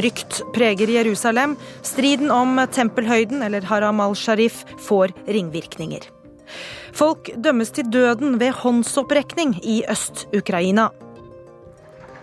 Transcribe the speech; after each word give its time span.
Frykt 0.00 0.40
preger 0.54 0.88
Jerusalem. 0.88 1.56
Striden 1.82 2.30
om 2.32 2.56
tempelhøyden, 2.72 3.42
eller 3.42 3.66
Haram 3.68 4.00
al-Sharif, 4.00 4.62
får 4.80 5.12
ringvirkninger. 5.28 6.06
Folk 6.96 7.28
dømmes 7.36 7.70
til 7.76 7.90
døden 7.92 8.38
ved 8.40 8.54
håndsopprekning 8.62 9.58
i 9.60 9.82
Øst-Ukraina. 9.90 10.88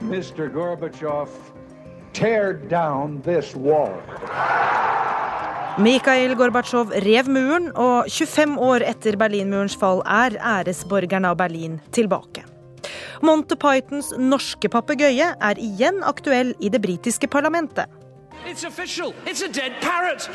Mr. 0.01 0.49
Gorbachev, 0.53 1.29
tear 2.13 2.57
down 2.69 3.21
this 3.21 3.53
wall. 3.55 3.93
Mikhail 5.77 6.33
Gorbatsjov 6.35 6.89
rev 7.05 7.29
muren, 7.29 7.69
og 7.77 8.09
25 8.09 8.57
år 8.57 8.89
etter 8.89 9.21
Berlinmurens 9.21 9.77
fall 9.77 10.01
er 10.01 10.41
æresborgerne 10.41 11.29
av 11.29 11.37
Berlin 11.37 11.77
tilbake. 11.93 12.56
Monty 13.25 13.55
Pythons 13.59 14.11
norske 14.17 14.69
papegøye 14.69 15.31
er 15.33 15.61
igjen 15.61 16.03
aktuell 16.05 16.53
i 16.61 16.69
det 16.73 16.81
britiske 16.83 17.29
parlamentet. 17.31 17.89
It's 18.45 18.65
official. 18.67 19.13
It's 19.25 19.41
a 19.43 19.49
dead 19.49 19.73
parrot. 19.81 20.29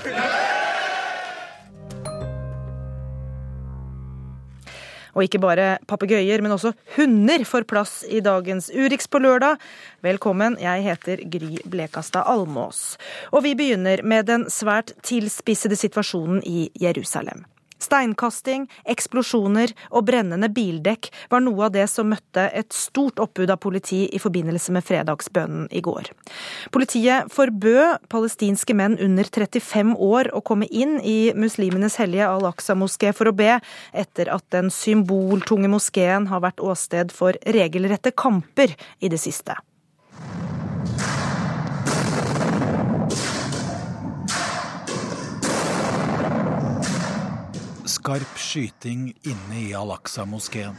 Og 5.13 5.27
ikke 5.27 5.43
bare 5.43 5.77
papegøyer, 5.89 6.41
men 6.41 6.55
også 6.55 6.73
hunder 6.97 7.45
får 7.45 7.67
plass 7.69 8.01
i 8.09 8.23
dagens 8.25 8.71
Urix 8.73 9.09
på 9.13 9.21
lørdag. 9.21 9.61
Velkommen, 10.05 10.57
jeg 10.61 10.87
heter 10.89 11.25
Gry 11.29 11.61
Blekastad 11.69 12.25
Almås. 12.33 12.97
Og 13.31 13.45
vi 13.45 13.55
begynner 13.59 14.03
med 14.03 14.31
den 14.33 14.49
svært 14.51 14.95
tilspissede 15.05 15.77
situasjonen 15.77 16.41
i 16.49 16.71
Jerusalem. 16.81 17.45
Steinkasting, 17.83 18.69
eksplosjoner 18.89 19.73
og 19.91 20.07
brennende 20.09 20.49
bildekk 20.53 21.11
var 21.33 21.43
noe 21.45 21.67
av 21.67 21.75
det 21.75 21.89
som 21.91 22.11
møtte 22.13 22.49
et 22.55 22.73
stort 22.77 23.21
oppbud 23.23 23.51
av 23.53 23.61
politi 23.63 24.05
i 24.09 24.21
forbindelse 24.23 24.75
med 24.75 24.87
fredagsbønnen 24.87 25.69
i 25.75 25.83
går. 25.85 26.13
Politiet 26.75 27.33
forbød 27.33 28.07
palestinske 28.13 28.77
menn 28.79 28.99
under 29.03 29.29
35 29.29 29.97
år 29.99 30.33
å 30.37 30.45
komme 30.47 30.69
inn 30.71 30.99
i 31.01 31.33
muslimenes 31.39 31.99
hellige 32.01 32.31
Al-Aqsa-moské 32.31 33.13
for 33.17 33.31
å 33.31 33.37
be, 33.37 33.59
etter 33.93 34.31
at 34.33 34.47
den 34.55 34.71
symboltunge 34.73 35.71
moskeen 35.73 36.29
har 36.33 36.45
vært 36.45 36.63
åsted 36.63 37.13
for 37.15 37.37
regelrette 37.57 38.15
kamper 38.15 38.77
i 39.01 39.13
det 39.13 39.21
siste. 39.23 39.59
Skarp 48.03 48.39
skyting 48.39 49.13
inne 49.23 49.59
i 49.61 49.69
Al-Aqsa-moskeen. 49.79 50.75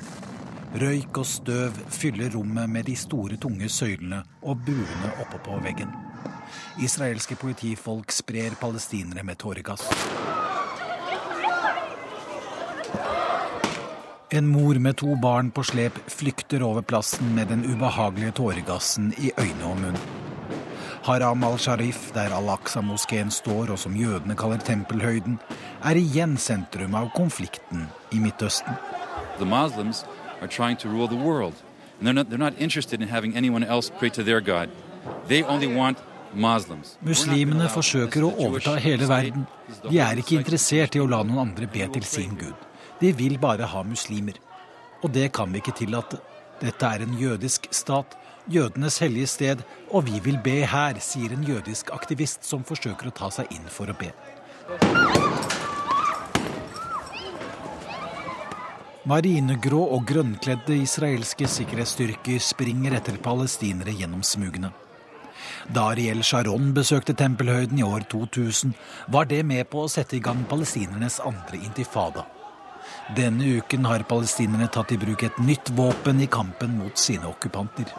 Røyk 0.82 1.20
og 1.22 1.24
støv 1.24 1.78
fyller 1.96 2.34
rommet 2.36 2.68
med 2.68 2.84
de 2.90 2.98
store, 3.00 3.38
tunge 3.40 3.70
søylene 3.72 4.18
og 4.42 4.66
buene 4.66 5.12
oppe 5.24 5.40
på 5.46 5.56
veggen. 5.64 5.94
Israelske 6.84 7.38
politifolk 7.40 8.12
sprer 8.12 8.58
palestinere 8.60 9.24
med 9.24 9.40
tåregass. 9.40 9.86
En 14.36 14.52
mor 14.52 14.82
med 14.84 15.00
to 15.00 15.16
barn 15.16 15.54
på 15.56 15.64
slep 15.72 16.04
flykter 16.12 16.68
over 16.68 16.84
plassen 16.84 17.32
med 17.40 17.54
den 17.56 17.64
ubehagelige 17.72 18.36
tåregassen 18.42 19.14
i 19.16 19.32
øyne 19.40 19.72
og 19.72 19.80
munn. 19.86 20.04
Haram 21.04 21.44
al-Sharif, 21.44 22.14
der 22.16 22.32
al-Aqsa-moskeen 22.32 23.32
står, 23.32 23.73
og 23.73 23.80
som 23.80 23.96
jødene 23.96 24.38
kaller 24.40 24.62
tempelhøyden, 24.64 25.36
er 25.83 26.00
igjen 26.00 26.38
sentrum 26.39 26.95
av 26.95 27.10
konflikten 27.11 27.89
i 28.16 28.22
Midtøsten. 28.23 28.77
The 29.38 29.45
Muslims 29.45 30.05
are 30.39 30.48
trying 30.48 30.77
to 30.77 30.88
rule 30.88 31.08
the 31.08 31.20
world. 31.20 31.54
And 32.00 32.08
they're 32.08 32.14
not, 32.14 32.30
they're 32.30 32.38
not 32.38 32.54
interested 32.58 33.02
in 33.02 33.10
having 33.10 33.36
anyone 33.36 33.64
else 33.64 33.89
pray 33.89 34.10
to 34.11 34.23
their 34.23 34.39
God. 34.42 34.70
They 35.27 35.44
only 35.44 35.67
want 35.67 35.98
Muslimene 36.33 37.67
forsøker 37.70 38.23
å 38.26 38.32
overta 38.48 38.73
hele 38.82 39.06
verden. 39.06 39.44
De 39.86 40.00
er 40.02 40.17
ikke 40.17 40.39
interessert 40.39 40.95
i 40.98 41.02
å 41.04 41.06
la 41.06 41.20
noen 41.22 41.50
andre 41.50 41.67
be 41.70 41.86
til 41.94 42.08
sin 42.10 42.33
gud. 42.39 42.56
De 43.02 43.11
vil 43.14 43.38
bare 43.38 43.67
ha 43.70 43.83
muslimer. 43.86 44.39
Og 45.04 45.11
det 45.14 45.30
kan 45.36 45.52
vi 45.54 45.61
ikke 45.61 45.76
tillate. 45.77 46.17
Dette 46.61 46.89
er 46.89 47.04
en 47.06 47.14
jødisk 47.20 47.67
stat, 47.76 48.16
jødenes 48.52 48.99
hellige 49.04 49.27
sted, 49.27 49.64
og 49.92 50.08
vi 50.08 50.20
vil 50.23 50.39
be 50.43 50.64
her, 50.67 50.99
sier 50.99 51.33
en 51.36 51.43
jødisk 51.48 51.92
aktivist 51.95 52.43
som 52.48 52.64
forsøker 52.67 53.09
å 53.09 53.15
ta 53.15 53.30
seg 53.31 53.52
inn 53.55 53.67
for 53.71 53.92
å 53.92 53.98
be. 53.98 54.11
Marinegrå 59.03 59.82
og 59.98 60.05
grønnkledde 60.08 60.77
israelske 60.80 61.49
sikkerhetsstyrker 61.52 62.39
springer 62.39 62.95
etter 62.95 63.17
palestinere 63.23 63.92
gjennom 63.99 64.23
smugene. 64.23 64.71
Da 65.76 65.89
Ariel 65.92 66.23
Sharon 66.23 66.71
besøkte 66.76 67.15
tempelhøyden 67.20 67.80
i 67.80 67.83
år 67.83 68.08
2000, 68.11 68.71
var 69.11 69.27
det 69.27 69.43
med 69.48 69.67
på 69.71 69.83
å 69.83 69.92
sette 69.92 70.15
i 70.15 70.23
gang 70.23 70.45
palestinernes 70.48 71.20
andre 71.23 71.59
intifada. 71.59 72.23
Denne 73.11 73.43
uken 73.59 73.83
har 73.86 74.05
palestinerne 74.08 74.69
tatt 74.71 74.93
i 74.95 74.97
bruk 74.97 75.25
et 75.27 75.39
nytt 75.43 75.69
våpen 75.75 76.21
i 76.23 76.27
kampen 76.31 76.77
mot 76.80 76.97
sine 76.97 77.27
okkupanter. 77.27 77.91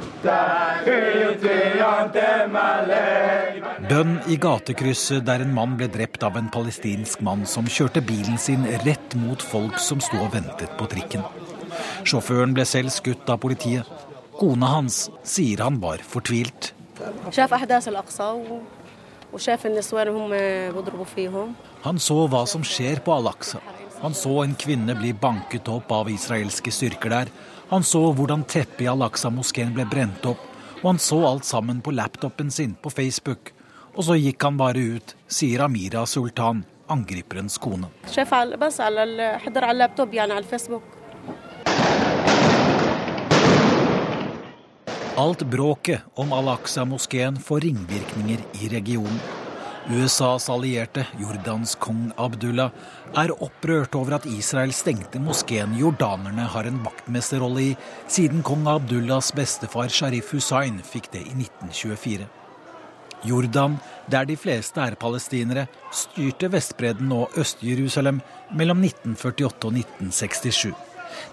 Bønn 3.90 4.14
i 4.32 4.38
gatekrysset 4.40 5.26
der 5.28 5.44
en 5.44 5.52
mann 5.54 5.76
ble 5.76 5.90
drept 5.92 6.24
av 6.24 6.38
en 6.40 6.48
palestinsk 6.54 7.20
mann 7.26 7.44
som 7.44 7.68
kjørte 7.68 8.00
bilen 8.06 8.40
sin 8.40 8.64
rett 8.86 9.14
mot 9.20 9.44
folk 9.44 9.76
som 9.82 10.00
sto 10.00 10.22
og 10.24 10.32
ventet 10.32 10.72
på 10.80 10.88
trikken. 10.88 11.26
Sjåføren 12.08 12.56
ble 12.56 12.64
selv 12.68 12.94
skutt 12.94 13.28
av 13.28 13.42
politiet. 13.44 13.84
Kona 14.40 14.72
hans 14.72 15.10
sier 15.22 15.60
han 15.62 15.76
var 15.84 16.00
fortvilt. 16.00 16.72
Han 21.84 21.98
så 22.08 22.18
hva 22.30 22.44
som 22.48 22.66
skjer 22.66 23.02
på 23.04 23.14
Al-Aqsa. 23.14 23.60
Han 24.04 24.14
så 24.14 24.42
en 24.42 24.54
kvinne 24.54 24.92
bli 24.94 25.14
banket 25.16 25.68
opp 25.72 25.92
av 25.96 26.10
israelske 26.12 26.68
styrker 26.68 27.08
der. 27.08 27.28
Han 27.70 27.84
så 27.88 28.02
hvordan 28.12 28.42
teppet 28.44 28.82
i 28.84 28.88
Al-Aqsa-moskeen 28.92 29.70
ble 29.72 29.86
brent 29.88 30.26
opp. 30.28 30.42
Og 30.82 30.90
han 30.90 30.98
så 31.00 31.22
alt 31.24 31.46
sammen 31.48 31.78
på 31.80 31.94
laptopen 31.96 32.50
sin 32.52 32.74
på 32.76 32.90
Facebook. 32.92 33.54
Og 33.94 34.04
så 34.04 34.18
gikk 34.20 34.44
han 34.44 34.58
bare 34.60 34.82
ut, 34.98 35.14
sier 35.24 35.64
Amira 35.64 36.02
Sultan, 36.04 36.60
angriperens 36.84 37.56
kone. 37.56 37.88
Alt 45.16 45.46
bråket 45.48 46.20
om 46.20 46.36
Al-Aqsa-moskeen 46.42 47.40
får 47.40 47.64
ringvirkninger 47.70 48.44
i 48.60 48.68
regionen. 48.76 49.43
USAs 49.92 50.46
allierte, 50.48 51.02
Jordans 51.20 51.74
kong 51.76 52.06
Abdullah, 52.16 52.70
er 53.20 53.32
opprørt 53.44 53.92
over 53.98 54.16
at 54.16 54.28
Israel 54.30 54.72
stengte 54.72 55.20
moskeen 55.20 55.74
jordanerne 55.76 56.46
har 56.54 56.64
en 56.70 56.78
vaktmesterrolle 56.86 57.66
i, 57.66 57.74
siden 58.08 58.40
kong 58.46 58.64
Abdullahs 58.72 59.28
bestefar 59.36 59.92
Sharif 59.92 60.32
Hussain 60.32 60.80
fikk 60.88 61.10
det 61.12 61.26
i 61.26 61.34
1924. 61.36 62.30
Jordan, 63.28 63.76
der 64.08 64.24
de 64.28 64.38
fleste 64.40 64.80
er 64.80 64.96
palestinere, 65.00 65.66
styrte 65.92 66.48
Vestbredden 66.52 67.12
og 67.12 67.36
Øst-Jerusalem 67.40 68.22
mellom 68.56 68.80
1948 68.84 69.68
og 69.68 69.78
1967. 69.84 70.72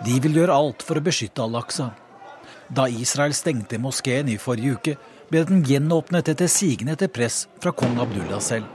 De 0.03 0.19
vil 0.23 0.39
gjøre 0.41 0.59
alt 0.59 0.83
for 0.83 0.99
å 0.99 1.07
beskytte 1.07 1.43
al-Aqsa. 1.43 1.91
Da 2.71 2.87
Israel 2.87 3.33
stengte 3.35 3.79
moskeen 3.79 4.29
i 4.31 4.39
forrige 4.39 4.75
uke, 4.77 4.99
ble 5.31 5.45
den 5.47 5.63
gjenåpnet 5.63 6.27
etter 6.33 6.49
sigende 6.51 6.97
etter 6.97 7.07
press 7.07 7.45
fra 7.63 7.71
kong 7.71 7.97
Abdullah 8.03 8.41
selv. 8.43 8.67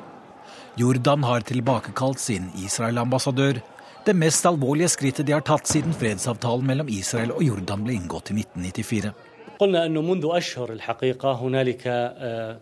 Jordan 0.77 1.25
har 1.25 1.45
tilbakekalt 1.45 2.21
sin 2.21 2.49
Israel-ambassadør, 2.61 3.61
det 4.07 4.15
mest 4.17 4.47
alvorlige 4.47 4.89
skrittet 4.93 5.27
de 5.27 5.35
har 5.35 5.45
tatt 5.45 5.69
siden 5.69 5.95
fredsavtalen 5.97 6.67
mellom 6.69 6.91
Israel 6.93 7.33
og 7.35 7.43
Jordan 7.45 7.85
ble 7.85 7.97
inngått 7.97 8.31
i 8.33 8.39
1994. 8.39 9.13
قلنا 9.62 9.86
أنه 9.86 10.02
منذ 10.02 10.26
أشهر 10.32 10.72
الحقيقة 10.72 11.32
هنالك 11.32 11.84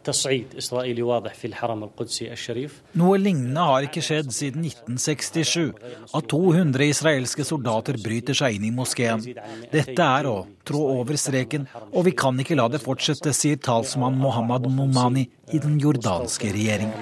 تصعيد 0.03 0.47
إسرائيلي 0.57 1.01
واضح 1.01 1.33
في 1.33 1.47
الحرم 1.47 1.83
القدسي 1.83 2.31
الشريف. 2.31 2.81
Noe 2.99 3.17
lignende 3.17 3.63
har 3.63 3.87
ikke 3.87 4.03
skjedd 4.03 4.33
siden 4.35 4.65
1967, 4.67 5.71
at 6.11 6.27
200 6.27 6.89
israelske 6.91 7.45
soldater 7.47 7.95
bryter 8.03 8.35
seg 8.35 8.57
inn 8.57 8.67
i 8.67 8.73
moskeen. 8.75 9.23
Dette 9.71 9.95
er 9.95 10.27
å 10.27 10.43
trå 10.67 10.83
over 10.99 11.15
streken, 11.15 11.69
og 11.93 12.03
vi 12.09 12.11
kan 12.11 12.35
ikke 12.35 12.59
la 12.59 12.67
det 12.67 12.83
fortsette, 12.83 13.31
sier 13.31 13.55
talsmann 13.63 14.19
Mohammed 14.19 14.67
Momani 14.67 15.29
i 15.55 15.63
den 15.63 15.79
jordanske 15.79 16.51
regjeringen. 16.51 16.99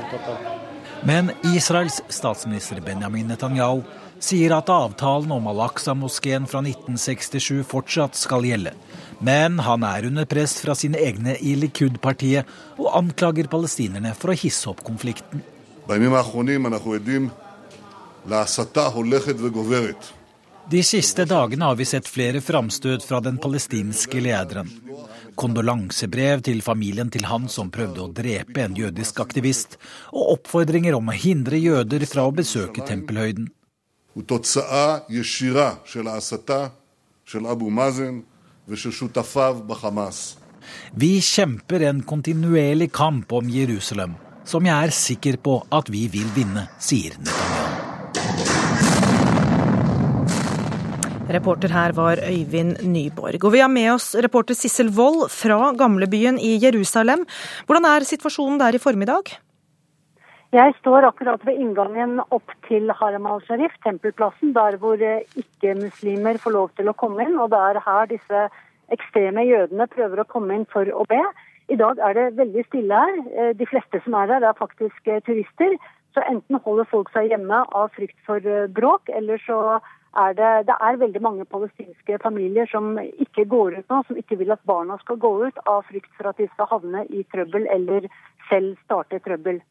Men 1.06 1.34
Israels 1.56 2.04
statsminister 2.10 2.81
Benjamin 2.86 3.34
Netanyahu 3.34 3.81
sier 4.19 4.54
at 4.57 4.69
avtalen 4.74 5.34
om 5.34 5.50
Al-Aqsa-moskeen 5.50 6.45
fra 6.50 6.62
1967 6.62 7.62
fortsatt 7.69 8.18
skal 8.18 8.45
gjelde. 8.45 8.74
Men 9.23 9.61
han 9.63 9.85
er 9.87 10.09
under 10.09 10.27
press 10.27 10.57
fra 10.65 10.75
sine 10.75 10.99
egne 10.99 11.37
i 11.39 11.55
Likud-partiet 11.55 12.49
og 12.79 12.89
anklager 12.99 13.47
palestinerne 13.51 14.17
for 14.19 14.33
å 14.33 14.39
hisse 14.39 14.67
opp 14.73 14.83
konflikten. 14.83 15.45
De 20.71 20.83
siste 20.87 21.25
dagene 21.27 21.69
har 21.69 21.79
vi 21.79 21.87
sett 21.87 22.09
flere 22.11 22.41
framstøt 22.43 23.07
fra 23.07 23.21
den 23.21 23.39
palestinske 23.43 24.21
lederen. 24.23 24.71
kondolansebrev 25.35 26.43
til 26.45 26.61
familien 26.63 27.09
til 27.11 27.25
han 27.25 27.49
som 27.49 27.71
prøvde 27.73 28.03
å 28.05 28.11
drepe 28.13 28.61
en 28.61 28.75
jødisk 28.77 29.21
aktivist, 29.25 29.79
og 30.13 30.35
oppfordringer 30.35 30.95
om 30.95 31.09
å 31.09 31.17
hindre 31.17 31.57
jøder 31.57 32.05
fra 32.07 32.27
å 32.29 32.35
besøke 32.37 32.85
tempelhøyden. 32.85 33.49
Vi 40.94 41.12
kjemper 41.20 41.87
en 41.88 42.03
kontinuerlig 42.06 42.93
kamp 42.94 43.32
om 43.32 43.49
Jerusalem, 43.50 44.14
som 44.47 44.67
jeg 44.67 44.87
er 44.87 44.94
sikker 44.94 45.41
på 45.43 45.59
at 45.75 45.91
vi 45.91 46.06
vil 46.12 46.31
vinne, 46.37 46.69
sier 46.79 47.19
Netanyahu. 47.19 47.62
Reporter 51.32 51.73
her 51.73 51.94
var 51.97 52.20
Øyvind 52.20 52.82
Nyborg. 52.85 53.44
Og 53.44 53.53
vi 53.55 53.62
har 53.62 53.70
med 53.73 53.94
oss 53.94 54.11
reporter 54.14 54.55
Sissel 54.59 54.91
Wold 54.93 55.31
fra 55.32 55.73
gamlebyen 55.79 56.37
i 56.38 56.59
Jerusalem. 56.61 57.25
Hvordan 57.67 57.88
er 57.88 58.05
situasjonen 58.05 58.61
der 58.61 58.76
i 58.76 58.82
formiddag? 58.82 59.32
Jeg 60.52 60.75
står 60.82 61.06
akkurat 61.08 61.40
ved 61.49 61.56
inngangen 61.56 62.19
opp 62.28 62.50
til 62.66 62.90
Haram 62.93 63.25
al-Sharif, 63.25 63.72
tempelplassen, 63.87 64.50
der 64.52 64.75
hvor 64.82 65.00
eh, 65.00 65.22
ikke-muslimer 65.40 66.37
får 66.43 66.52
lov 66.52 66.75
til 66.76 66.90
å 66.93 66.94
komme 67.02 67.25
inn. 67.25 67.38
Og 67.40 67.49
det 67.54 67.60
er 67.70 67.81
her 67.81 68.10
disse 68.10 68.43
ekstreme 68.93 69.46
jødene 69.49 69.87
prøver 69.94 70.20
å 70.20 70.26
komme 70.28 70.58
inn 70.58 70.66
for 70.75 70.84
å 70.93 71.06
be. 71.08 71.22
I 71.72 71.81
dag 71.81 72.04
er 72.04 72.19
det 72.19 72.26
veldig 72.43 72.66
stille 72.66 73.00
her. 73.00 73.16
Eh, 73.32 73.54
de 73.56 73.70
fleste 73.72 74.02
som 74.04 74.19
er 74.20 74.34
her, 74.34 74.44
er 74.44 74.60
faktisk 74.60 75.08
eh, 75.08 75.25
turister. 75.25 75.72
Så 76.12 76.26
enten 76.28 76.60
holder 76.69 76.93
folk 76.93 77.08
seg 77.16 77.32
hjemme 77.32 77.64
av 77.72 77.88
frykt 77.96 78.20
for 78.28 78.52
bråk, 78.76 79.08
eller 79.08 79.40
så 79.49 79.81
er 80.20 80.37
det, 80.37 80.52
det 80.69 80.76
er 80.76 81.00
veldig 81.00 81.25
mange 81.25 81.49
palestinske 81.49 82.20
familier 82.20 82.69
som 82.69 82.99
ikke 83.00 83.49
går 83.49 83.81
ut 83.81 83.88
nå, 83.88 84.04
som 84.04 84.20
ikke 84.20 84.37
vil 84.44 84.52
at 84.52 84.69
barna 84.69 85.00
skal 85.00 85.16
gå 85.16 85.32
ut 85.49 85.64
av 85.64 85.87
frykt 85.88 86.12
for 86.19 86.28
at 86.28 86.37
de 86.37 86.52
skal 86.52 86.75
havne 86.76 87.06
i 87.08 87.25
trøbbel 87.32 87.64
eller 87.72 88.12
selv 88.52 88.76
starte 88.84 89.25
trøbbel. 89.25 89.64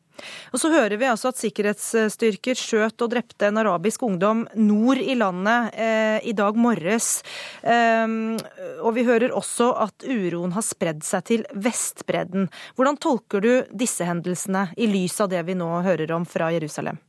Og 0.53 0.59
Så 0.61 0.71
hører 0.71 0.97
vi 0.99 1.09
altså 1.09 1.31
at 1.31 1.39
sikkerhetsstyrker 1.41 2.57
skjøt 2.57 3.01
og 3.01 3.13
drepte 3.13 3.49
en 3.49 3.61
arabisk 3.61 4.03
ungdom 4.07 4.45
nord 4.55 5.01
i 5.01 5.15
landet 5.17 5.75
eh, 5.75 6.19
i 6.27 6.33
dag 6.37 6.57
morges. 6.59 7.21
Um, 7.63 8.35
og 8.83 8.95
vi 8.97 9.05
hører 9.07 9.33
også 9.35 9.71
at 9.85 10.05
uroen 10.05 10.55
har 10.55 10.65
spredd 10.65 11.05
seg 11.07 11.27
til 11.29 11.45
Vestbredden. 11.53 12.49
Hvordan 12.75 12.99
tolker 13.01 13.43
du 13.43 13.53
disse 13.71 14.05
hendelsene 14.07 14.69
i 14.77 14.89
lys 14.91 15.19
av 15.23 15.31
det 15.31 15.41
vi 15.47 15.57
nå 15.57 15.69
hører 15.85 16.13
om 16.15 16.27
fra 16.27 16.51
Jerusalem? 16.53 16.99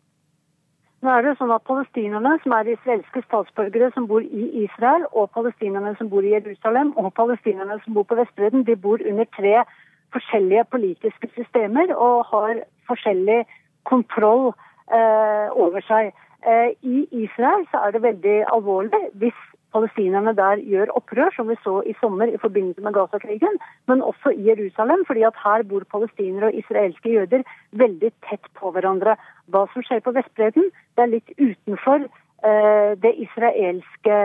Nå 1.02 1.10
er 1.10 1.24
det 1.26 1.32
sånn 1.34 1.50
at 1.50 1.64
Palestinerne, 1.66 2.36
som 2.44 2.52
er 2.54 2.68
israelske 2.70 3.24
statsborgere 3.24 3.88
som 3.90 4.04
bor 4.06 4.22
i 4.22 4.44
Israel, 4.62 5.02
og 5.10 5.32
palestinerne 5.34 5.96
som 5.98 6.06
bor 6.12 6.22
i 6.22 6.30
Jerusalem, 6.30 6.92
og 6.94 7.10
palestinerne 7.18 7.80
som 7.82 7.96
bor 7.96 8.06
på 8.06 8.20
Vestbredden, 8.20 8.62
de 8.68 8.76
bor 8.78 9.02
under 9.02 9.26
tre 9.34 9.64
forskjellige 10.12 10.64
politiske 10.70 11.30
systemer 11.36 11.94
og 11.94 12.26
har 12.32 12.62
forskjellig 12.88 13.42
kontroll 13.88 14.52
eh, 14.92 15.48
over 15.64 15.80
seg. 15.88 16.12
Eh, 16.46 16.70
I 16.82 17.06
Israel 17.24 17.66
så 17.70 17.82
er 17.86 17.94
det 17.94 18.06
veldig 18.06 18.38
alvorlig 18.54 19.02
hvis 19.22 19.40
palestinerne 19.72 20.34
der 20.36 20.60
gjør 20.72 20.92
opprør, 20.98 21.30
som 21.36 21.48
vi 21.48 21.56
så 21.64 21.80
i 21.88 21.94
sommer 22.00 22.28
i 22.28 22.40
forbindelse 22.44 22.82
med 22.84 22.92
Gaza-krigen, 22.96 23.54
men 23.88 24.02
også 24.02 24.34
i 24.34 24.48
Jerusalem, 24.48 25.04
fordi 25.06 25.22
at 25.28 25.38
her 25.44 25.62
bor 25.68 25.86
palestinere 25.94 26.50
og 26.50 26.58
israelske 26.60 27.14
jøder 27.14 27.46
veldig 27.84 28.10
tett 28.28 28.50
på 28.58 28.72
hverandre. 28.74 29.16
Hva 29.52 29.64
som 29.72 29.86
skjer 29.86 30.04
på 30.04 30.14
Vestbredden, 30.16 30.68
det 30.96 31.04
er 31.04 31.14
litt 31.14 31.32
utenfor 31.38 32.04
eh, 32.04 32.92
det 33.04 33.14
israelske 33.24 34.18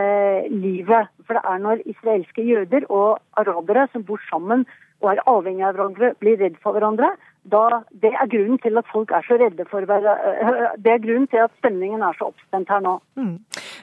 livet. 0.52 1.14
For 1.26 1.40
det 1.40 1.46
er 1.54 1.64
når 1.64 1.86
israelske 1.86 2.44
jøder 2.44 2.90
og 2.90 3.22
arabere 3.40 3.88
som 3.94 4.04
bor 4.04 4.22
sammen 4.32 4.68
og 5.04 5.12
er 5.14 5.24
avhengig 5.30 5.66
av 5.66 5.76
hverandre, 5.76 6.14
blir 6.22 6.40
redd 6.42 6.58
for 6.64 6.78
hverandre, 6.78 7.12
da, 7.52 7.82
det 8.04 8.12
er 8.14 8.30
grunnen 8.32 8.60
til 8.64 8.80
at 8.80 8.88
folk 8.92 9.12
er 9.16 9.26
så 9.28 9.38
redde 9.40 9.66
for 9.72 9.86
hverandre. 9.88 10.16
Det 10.84 10.92
er 10.94 11.04
grunnen 11.04 11.28
til 11.32 11.42
at 11.44 11.54
stemningen 11.60 12.04
er 12.06 12.16
så 12.18 12.30
oppspent 12.32 12.70
her 12.72 12.84
nå. 12.84 12.98
Mm. 13.20 13.38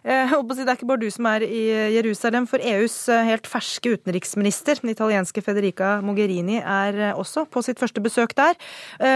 Eh, 0.04 0.28
det 0.28 0.64
er 0.66 0.74
ikke 0.74 0.88
bare 0.90 1.00
du 1.00 1.10
som 1.12 1.26
er 1.30 1.44
i 1.46 1.62
Jerusalem, 1.94 2.46
for 2.48 2.60
EUs 2.60 2.96
eh, 3.08 3.24
helt 3.24 3.48
ferske 3.48 3.94
utenriksminister, 3.96 4.82
den 4.82 4.92
italienske 4.92 5.40
Federica 5.44 5.96
Mogherini, 6.04 6.58
er 6.60 6.98
eh, 7.10 7.18
også 7.18 7.46
på 7.48 7.62
sitt 7.64 7.80
første 7.80 8.02
besøk 8.04 8.34
der. 8.36 8.58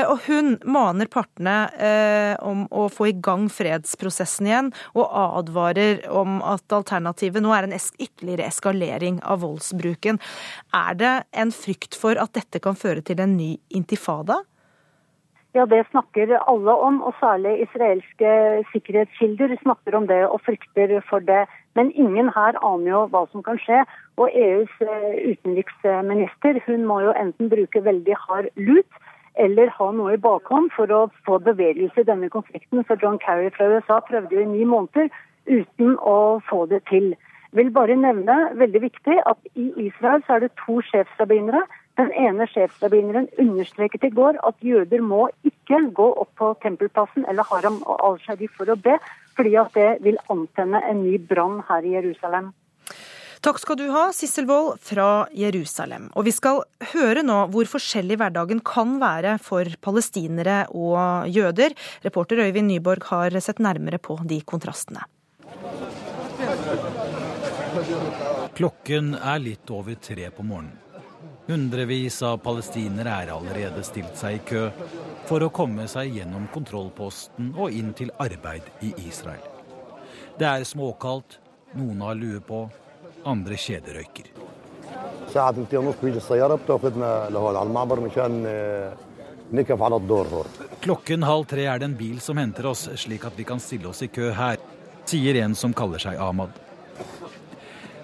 Og 0.09 0.25
hun 0.27 0.57
maner 0.65 1.09
partene 1.11 1.55
om 2.45 2.65
å 2.75 2.87
få 2.93 3.09
i 3.11 3.15
gang 3.25 3.47
fredsprosessen 3.53 4.49
igjen, 4.49 4.71
og 4.97 5.07
advarer 5.13 6.05
om 6.13 6.39
at 6.47 6.65
alternativet 6.75 7.45
nå 7.45 7.53
er 7.55 7.69
en 7.69 7.77
ytterligere 7.77 8.49
eskalering 8.49 9.21
av 9.23 9.43
voldsbruken. 9.45 10.21
Er 10.77 10.99
det 10.99 11.15
en 11.33 11.53
frykt 11.55 11.99
for 11.99 12.19
at 12.21 12.35
dette 12.37 12.63
kan 12.65 12.79
føre 12.79 13.05
til 13.05 13.21
en 13.23 13.37
ny 13.39 13.55
intifada? 13.75 14.38
Ja, 15.57 15.65
det 15.65 15.87
snakker 15.91 16.35
alle 16.53 16.73
om, 16.77 17.03
og 17.03 17.15
særlig 17.21 17.63
israelske 17.63 18.31
sikkerhetskilder 18.73 19.57
snakker 19.63 19.97
om 19.97 20.07
det 20.07 20.27
og 20.27 20.41
frykter 20.45 21.01
for 21.09 21.25
det. 21.25 21.47
Men 21.75 21.93
ingen 21.93 22.29
her 22.37 22.59
aner 22.71 22.91
jo 22.91 23.05
hva 23.13 23.23
som 23.33 23.43
kan 23.43 23.61
skje. 23.63 23.79
Og 24.21 24.29
EUs 24.35 24.75
eh, 24.85 25.15
utenriksminister 25.31 26.61
hun 26.67 26.85
må 26.91 27.01
jo 27.07 27.17
enten 27.17 27.49
bruke 27.49 27.85
veldig 27.85 28.19
hard 28.27 28.51
lut 28.57 29.01
eller 29.39 29.71
ha 29.71 29.89
noe 29.95 30.17
i 30.17 30.21
bakhånd 30.21 30.73
for 30.77 30.93
å 30.93 31.01
få 31.25 31.39
bevegelse 31.47 32.03
i 32.03 32.09
denne 32.11 32.29
konflikten. 32.29 32.85
For 32.85 33.01
John 33.01 33.21
Kerry 33.23 33.49
fra 33.55 33.71
USA 33.73 34.01
prøvde 34.05 34.35
jo 34.35 34.45
i 34.45 34.53
ni 34.53 34.69
måneder 34.69 35.09
uten 35.49 35.97
å 36.03 36.19
få 36.51 36.67
det 36.67 36.83
til. 36.91 37.15
Vil 37.57 37.71
bare 37.73 37.97
nevne, 37.97 38.37
veldig 38.61 38.83
viktig, 38.83 39.21
at 39.25 39.39
i 39.57 39.71
Israel 39.87 40.21
så 40.27 40.37
er 40.37 40.45
det 40.45 40.57
to 40.61 40.83
sjefsrabbinere 40.91 41.63
den 41.99 42.13
ene 42.15 42.47
sjefsrabbineren 42.51 43.27
understreket 43.43 44.07
i 44.07 44.13
går 44.15 44.39
at 44.47 44.63
jøder 44.65 45.03
må 45.03 45.27
ikke 45.47 45.81
gå 45.95 46.07
opp 46.23 46.31
på 46.39 46.53
tempelplassen 46.63 47.27
eller 47.29 47.47
Haram 47.51 47.81
og 47.85 47.99
al-Sharif 48.11 48.55
for 48.59 48.71
å 48.71 48.79
be, 48.79 48.97
fordi 49.37 49.57
at 49.59 49.75
det 49.75 49.91
vil 50.07 50.19
antenne 50.33 50.81
en 50.87 51.03
ny 51.03 51.19
brann 51.19 51.61
her 51.69 51.87
i 51.87 51.97
Jerusalem. 51.99 52.53
Takk 53.43 53.61
skal 53.63 53.79
du 53.79 53.85
ha, 53.95 54.09
Sissel 54.15 54.49
Wold 54.49 54.81
fra 54.83 55.29
Jerusalem. 55.37 56.09
Og 56.19 56.27
vi 56.27 56.33
skal 56.35 56.65
høre 56.93 57.23
nå 57.23 57.37
hvor 57.53 57.69
forskjellig 57.71 58.19
hverdagen 58.19 58.63
kan 58.67 58.97
være 59.03 59.37
for 59.43 59.69
palestinere 59.85 60.65
og 60.75 61.31
jøder. 61.31 61.77
Reporter 62.07 62.43
Øyvind 62.43 62.71
Nyborg 62.73 63.07
har 63.13 63.39
sett 63.45 63.63
nærmere 63.63 64.03
på 64.03 64.19
de 64.27 64.41
kontrastene. 64.43 65.07
Klokken 68.59 69.15
er 69.15 69.41
litt 69.43 69.71
over 69.71 69.95
tre 70.03 70.33
på 70.35 70.43
morgenen. 70.43 70.88
Hundrevis 71.49 72.19
av 72.29 72.43
palestinere 72.45 73.13
er 73.23 73.31
allerede 73.33 73.81
stilt 73.81 74.19
seg 74.21 74.35
i 74.37 74.41
kø 74.51 74.67
for 75.31 75.41
å 75.41 75.49
komme 75.49 75.87
seg 75.89 76.19
gjennom 76.19 76.45
kontrollposten 76.53 77.55
og 77.57 77.73
inn 77.73 77.95
til 77.97 78.13
arbeid 78.21 78.69
i 78.85 78.91
Israel. 79.07 79.47
Det 80.37 80.45
er 80.45 80.67
småkaldt, 80.69 81.39
noen 81.81 82.05
har 82.05 82.21
lue 82.21 82.43
på, 82.45 82.61
andre 83.25 83.57
kjederøyker. 83.57 84.29
Klokken 90.85 91.29
halv 91.33 91.49
tre 91.49 91.65
er 91.73 91.81
det 91.81 91.89
en 91.89 92.01
bil 92.05 92.21
som 92.21 92.37
henter 92.45 92.69
oss, 92.77 92.91
slik 93.01 93.25
at 93.25 93.41
vi 93.41 93.49
kan 93.49 93.61
stille 93.61 93.89
oss 93.89 94.05
i 94.05 94.13
kø 94.13 94.35
her, 94.37 94.61
sier 95.09 95.41
en 95.41 95.57
som 95.57 95.73
kaller 95.73 96.05
seg 96.11 96.21
Ahmad. 96.21 96.53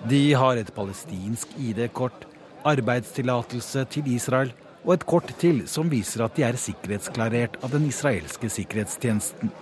De 0.08 0.30
har 0.32 0.56
et 0.56 0.72
palestinsk 0.72 1.52
ID-kort 1.60 2.30
arbeidstillatelse 2.64 3.84
til 3.92 4.08
Israel 4.14 4.52
og 4.84 4.94
et 4.94 5.06
kort 5.08 5.30
til 5.40 5.62
som 5.70 5.90
viser 5.92 6.24
at 6.24 6.36
de 6.36 6.44
er 6.46 6.58
sikkerhetsklarert 6.60 7.56
av 7.64 7.72
den 7.72 7.86
israelske 7.88 8.50
sikkerhetstjenesten. 8.52 9.52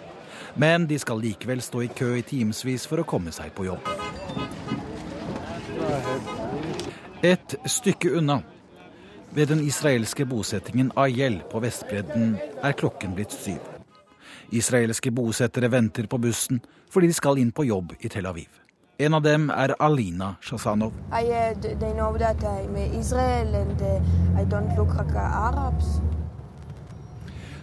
Men 0.59 0.87
de 0.90 0.99
skal 1.00 1.23
likevel 1.23 1.62
stå 1.64 1.85
i 1.87 1.90
kø 1.92 2.14
i 2.18 2.25
timevis 2.26 2.87
for 2.90 3.02
å 3.02 3.09
komme 3.09 3.32
seg 3.35 3.54
på 3.56 3.66
jobb. 3.71 3.87
Et 7.23 7.54
stykke 7.71 8.16
unna, 8.18 8.40
ved 9.32 9.49
den 9.49 9.62
israelske 9.64 10.26
bosettingen 10.28 10.90
Ayel 10.99 11.38
på 11.49 11.62
Vestbredden, 11.62 12.35
er 12.61 12.76
klokken 12.76 13.14
blitt 13.16 13.32
syv. 13.32 13.62
Israelske 14.52 15.12
bosettere 15.14 15.71
venter 15.73 16.11
på 16.11 16.21
bussen 16.21 16.61
fordi 16.92 17.09
de 17.09 17.16
skal 17.16 17.40
inn 17.40 17.54
på 17.56 17.64
jobb 17.64 17.94
i 18.00 18.11
Tel 18.12 18.28
Aviv. 18.28 18.62
En 18.99 19.14
av 19.14 19.22
dem 19.25 19.49
er 19.50 19.72
Alina 19.80 20.34
Shazanov. 20.44 20.92
I, 21.16 21.25
uh, 21.25 21.56
uh, 24.37 25.72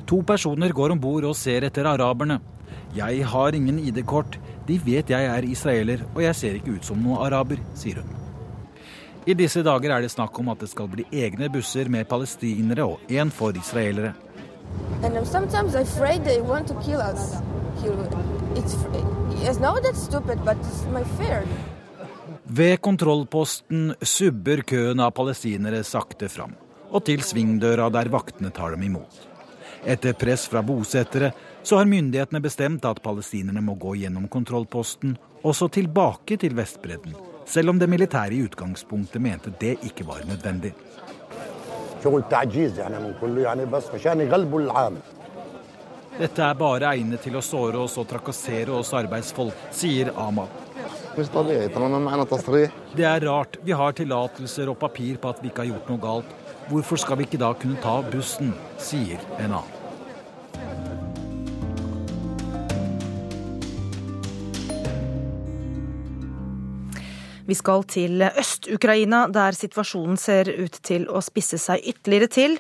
to 0.06 0.22
personer 0.26 0.74
går 0.74 0.92
om 0.96 1.00
bord 1.00 1.24
og 1.30 1.36
ser 1.38 1.68
etter 1.68 1.86
araberne. 1.86 2.40
Jeg 2.96 3.26
har 3.26 3.56
ingen 3.56 3.78
ID-kort. 3.80 4.40
De 4.66 4.80
vet 4.82 5.10
jeg 5.10 5.26
er 5.26 5.46
israeler, 5.46 6.02
og 6.16 6.24
jeg 6.24 6.36
ser 6.36 6.58
ikke 6.58 6.78
ut 6.78 6.86
som 6.86 6.98
noen 7.02 7.22
araber, 7.28 7.62
sier 7.78 8.02
hun. 8.02 8.16
I 9.30 9.34
disse 9.38 9.62
dager 9.62 9.94
er 9.94 10.02
det 10.02 10.10
snakk 10.10 10.40
om 10.42 10.50
at 10.50 10.62
det 10.64 10.70
skal 10.72 10.90
bli 10.90 11.06
egne 11.14 11.50
busser 11.54 11.90
med 11.90 12.10
palestinere 12.10 12.86
og 12.86 13.00
én 13.10 13.30
for 13.30 13.54
israelere. 13.54 14.14
And 15.04 15.18
I'm 15.18 15.26
sometimes 15.26 15.76
afraid 15.76 16.24
they 16.26 16.42
want 16.42 16.68
to 16.68 16.74
kill 16.82 17.02
us. 17.02 17.38
It's, 17.80 18.76
it's 19.48 19.60
not 19.60 19.84
that 19.84 19.96
stupid, 19.96 20.40
but 20.46 20.58
it's 20.58 20.86
my 20.92 21.04
fear. 21.18 21.44
Ved 22.44 22.82
kontrollposten 22.82 23.94
subber 24.02 24.62
køen 24.68 25.00
av 25.00 25.12
palestinere 25.16 25.84
sakte 25.88 26.28
fram, 26.30 26.56
og 26.92 27.06
til 27.08 27.24
svingdøra 27.24 27.88
der 27.94 28.10
vaktene 28.12 28.52
tar 28.52 28.76
dem 28.76 28.84
imot. 28.90 29.22
Etter 29.86 30.18
press 30.18 30.48
fra 30.52 30.64
bosettere 30.66 31.32
så 31.64 31.80
har 31.80 31.88
myndighetene 31.88 32.42
bestemt 32.44 32.86
at 32.90 33.00
palestinerne 33.06 33.62
må 33.64 33.78
gå 33.80 33.96
gjennom 34.02 34.28
kontrollposten 34.28 35.16
også 35.48 35.70
tilbake 35.72 36.36
til 36.42 36.58
Vestbredden, 36.58 37.16
selv 37.48 37.72
om 37.72 37.80
det 37.80 37.88
militære 37.90 38.36
i 38.36 38.44
utgangspunktet 38.44 39.22
mente 39.24 39.54
det 39.62 39.78
ikke 39.88 40.08
var 40.10 40.26
nødvendig. 40.28 40.74
Dette 46.20 46.44
er 46.44 46.58
bare 46.60 46.90
egnet 46.98 47.22
til 47.24 47.38
å 47.40 47.42
såre 47.44 47.80
oss 47.80 47.94
og 48.02 48.10
trakassere 48.10 48.74
oss 48.76 48.92
arbeidsfolk, 48.98 49.56
sier 49.72 50.12
Ahmad. 50.20 50.52
Det 51.16 53.08
er 53.08 53.24
rart. 53.24 53.58
Vi 53.64 53.72
har 53.72 53.96
tillatelser 53.96 54.74
og 54.74 54.80
papir 54.84 55.16
på 55.16 55.32
at 55.32 55.40
vi 55.40 55.48
ikke 55.48 55.64
har 55.64 55.72
gjort 55.72 55.92
noe 55.94 56.04
galt. 56.04 56.38
Hvorfor 56.68 57.00
skal 57.00 57.22
vi 57.22 57.30
ikke 57.30 57.40
da 57.42 57.54
kunne 57.56 57.80
ta 57.82 58.02
bussen, 58.12 58.52
sier 58.78 59.24
en 59.40 59.62
annen. 59.62 59.79
Vi 67.50 67.56
skal 67.58 67.82
til 67.90 68.22
Øst-Ukraina, 68.22 69.24
der 69.34 69.56
situasjonen 69.58 70.20
ser 70.22 70.52
ut 70.62 70.76
til 70.86 71.08
å 71.10 71.22
spisse 71.26 71.58
seg 71.58 71.82
ytterligere 71.82 72.30
til. 72.30 72.58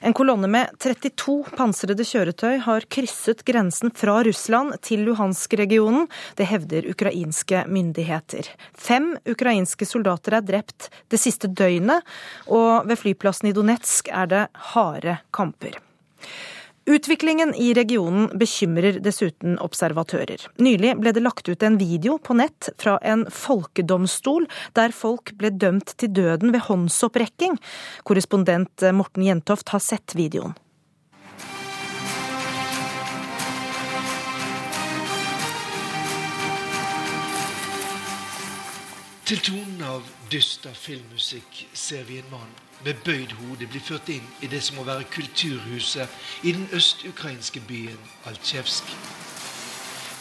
En 0.00 0.16
kolonne 0.16 0.48
med 0.48 0.70
32 0.80 1.52
pansrede 1.58 2.06
kjøretøy 2.08 2.62
har 2.64 2.86
krysset 2.88 3.44
grensen 3.44 3.92
fra 3.92 4.22
Russland 4.24 4.78
til 4.86 5.04
Luhansk-regionen. 5.04 6.08
Det 6.40 6.48
hevder 6.48 6.88
ukrainske 6.88 7.66
myndigheter. 7.68 8.48
Fem 8.72 9.12
ukrainske 9.28 9.84
soldater 9.84 10.38
er 10.38 10.46
drept 10.46 10.88
det 11.12 11.20
siste 11.20 11.50
døgnet, 11.52 12.00
og 12.48 12.88
ved 12.88 13.02
flyplassen 13.02 13.50
i 13.50 13.56
Donetsk 13.56 14.08
er 14.08 14.32
det 14.32 14.46
harde 14.72 15.20
kamper. 15.36 15.76
Utviklingen 16.86 17.54
i 17.54 17.74
regionen 17.74 18.30
bekymrer 18.38 18.96
dessuten 19.04 19.58
observatører. 19.60 20.46
Nylig 20.64 20.94
ble 20.98 21.12
det 21.12 21.22
lagt 21.22 21.48
ut 21.48 21.62
en 21.62 21.76
video 21.78 22.16
på 22.18 22.34
nett 22.40 22.70
fra 22.80 22.96
en 23.04 23.26
folkedomstol 23.30 24.48
der 24.78 24.94
folk 24.96 25.34
ble 25.36 25.52
dømt 25.52 25.92
til 26.00 26.12
døden 26.16 26.54
ved 26.54 26.64
håndsopprekking. 26.70 27.60
Korrespondent 28.08 28.86
Morten 28.96 29.28
Jentoft 29.28 29.74
har 29.74 29.84
sett 29.84 30.16
videoen. 30.16 30.56
Til 39.28 39.38
tonen 39.46 39.84
av 39.86 40.08
dyster 40.30 40.74
filmmusikk 40.74 41.68
ser 41.74 42.04
vi 42.06 42.18
en 42.18 42.30
mann 42.30 42.52
med 42.84 42.94
bøyd 43.04 43.32
hode 43.40 43.66
bli 43.68 43.80
ført 43.82 44.08
inn 44.12 44.26
i 44.40 44.48
det 44.50 44.62
som 44.64 44.78
må 44.78 44.84
være 44.88 45.08
kulturhuset 45.12 46.44
i 46.48 46.52
den 46.56 46.68
øst-ukrainske 46.72 47.60
byen 47.68 47.98
Altsjevsk. 48.30 48.84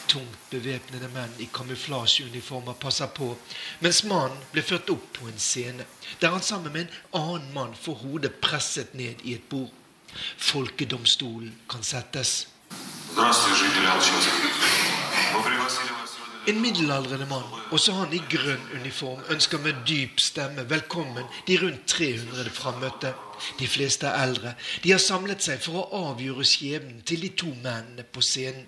Tungt 0.10 0.50
bevæpnede 0.50 1.08
menn 1.14 1.36
i 1.40 1.48
kamuflasjeuniformer 1.54 2.74
passer 2.74 3.08
på, 3.08 3.30
mens 3.80 4.04
mannen 4.04 4.42
blir 4.52 4.66
ført 4.66 4.90
opp 4.90 5.06
på 5.20 5.30
en 5.30 5.40
scene, 5.40 5.86
der 6.22 6.34
han 6.34 6.42
sammen 6.42 6.74
med 6.74 6.88
en 6.88 6.96
annen 7.22 7.54
mann 7.54 7.76
får 7.78 8.02
hodet 8.02 8.34
presset 8.42 8.96
ned 8.98 9.22
i 9.24 9.38
et 9.38 9.46
bord. 9.50 9.70
Folkedomstolen 10.38 11.54
kan 11.70 11.84
settes. 11.84 12.48
En 16.50 16.62
middelaldrende 16.62 17.26
mann, 17.30 17.44
også 17.70 17.94
han 17.94 18.14
i 18.16 18.20
grønn 18.32 18.64
uniform, 18.80 19.20
ønsker 19.30 19.60
med 19.62 19.84
dyp 19.86 20.18
stemme 20.24 20.64
velkommen 20.70 21.28
de 21.46 21.58
rundt 21.62 21.84
300 21.92 22.50
frammøtte. 22.50 23.12
De 23.60 23.68
fleste 23.70 24.08
er 24.08 24.24
eldre. 24.24 24.56
De 24.84 24.90
har 24.90 25.04
samlet 25.04 25.46
seg 25.46 25.62
for 25.62 25.78
å 25.78 26.02
avgjøre 26.10 26.48
skjebnen 26.50 27.04
til 27.06 27.22
de 27.22 27.30
to 27.44 27.52
mennene 27.52 28.02
på 28.02 28.26
scenen. 28.26 28.66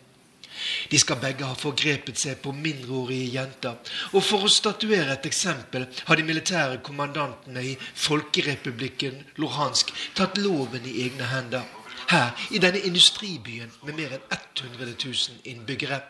De 0.94 1.00
skal 1.02 1.18
begge 1.24 1.48
ha 1.48 1.58
forgrepet 1.58 2.22
seg 2.22 2.38
på 2.44 2.54
mindreårige 2.54 3.34
jenter. 3.40 3.94
Og 4.14 4.22
for 4.30 4.46
å 4.46 4.54
statuere 4.60 5.16
et 5.16 5.26
eksempel 5.32 5.90
har 6.06 6.22
de 6.22 6.30
militære 6.30 6.84
kommandantene 6.86 7.66
i 7.66 7.76
Folkerepublikken 8.06 9.24
Luhansk 9.42 9.90
tatt 10.14 10.38
loven 10.38 10.86
i 10.86 11.00
egne 11.08 11.34
hender. 11.34 11.66
Her, 12.14 12.36
i 12.54 12.62
denne 12.62 12.86
industribyen 12.86 13.74
med 13.88 13.98
mer 13.98 14.20
enn 14.20 14.28
100 14.30 15.00
000 15.02 15.48
innbyggere. 15.50 16.04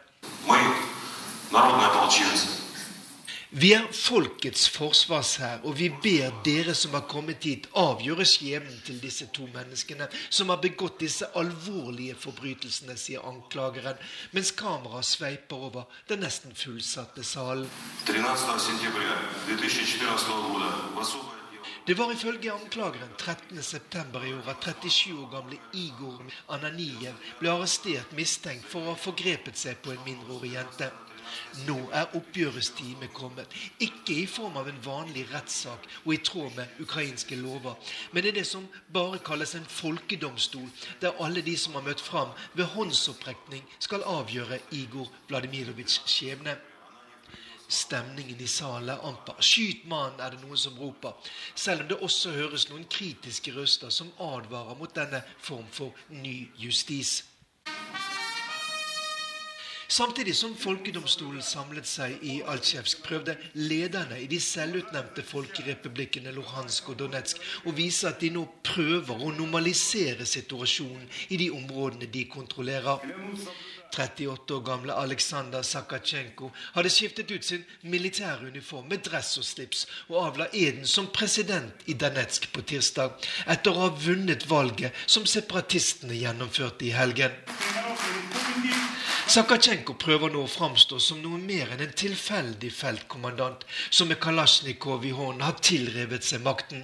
Vi 3.51 3.73
er 3.75 3.87
folkets 3.91 4.69
forsvarshær, 4.71 5.65
og 5.67 5.73
vi 5.75 5.89
ber 6.03 6.31
dere 6.45 6.71
som 6.77 6.93
har 6.95 7.03
kommet 7.11 7.43
hit, 7.43 7.65
avgjøre 7.75 8.23
skjebnen 8.23 8.77
til 8.87 9.01
disse 9.03 9.27
to 9.35 9.43
menneskene 9.51 10.07
som 10.29 10.53
har 10.53 10.61
begått 10.63 11.01
disse 11.03 11.27
alvorlige 11.35 12.15
forbrytelsene, 12.15 12.95
sier 12.95 13.27
anklageren, 13.27 13.99
mens 14.31 14.53
kameraet 14.55 15.09
sveiper 15.09 15.67
over 15.67 15.99
den 16.07 16.23
nesten 16.23 16.55
fullsatte 16.55 17.27
salen. 17.27 17.67
Det 21.87 21.99
var 21.99 22.15
ifølge 22.15 22.55
anklageren 22.55 23.13
13.9. 23.19 24.25
i 24.29 24.33
år 24.39 24.51
at 24.55 24.63
37 24.63 25.19
år 25.19 25.29
gamle 25.35 25.59
Igor 25.75 26.23
Ananijev 26.55 27.19
ble 27.43 27.51
arrestert 27.51 28.15
mistenkt 28.15 28.71
for 28.71 28.85
å 28.85 28.93
ha 28.93 28.99
forgrepet 29.09 29.59
seg 29.59 29.83
på 29.83 29.91
en 29.91 30.05
mindreårig 30.07 30.55
jente. 30.55 30.93
Nå 31.67 31.77
er 31.93 32.15
oppgjørets 32.17 32.71
time 32.77 33.07
kommet. 33.13 33.51
Ikke 33.79 34.15
i 34.23 34.25
form 34.29 34.57
av 34.61 34.69
en 34.69 34.81
vanlig 34.85 35.25
rettssak 35.33 35.87
og 36.05 36.13
i 36.13 36.21
tråd 36.25 36.55
med 36.57 36.81
ukrainske 36.83 37.35
lover, 37.39 37.77
men 38.11 38.23
det 38.23 38.33
er 38.33 38.39
det 38.41 38.47
som 38.47 38.67
bare 38.93 39.19
kalles 39.25 39.55
en 39.55 39.67
folkedomstol, 39.67 40.67
der 41.01 41.17
alle 41.23 41.43
de 41.45 41.57
som 41.57 41.77
har 41.77 41.85
møtt 41.85 42.01
fram 42.01 42.33
ved 42.53 42.71
håndsopprekning, 42.75 43.63
skal 43.79 44.05
avgjøre 44.07 44.59
Igor 44.71 45.09
Vladimirovitsjs 45.29 46.01
skjebne. 46.05 46.57
Stemningen 47.71 48.41
i 48.41 48.47
salen 48.47 48.89
er 48.89 49.03
amper. 49.07 49.37
'Skyt 49.39 49.85
mannen', 49.87 50.19
er 50.19 50.29
det 50.29 50.41
noen 50.41 50.57
som 50.57 50.79
roper. 50.79 51.13
Selv 51.55 51.81
om 51.81 51.87
det 51.87 51.97
også 52.03 52.31
høres 52.35 52.69
noen 52.69 52.83
kritiske 52.83 53.53
røster 53.55 53.89
som 53.89 54.11
advarer 54.19 54.75
mot 54.75 54.95
denne 54.95 55.23
form 55.39 55.67
for 55.71 55.95
ny 56.09 56.49
justis. 56.59 57.23
Samtidig 59.91 60.37
som 60.39 60.53
folkedomstolen 60.55 61.43
samlet 61.43 61.87
seg 61.89 62.21
i 62.23 62.37
Altsjevsk, 62.47 63.01
prøvde 63.03 63.33
lederne 63.59 64.21
i 64.23 64.27
de 64.31 64.37
selvutnevnte 64.39 65.25
folkerepublikkene 65.27 66.31
Luhansk 66.31 66.93
og 66.93 67.01
Donetsk 67.01 67.41
å 67.67 67.73
vise 67.75 68.07
at 68.07 68.21
de 68.23 68.29
nå 68.31 68.45
prøver 68.63 69.19
å 69.19 69.33
normalisere 69.35 70.23
situasjonen 70.23 71.09
i 71.35 71.41
de 71.41 71.49
områdene 71.51 72.07
de 72.13 72.23
kontrollerer. 72.31 73.03
38 73.91 74.55
år 74.55 74.63
gamle 74.63 74.95
Aleksandr 74.95 75.65
Sakachenko 75.67 76.53
hadde 76.77 76.93
skiftet 76.95 77.35
ut 77.35 77.43
sin 77.43 77.67
militære 77.83 78.47
uniform 78.47 78.87
med 78.93 79.03
dress 79.09 79.33
og 79.41 79.43
slips 79.43 79.83
og 80.05 80.21
avla 80.21 80.47
eden 80.55 80.87
som 80.87 81.11
president 81.11 81.83
i 81.91 81.97
Donetsk 81.99 82.47
på 82.55 82.63
tirsdag, 82.63 83.19
etter 83.43 83.75
å 83.75 83.89
ha 83.89 83.91
vunnet 84.07 84.47
valget 84.47 84.95
som 85.03 85.27
separatistene 85.27 86.15
gjennomførte 86.15 86.87
i 86.87 86.95
helgen. 86.95 87.35
Sakhatsjenko 89.31 89.93
prøver 89.95 90.33
nå 90.33 90.41
å 90.43 90.49
framstå 90.49 90.97
som 90.99 91.21
noe 91.23 91.37
mer 91.39 91.69
enn 91.71 91.83
en 91.85 91.93
tilfeldig 91.95 92.71
feltkommandant 92.75 93.61
som 93.87 94.09
med 94.11 94.19
Kalasjnikov 94.19 95.05
i 95.07 95.13
hånden 95.15 95.45
har 95.45 95.61
tilrevet 95.63 96.25
seg 96.27 96.43
makten. 96.43 96.81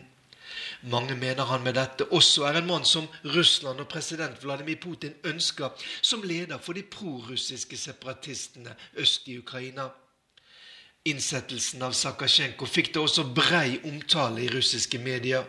Mange 0.88 1.18
mener 1.20 1.50
han 1.50 1.66
med 1.66 1.76
dette 1.76 2.08
også 2.16 2.46
er 2.48 2.62
en 2.62 2.70
mann 2.70 2.88
som 2.88 3.10
Russland 3.34 3.84
og 3.84 3.90
president 3.92 4.40
Vladimir 4.46 4.80
Putin 4.80 5.18
ønsker 5.28 5.76
som 6.00 6.24
leder 6.24 6.62
for 6.64 6.78
de 6.78 6.86
prorussiske 6.88 7.80
separatistene 7.82 8.78
øst 8.96 9.28
i 9.28 9.40
Ukraina. 9.42 9.90
Innsettelsen 11.12 11.84
av 11.84 12.00
Sakasjenko 12.00 12.70
fikk 12.70 12.94
det 12.94 13.04
også 13.04 13.28
brei 13.36 13.82
omtale 13.84 14.46
i 14.46 14.52
russiske 14.56 15.04
medier. 15.04 15.44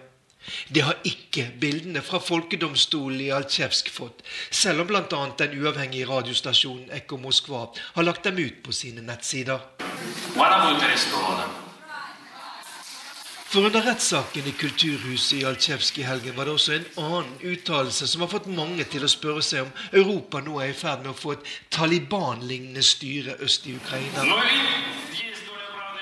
Det 0.68 0.80
har 0.80 0.97
ikke 1.04 1.45
bildene 1.61 2.02
fra 2.04 2.21
folkedomstolen 2.23 3.21
i 3.21 3.30
Altsjevsk 3.35 3.90
fått, 3.92 4.23
selv 4.50 4.85
om 4.85 4.90
bl.a. 4.90 5.23
den 5.42 5.57
uavhengige 5.61 6.09
radiostasjonen 6.09 6.92
Ekko 7.00 7.21
Moskva 7.21 7.66
har 7.97 8.07
lagt 8.07 8.28
dem 8.28 8.38
ut 8.40 8.62
på 8.64 8.73
sine 8.73 9.04
nettsider. 9.04 9.61
For 13.49 13.64
under 13.64 13.80
rettssaken 13.80 14.45
i 14.47 14.52
Kulturhuset 14.61 15.38
i 15.38 15.45
Altsjevsk 15.49 15.99
i 15.99 16.02
helgen 16.04 16.35
var 16.37 16.45
det 16.45 16.52
også 16.59 16.75
en 16.75 16.88
annen 17.00 17.30
uttalelse 17.49 18.09
som 18.11 18.21
har 18.21 18.28
fått 18.28 18.49
mange 18.52 18.85
til 18.92 19.07
å 19.07 19.09
spørre 19.09 19.45
seg 19.45 19.64
om 19.64 19.71
Europa 20.02 20.42
nå 20.45 20.59
er 20.61 20.75
i 20.75 20.76
ferd 20.76 21.00
med 21.07 21.14
å 21.14 21.16
få 21.16 21.33
et 21.33 21.49
Taliban-lignende 21.73 22.85
styre 22.85 23.38
øst 23.47 23.64
i 23.73 23.78
Ukraina. 23.80 24.26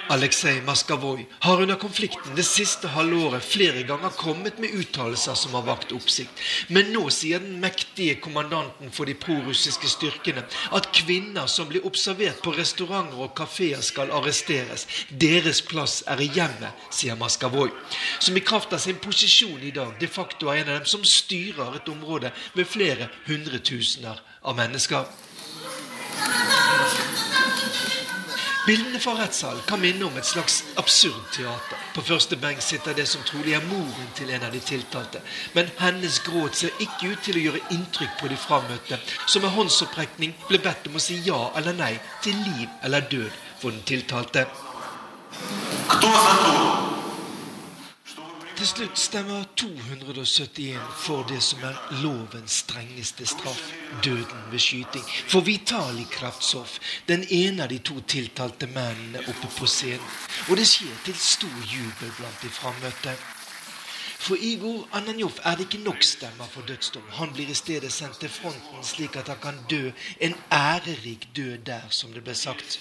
Aleksej 0.08 0.62
Maskavoy 0.62 1.26
har 1.38 1.62
under 1.62 1.74
konflikten 1.74 2.34
det 2.36 2.44
siste 2.46 2.88
halvåret 2.88 3.44
flere 3.44 3.82
ganger 3.82 4.12
kommet 4.14 4.58
med 4.58 4.70
uttalelser 4.70 5.34
som 5.34 5.54
har 5.54 5.64
vakt 5.66 5.92
oppsikt. 5.92 6.30
Men 6.68 6.92
nå 6.94 7.08
sier 7.10 7.42
den 7.42 7.58
mektige 7.60 8.14
kommandanten 8.22 8.92
for 8.94 9.10
de 9.10 9.16
prorussiske 9.18 9.90
styrkene 9.90 10.44
at 10.78 10.88
kvinner 10.94 11.50
som 11.50 11.66
blir 11.70 11.86
observert 11.88 12.38
på 12.44 12.54
restauranter 12.54 13.18
og 13.26 13.34
kafeer, 13.38 13.82
skal 13.82 14.14
arresteres. 14.14 14.86
Deres 15.10 15.60
plass 15.66 16.02
er 16.06 16.22
i 16.22 16.30
hjemmet, 16.30 16.86
sier 16.94 17.18
Maskavoy, 17.18 17.72
som 18.20 18.38
i 18.38 18.46
kraft 18.46 18.72
av 18.76 18.82
sin 18.86 19.02
posisjon 19.02 19.62
i 19.62 19.74
dag 19.74 19.98
de 20.00 20.06
facto 20.06 20.52
er 20.52 20.62
en 20.62 20.70
av 20.70 20.80
dem 20.80 20.90
som 20.90 21.04
styrer 21.04 21.80
et 21.80 21.90
område 21.90 22.30
med 22.54 22.70
flere 22.70 23.10
hundretusener 23.26 24.22
av 24.46 24.58
mennesker. 24.62 25.10
Bildene 28.66 28.98
fra 28.98 29.12
rettssalen 29.14 29.62
kan 29.68 29.78
minne 29.78 30.08
om 30.08 30.16
et 30.18 30.26
slags 30.26 30.56
absurd 30.80 31.20
teater. 31.30 31.78
På 31.94 32.02
første 32.02 32.34
benk 32.42 32.58
sitter 32.64 32.96
det 32.98 33.04
som 33.06 33.22
trolig 33.22 33.54
er 33.54 33.62
moren 33.68 34.08
til 34.18 34.32
en 34.34 34.42
av 34.42 34.50
de 34.50 34.58
tiltalte. 34.58 35.20
Men 35.54 35.70
hennes 35.78 36.18
gråt 36.26 36.58
ser 36.58 36.82
ikke 36.82 37.12
ut 37.12 37.22
til 37.22 37.38
å 37.38 37.44
gjøre 37.44 37.62
inntrykk 37.76 38.18
på 38.18 38.32
de 38.32 38.40
frammøtte, 38.42 38.98
som 39.30 39.46
med 39.46 39.54
håndsopprekning 39.54 40.34
ble 40.48 40.58
bedt 40.66 40.90
om 40.90 40.98
å 40.98 41.04
si 41.06 41.20
ja 41.28 41.38
eller 41.54 41.78
nei 41.78 41.94
til 42.26 42.34
liv 42.42 42.66
eller 42.82 43.06
død 43.06 43.40
for 43.62 43.70
den 43.70 43.86
tiltalte. 43.86 44.48
Kto 45.86 46.10
za 46.10 47.05
til 48.56 48.68
slutt 48.68 48.98
stemmer 48.98 49.44
271 49.56 50.76
for 51.04 51.26
det 51.28 51.42
som 51.44 51.64
er 51.68 51.76
lovens 52.02 52.62
strengeste 52.62 53.26
straff, 53.28 53.60
døden 54.04 54.46
ved 54.50 54.58
skyting. 54.58 55.04
For 55.28 55.40
Vitali 55.40 56.06
Kraftsov, 56.10 56.78
den 57.08 57.24
ene 57.30 57.66
av 57.66 57.68
de 57.68 57.78
to 57.84 58.00
tiltalte 58.08 58.68
mennene 58.72 59.20
oppe 59.28 59.50
på 59.58 59.68
scenen. 59.68 60.16
Og 60.48 60.56
det 60.56 60.66
skjer 60.68 60.96
til 61.04 61.18
stor 61.20 61.58
jubel 61.68 62.12
blant 62.16 62.42
de 62.42 62.52
frammøtte. 62.52 63.16
For 64.16 64.40
Igor 64.40 64.88
Ananjov 64.96 65.36
er 65.44 65.56
det 65.56 65.68
ikke 65.68 65.84
nok 65.84 66.02
stemmer 66.02 66.48
for 66.50 66.64
dødsdom. 66.66 67.04
Han 67.20 67.32
blir 67.36 67.52
i 67.52 67.54
stedet 67.54 67.92
sendt 67.92 68.20
til 68.20 68.32
fronten, 68.32 68.82
slik 68.82 69.16
at 69.16 69.28
han 69.28 69.42
kan 69.42 69.64
dø 69.70 69.90
en 70.20 70.34
ærerik 70.52 71.28
død 71.36 71.58
der, 71.66 71.90
som 71.90 72.12
det 72.12 72.24
ble 72.24 72.34
sagt. 72.34 72.80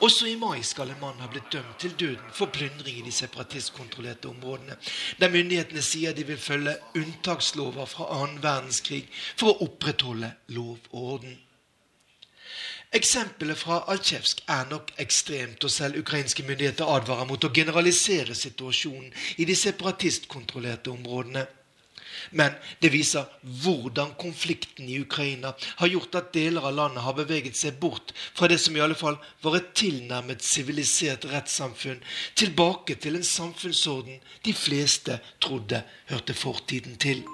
Også 0.00 0.26
i 0.26 0.34
mai 0.36 0.62
skal 0.62 0.90
en 0.90 1.00
mann 1.00 1.20
ha 1.20 1.28
blitt 1.30 1.52
dømt 1.52 1.78
til 1.78 1.94
døden 1.98 2.32
for 2.34 2.46
plyndring 2.54 2.98
i 2.98 3.06
de 3.06 3.12
separatistkontrollerte 3.12 4.30
områdene, 4.30 4.76
der 5.20 5.30
myndighetene 5.30 5.82
sier 5.82 6.12
de 6.16 6.26
vil 6.26 6.38
følge 6.38 6.76
unntakslover 6.96 7.86
fra 7.86 8.08
annen 8.16 8.42
verdenskrig 8.42 9.04
for 9.36 9.52
å 9.52 9.68
opprettholde 9.68 10.34
lov 10.48 10.78
og 10.92 11.08
orden. 11.14 11.40
Eksempelet 12.92 13.56
fra 13.56 13.78
Altsjevsk 13.88 14.42
er 14.52 14.66
nok 14.68 14.90
ekstremt, 15.00 15.64
og 15.64 15.70
selv 15.72 15.96
ukrainske 16.02 16.44
myndigheter 16.44 16.90
advarer 16.92 17.24
mot 17.24 17.44
å 17.44 17.50
generalisere 17.54 18.34
situasjonen 18.36 19.08
i 19.40 19.46
de 19.48 19.56
separatistkontrollerte 19.56 20.92
områdene. 20.92 21.46
Men 22.30 22.54
det 22.80 22.92
viser 22.92 23.28
hvordan 23.64 24.14
konflikten 24.20 24.88
i 24.88 25.00
Ukraina 25.02 25.54
har 25.80 25.92
gjort 25.92 26.18
at 26.20 26.32
deler 26.34 26.68
av 26.68 26.76
landet 26.76 27.04
har 27.06 27.18
beveget 27.18 27.58
seg 27.58 27.78
bort 27.82 28.14
fra 28.34 28.48
det 28.50 28.60
som 28.62 28.76
i 28.76 28.82
alle 28.84 28.98
fall 28.98 29.18
var 29.42 29.58
et 29.58 29.72
tilnærmet 29.78 30.44
sivilisert 30.44 31.28
rettssamfunn, 31.32 32.02
tilbake 32.34 32.96
til 33.00 33.18
en 33.18 33.26
samfunnsorden 33.26 34.20
de 34.44 34.56
fleste 34.56 35.20
trodde 35.42 35.84
hørte 36.10 36.34
fortiden 36.36 36.98
til. 37.00 37.24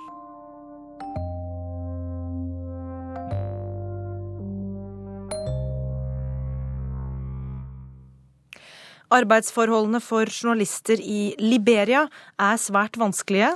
Arbeidsforholdene 9.11 10.01
for 10.05 10.29
journalister 10.29 11.01
i 11.01 11.35
Liberia 11.41 12.07
er 12.39 12.59
svært 12.61 12.99
vanskelige. 13.01 13.55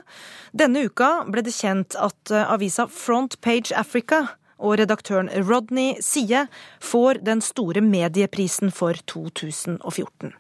Denne 0.56 0.87
uka 0.88 1.11
ble 1.28 1.44
det 1.44 1.52
kjent 1.56 1.97
at 2.00 2.32
eh, 2.32 2.52
avisa 2.54 2.87
Front 2.88 3.41
Page 3.45 3.75
Africa 3.76 4.23
og 4.62 4.78
redaktøren 4.80 5.28
Rodney 5.49 6.00
Sie 6.00 6.47
får 6.80 7.21
den 7.26 7.43
store 7.45 7.82
medieprisen 7.84 8.71
for 8.71 8.97
2014. 9.06 10.32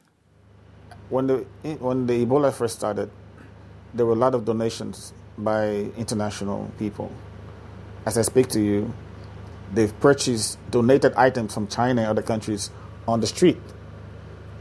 When 1.10 1.28
the, 1.28 1.44
when 1.80 2.06
the 2.06 2.24
Ebola 2.24 2.50
first 2.52 2.76
started, 2.76 3.10
there 3.94 4.06
were 4.06 4.16
a 4.16 4.18
lot 4.18 4.34
of 4.34 4.46
donations 4.46 5.12
by 5.36 5.90
international 5.98 6.70
people. 6.78 7.10
As 8.06 8.16
I 8.16 8.22
speak 8.22 8.48
to 8.48 8.60
you, 8.60 8.94
they've 9.74 9.92
purchased 10.00 10.58
donated 10.70 11.12
items 11.16 11.52
from 11.52 11.66
China 11.68 12.02
and 12.02 12.10
other 12.10 12.22
countries 12.22 12.70
on 13.06 13.20
the 13.20 13.26
street. 13.26 13.60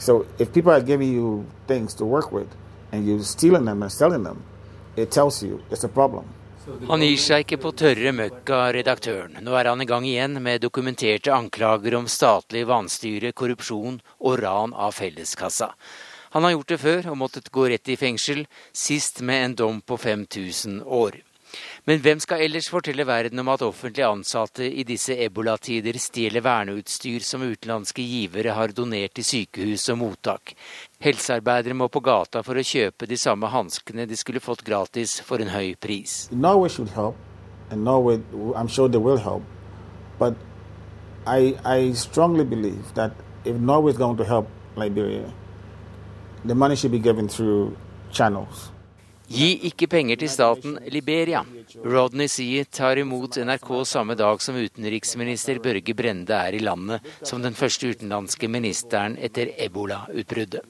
So 0.01 0.25
if 0.39 0.51
people 0.51 0.71
are 0.71 0.81
giving 0.81 1.13
you 1.13 1.45
things 1.67 1.93
to 1.95 2.05
work 2.05 2.31
with, 2.31 2.49
and 2.91 3.05
you're 3.05 3.23
stealing 3.23 3.65
them 3.65 3.83
and 3.83 3.91
selling 3.91 4.23
them, 4.23 4.43
it 4.95 5.11
tells 5.11 5.43
you 5.43 5.61
it's 5.69 5.83
a 5.83 5.87
problem. 5.87 6.25
Han 6.89 7.01
gir 7.01 7.17
seg 7.21 7.43
ikke 7.45 7.57
på 7.61 7.71
tørre 7.77 8.11
møkk 8.13 8.49
av 8.53 8.67
redaktøren. 8.75 9.37
Nå 9.45 9.53
er 9.57 9.69
han 9.69 9.81
i 9.81 9.87
gang 9.89 10.05
igjen 10.05 10.37
med 10.41 10.61
dokumenterte 10.61 11.33
anklager 11.33 11.95
om 11.97 12.09
statlig 12.09 12.65
vanstyre, 12.69 13.31
korrupsjon 13.33 13.97
og 14.19 14.37
ran 14.41 14.73
av 14.73 14.93
felleskassa. 14.97 15.71
Han 16.33 16.45
har 16.45 16.55
gjort 16.55 16.73
det 16.73 16.81
før 16.81 17.09
og 17.11 17.17
måttet 17.21 17.49
gå 17.53 17.67
rett 17.69 17.89
i 17.93 17.97
fengsel, 17.97 18.45
sist 18.73 19.21
med 19.21 19.45
en 19.45 19.57
dom 19.61 19.81
på 19.81 19.97
5000 20.01 20.81
år. 20.85 21.21
Men 21.89 22.01
hvem 22.03 22.19
skal 22.21 22.43
ellers 22.45 22.69
fortelle 22.69 23.05
verden 23.07 23.41
om 23.41 23.49
at 23.53 23.63
offentlig 23.65 24.03
ansatte 24.05 24.65
i 24.65 24.85
disse 24.87 25.15
ebolatider 25.25 25.97
stjeler 25.99 26.43
verneutstyr 26.45 27.25
som 27.25 27.45
utenlandske 27.45 28.05
givere 28.05 28.55
har 28.57 28.75
donert 28.77 29.15
til 29.17 29.27
sykehus 29.27 29.87
og 29.93 30.01
mottak? 30.03 30.53
Helsearbeidere 31.01 31.77
må 31.77 31.89
på 31.89 32.03
gata 32.05 32.43
for 32.45 32.59
å 32.59 32.65
kjøpe 32.65 33.09
de 33.09 33.17
samme 33.17 33.49
hanskene 33.49 34.05
de 34.05 34.17
skulle 34.19 34.43
fått 34.43 34.63
gratis 34.67 35.17
for 35.25 35.41
en 35.41 35.49
høy 35.53 35.73
pris. 35.81 36.27
Norway 36.31 36.69
should 36.69 36.93
help, 36.95 37.15
and 37.71 37.83
Norway, 37.83 38.21
I'm 38.55 38.67
sure 38.67 38.87
they 38.87 39.01
will 39.01 39.17
help. 39.17 39.43
But 40.19 40.35
I, 41.25 41.57
I 41.65 41.93
strongly 41.93 42.45
believe 42.45 42.93
that 42.93 43.11
if 43.45 43.55
Norway 43.55 43.93
Liberia, 44.75 45.31
the 46.45 46.55
money 46.55 46.75
should 46.75 46.91
be 46.91 46.99
given 46.99 47.27
through 47.27 47.75
channels. 48.11 48.71
Gi 49.31 49.51
ikke 49.69 49.87
penger 49.87 50.19
til 50.19 50.29
staten 50.31 50.73
Liberia. 50.91 51.39
Rodney 51.85 52.27
Sea 52.27 52.65
tar 52.67 52.99
imot 52.99 53.37
NRK 53.39 53.69
samme 53.87 54.17
dag 54.19 54.41
som 54.43 54.57
utenriksminister 54.59 55.61
Børge 55.63 55.95
Brende 55.95 56.35
er 56.35 56.57
i 56.57 56.59
landet 56.59 57.07
som 57.23 57.39
den 57.39 57.55
første 57.55 57.93
utenlandske 57.93 58.49
ministeren 58.51 59.15
etter 59.23 59.53
ebola-utbruddet. 59.55 60.67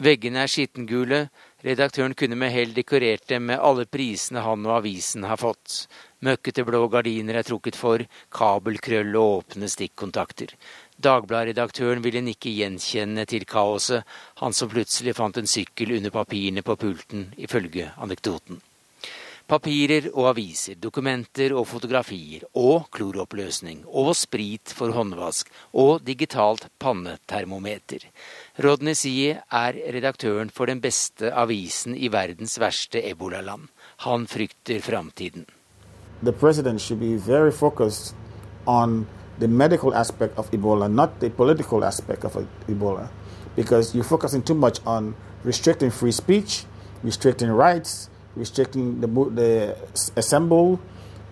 Veggene 0.00 0.44
er 0.44 0.52
skittengule. 0.52 1.24
Redaktøren 1.66 2.14
kunne 2.16 2.38
med 2.40 2.54
hell 2.54 2.70
dekorert 2.76 3.26
dem 3.28 3.50
med 3.50 3.60
alle 3.60 3.84
prisene 3.90 4.40
han 4.46 4.62
og 4.64 4.78
avisen 4.78 5.26
har 5.28 5.40
fått. 5.42 5.82
Møkkete 6.24 6.64
blå 6.64 6.86
gardiner 6.92 7.40
er 7.40 7.48
trukket 7.48 7.76
for, 7.76 8.06
kabelkrøll 8.32 9.12
og 9.18 9.42
åpne 9.42 9.68
stikkontakter. 9.68 10.54
Dagbladet-redaktøren 11.00 12.02
ville 12.04 12.20
nikke 12.24 12.52
gjenkjennende 12.52 13.24
til 13.30 13.46
kaoset, 13.48 14.04
han 14.42 14.56
som 14.56 14.68
plutselig 14.68 15.14
fant 15.16 15.38
en 15.40 15.48
sykkel 15.48 15.96
under 15.96 16.12
papirene 16.12 16.64
på 16.66 16.76
pulten, 16.76 17.30
ifølge 17.40 17.88
anekdoten. 17.96 18.60
Papirer 19.50 20.04
og 20.12 20.28
aviser, 20.30 20.76
dokumenter 20.78 21.50
og 21.58 21.64
fotografier, 21.66 22.44
og 22.54 22.84
kloroppløsning, 22.94 23.80
og 23.88 24.12
sprit 24.14 24.70
for 24.76 24.94
håndvask, 24.94 25.48
og 25.74 26.04
digitalt 26.06 26.68
pannetermometer. 26.78 28.04
Rodney 28.62 28.94
Sie 28.94 29.32
er 29.34 29.80
redaktøren 29.96 30.52
for 30.54 30.70
den 30.70 30.78
beste 30.84 31.32
avisen 31.34 31.96
i 31.96 32.12
verdens 32.12 32.60
verste 32.62 33.02
ebolaland. 33.10 33.66
Han 34.06 34.28
frykter 34.30 34.78
framtiden. 34.84 35.48
The 36.22 36.32
president 36.32 36.80
should 36.80 37.00
be 37.00 37.16
very 37.16 37.50
focused 37.50 38.14
the 39.40 39.48
medical 39.48 39.94
aspect 39.94 40.38
of 40.38 40.50
Ebola, 40.50 40.92
not 40.92 41.18
the 41.18 41.30
political 41.30 41.84
aspect 41.84 42.24
of 42.24 42.34
Ebola, 42.68 43.08
because 43.56 43.94
you're 43.94 44.04
focusing 44.04 44.42
too 44.42 44.54
much 44.54 44.78
on 44.86 45.16
restricting 45.42 45.90
free 45.90 46.12
speech, 46.12 46.64
restricting 47.02 47.48
rights, 47.50 48.10
restricting 48.36 49.00
the, 49.00 49.06
the 49.06 49.76
assemble, 50.16 50.78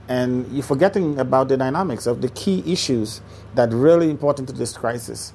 and 0.09 0.51
you're 0.51 0.62
forgetting 0.62 1.21
about 1.21 1.49
the 1.49 1.57
dynamics 1.59 2.07
of 2.07 2.23
the 2.23 2.31
key 2.31 2.64
issues 2.66 3.21
that 3.55 3.73
are 3.73 3.77
really 3.77 4.09
important 4.11 4.49
to 4.49 4.55
this 4.55 4.77
crisis. 4.77 5.35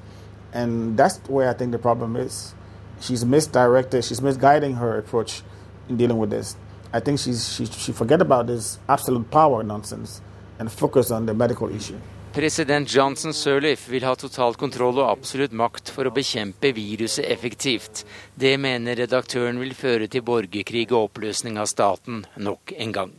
And 0.51 0.97
that's 0.97 1.19
where 1.29 1.49
I 1.49 1.53
think 1.53 1.71
the 1.71 1.79
problem 1.79 2.15
is. 2.15 2.55
She's 2.99 3.23
misdirected, 3.23 4.03
she's 4.03 4.21
misguiding 4.21 4.75
her 4.75 4.97
approach 4.97 5.43
in 5.89 5.97
dealing 5.97 6.17
with 6.17 6.31
this. 6.31 6.55
I 6.91 6.99
think 6.99 7.19
she's, 7.19 7.53
she, 7.53 7.65
she 7.65 7.91
forget 7.91 8.21
about 8.21 8.47
this 8.47 8.79
absolute 8.89 9.29
power 9.29 9.62
nonsense 9.62 10.21
and 10.57 10.71
focus 10.71 11.12
on 11.12 11.27
the 11.27 11.33
medical 11.36 11.69
issue. 11.73 11.99
President 12.34 12.89
Johnson 12.96 13.34
Sirleaf 13.34 13.89
vil 13.89 14.04
ha 14.08 14.15
total 14.17 14.56
kontroll 14.58 14.98
og 14.98 15.06
absolutt 15.06 15.52
makt 15.54 15.91
for 15.93 16.10
å 16.10 16.13
bekjempe 16.15 16.72
viruset 16.74 17.28
effektivt. 17.30 18.02
Det 18.34 18.56
mener 18.58 18.98
redaktøren 18.98 19.60
vil 19.62 19.76
føre 19.78 20.08
til 20.10 20.26
borgerkrig 20.26 20.88
og 20.88 21.12
oppløsning 21.12 21.60
av 21.62 21.69
staten 21.69 22.24
nok 22.41 22.74
en 22.74 22.96
gang. 22.96 23.13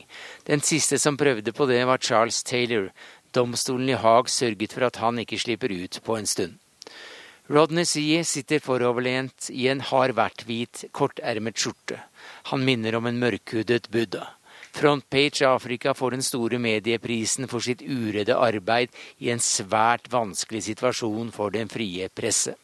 Den 0.50 0.66
siste 0.66 0.98
som 0.98 1.14
prøvde 1.20 1.54
på 1.54 1.70
det, 1.70 1.84
var 1.86 2.02
Charles 2.02 2.42
Taylor. 2.42 2.90
Domstolen 3.30 3.94
i 3.94 4.00
Haag 4.02 4.34
sørget 4.34 4.74
for 4.74 4.88
at 4.90 4.98
han 4.98 5.22
ikke 5.22 5.38
slipper 5.38 5.70
ut 5.70 6.02
på 6.02 6.18
en 6.18 6.26
stund. 6.26 6.58
Rodney 7.46 7.86
Sie 7.86 8.18
sitter 8.26 8.58
foroverlent 8.58 9.46
i 9.54 9.68
en 9.70 9.84
hard 9.92 10.42
hvit, 10.42 10.88
kortermet 10.90 11.54
skjorte. 11.54 12.02
Han 12.50 12.66
minner 12.66 12.98
om 12.98 13.06
en 13.06 13.22
mørkhudet 13.22 13.92
buddha. 13.94 14.32
Frontpage 14.74 15.46
Afrika 15.46 15.94
får 15.94 16.10
den 16.10 16.22
store 16.26 16.58
medieprisen 16.58 17.46
for 17.46 17.62
sitt 17.62 17.82
uredde 17.86 18.34
arbeid 18.34 18.90
i 19.22 19.30
en 19.30 19.38
svært 19.38 20.08
vanskelig 20.10 20.64
situasjon 20.66 21.30
for 21.36 21.54
den 21.54 21.70
frie 21.70 22.08
presse. 22.10 22.56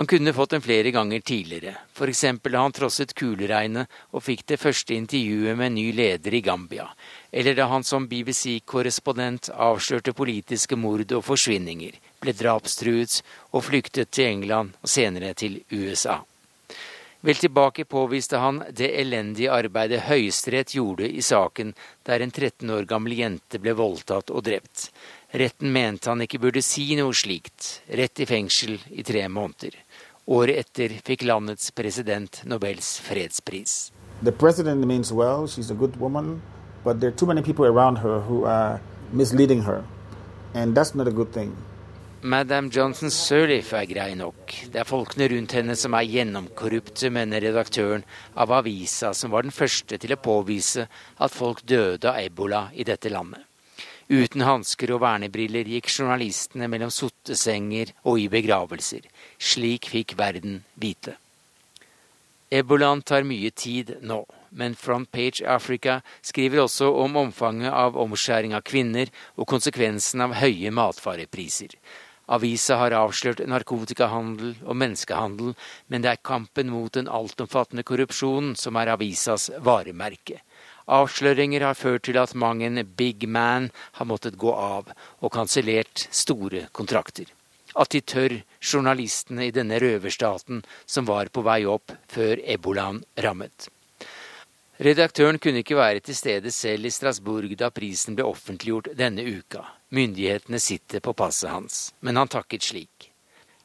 Han 0.00 0.08
kunne 0.08 0.32
fått 0.32 0.56
den 0.56 0.64
flere 0.64 0.90
ganger 0.90 1.20
tidligere, 1.20 1.76
f.eks. 1.92 2.24
da 2.48 2.64
han 2.64 2.72
trosset 2.72 3.12
kuleregnet 3.14 3.92
og 4.16 4.24
fikk 4.24 4.46
det 4.48 4.60
første 4.62 4.96
intervjuet 4.96 5.56
med 5.60 5.68
en 5.68 5.78
ny 5.82 5.86
leder 5.92 6.34
i 6.34 6.40
Gambia, 6.48 6.88
eller 7.30 7.60
da 7.60 7.68
han 7.68 7.84
som 7.84 8.08
BBC-korrespondent 8.08 9.52
avslørte 9.52 10.16
politiske 10.16 10.80
mord 10.80 11.12
og 11.12 11.26
forsvinninger, 11.28 12.00
ble 12.24 12.34
drapstruet 12.40 13.20
og 13.52 13.68
flyktet 13.68 14.16
til 14.16 14.32
England 14.32 14.78
og 14.80 14.96
senere 14.96 15.36
til 15.36 15.60
USA. 15.70 16.22
Vel 17.24 17.34
tilbake 17.34 17.84
påviste 17.84 18.36
han 18.36 18.62
det 18.70 19.00
elendige 19.00 19.52
arbeidet 19.52 20.02
Høyesterett 20.04 20.74
gjorde 20.76 21.06
i 21.08 21.22
saken 21.24 21.70
der 22.04 22.20
en 22.20 22.30
13 22.30 22.68
år 22.70 22.84
gammel 22.84 23.14
jente 23.16 23.56
ble 23.64 23.72
voldtatt 23.78 24.28
og 24.28 24.44
drept. 24.44 24.90
Retten 25.32 25.72
mente 25.72 26.12
han 26.12 26.20
ikke 26.20 26.42
burde 26.42 26.60
si 26.60 26.84
noe 26.98 27.16
slikt. 27.16 27.80
Rett 27.88 28.20
i 28.20 28.28
fengsel 28.28 28.76
i 28.92 29.00
tre 29.08 29.24
måneder. 29.32 29.72
Året 30.36 30.66
etter 30.66 30.98
fikk 31.00 31.24
landets 31.24 31.72
president 31.72 32.42
Nobels 32.44 32.98
fredspris. 33.00 33.90
Well, 34.20 35.48
woman, 35.98 36.42
but 36.84 37.00
there 37.00 37.08
are 37.08 37.16
too 37.16 37.26
many 37.26 37.40
people 37.40 37.64
around 37.64 38.04
her 38.04 38.20
who 38.20 38.44
are 38.44 38.82
misleading 39.12 39.62
her. 39.62 39.82
And 40.52 40.76
that's 40.76 40.94
not 40.94 41.08
a 41.08 41.10
good 41.10 41.32
thing. 41.32 41.56
Madam 42.24 42.70
Johnson 42.72 43.10
Sirleaf 43.10 43.74
er 43.76 43.84
grei 43.84 44.14
nok. 44.16 44.52
Det 44.72 44.78
er 44.80 44.88
folkene 44.88 45.26
rundt 45.28 45.52
henne 45.52 45.74
som 45.76 45.92
er 45.92 46.06
gjennomkorrupte, 46.08 47.10
mener 47.12 47.42
redaktøren 47.44 48.00
av 48.40 48.54
avisa 48.62 49.10
som 49.12 49.28
var 49.34 49.44
den 49.44 49.52
første 49.52 49.98
til 50.00 50.14
å 50.14 50.22
påvise 50.24 50.86
at 51.20 51.34
folk 51.36 51.60
døde 51.68 52.08
av 52.08 52.22
ebola 52.22 52.62
i 52.72 52.86
dette 52.88 53.12
landet. 53.12 53.44
Uten 54.08 54.40
hansker 54.40 54.94
og 54.96 55.02
vernebriller 55.04 55.68
gikk 55.68 55.90
journalistene 55.92 56.64
mellom 56.72 56.88
sottesenger 56.88 57.92
og 58.08 58.22
i 58.22 58.24
begravelser. 58.32 59.04
Slik 59.36 59.90
fikk 59.92 60.16
verden 60.16 60.62
vite. 60.80 61.18
Ebolaen 62.48 63.04
tar 63.04 63.28
mye 63.28 63.52
tid 63.52 63.98
nå, 64.00 64.22
men 64.56 64.78
Frontpage 64.80 65.44
Africa 65.44 66.00
skriver 66.24 66.64
også 66.64 66.88
om 67.04 67.20
omfanget 67.26 67.68
av 67.68 68.00
omskjæring 68.00 68.56
av 68.56 68.64
kvinner 68.64 69.12
og 69.36 69.50
konsekvensen 69.52 70.24
av 70.24 70.38
høye 70.40 70.72
matvarepriser. 70.72 71.76
Avisa 72.32 72.78
har 72.80 72.94
avslørt 72.96 73.42
narkotikahandel 73.44 74.54
og 74.64 74.78
menneskehandel, 74.80 75.52
men 75.92 76.04
det 76.04 76.10
er 76.14 76.22
kampen 76.24 76.70
mot 76.72 76.94
den 76.96 77.10
altomfattende 77.10 77.84
korrupsjonen 77.84 78.54
som 78.56 78.78
er 78.80 78.94
avisas 78.94 79.50
varemerke. 79.60 80.40
Avsløringer 80.88 81.64
har 81.64 81.76
ført 81.76 82.04
til 82.08 82.18
at 82.20 82.34
mang 82.34 82.62
en 82.64 82.80
big 82.96 83.28
man 83.28 83.70
har 83.98 84.08
måttet 84.08 84.40
gå 84.40 84.52
av 84.52 84.90
og 85.20 85.32
kansellert 85.32 86.08
store 86.10 86.66
kontrakter. 86.72 87.28
At 87.76 87.90
de 87.90 88.00
tør, 88.00 88.40
journalistene 88.62 89.48
i 89.48 89.54
denne 89.54 89.80
røverstaten 89.82 90.62
som 90.86 91.08
var 91.08 91.32
på 91.32 91.42
vei 91.44 91.64
opp 91.68 91.92
før 92.08 92.40
ebolaen 92.56 93.02
rammet. 93.18 93.68
Redaktøren 94.84 95.38
kunne 95.38 95.62
ikke 95.62 95.78
være 95.78 96.02
til 96.02 96.16
stede 96.18 96.50
selv 96.50 96.86
i 96.86 96.90
Strasbourg 96.90 97.52
da 97.58 97.70
prisen 97.70 98.16
ble 98.16 98.26
offentliggjort 98.26 98.92
denne 98.98 99.22
uka. 99.22 99.62
Myndighetene 99.94 100.58
sitter 100.58 101.00
på 101.00 101.12
passet 101.14 101.50
hans, 101.50 101.94
men 102.00 102.16
han 102.18 102.28
takket 102.28 102.62
slik. 102.66 103.12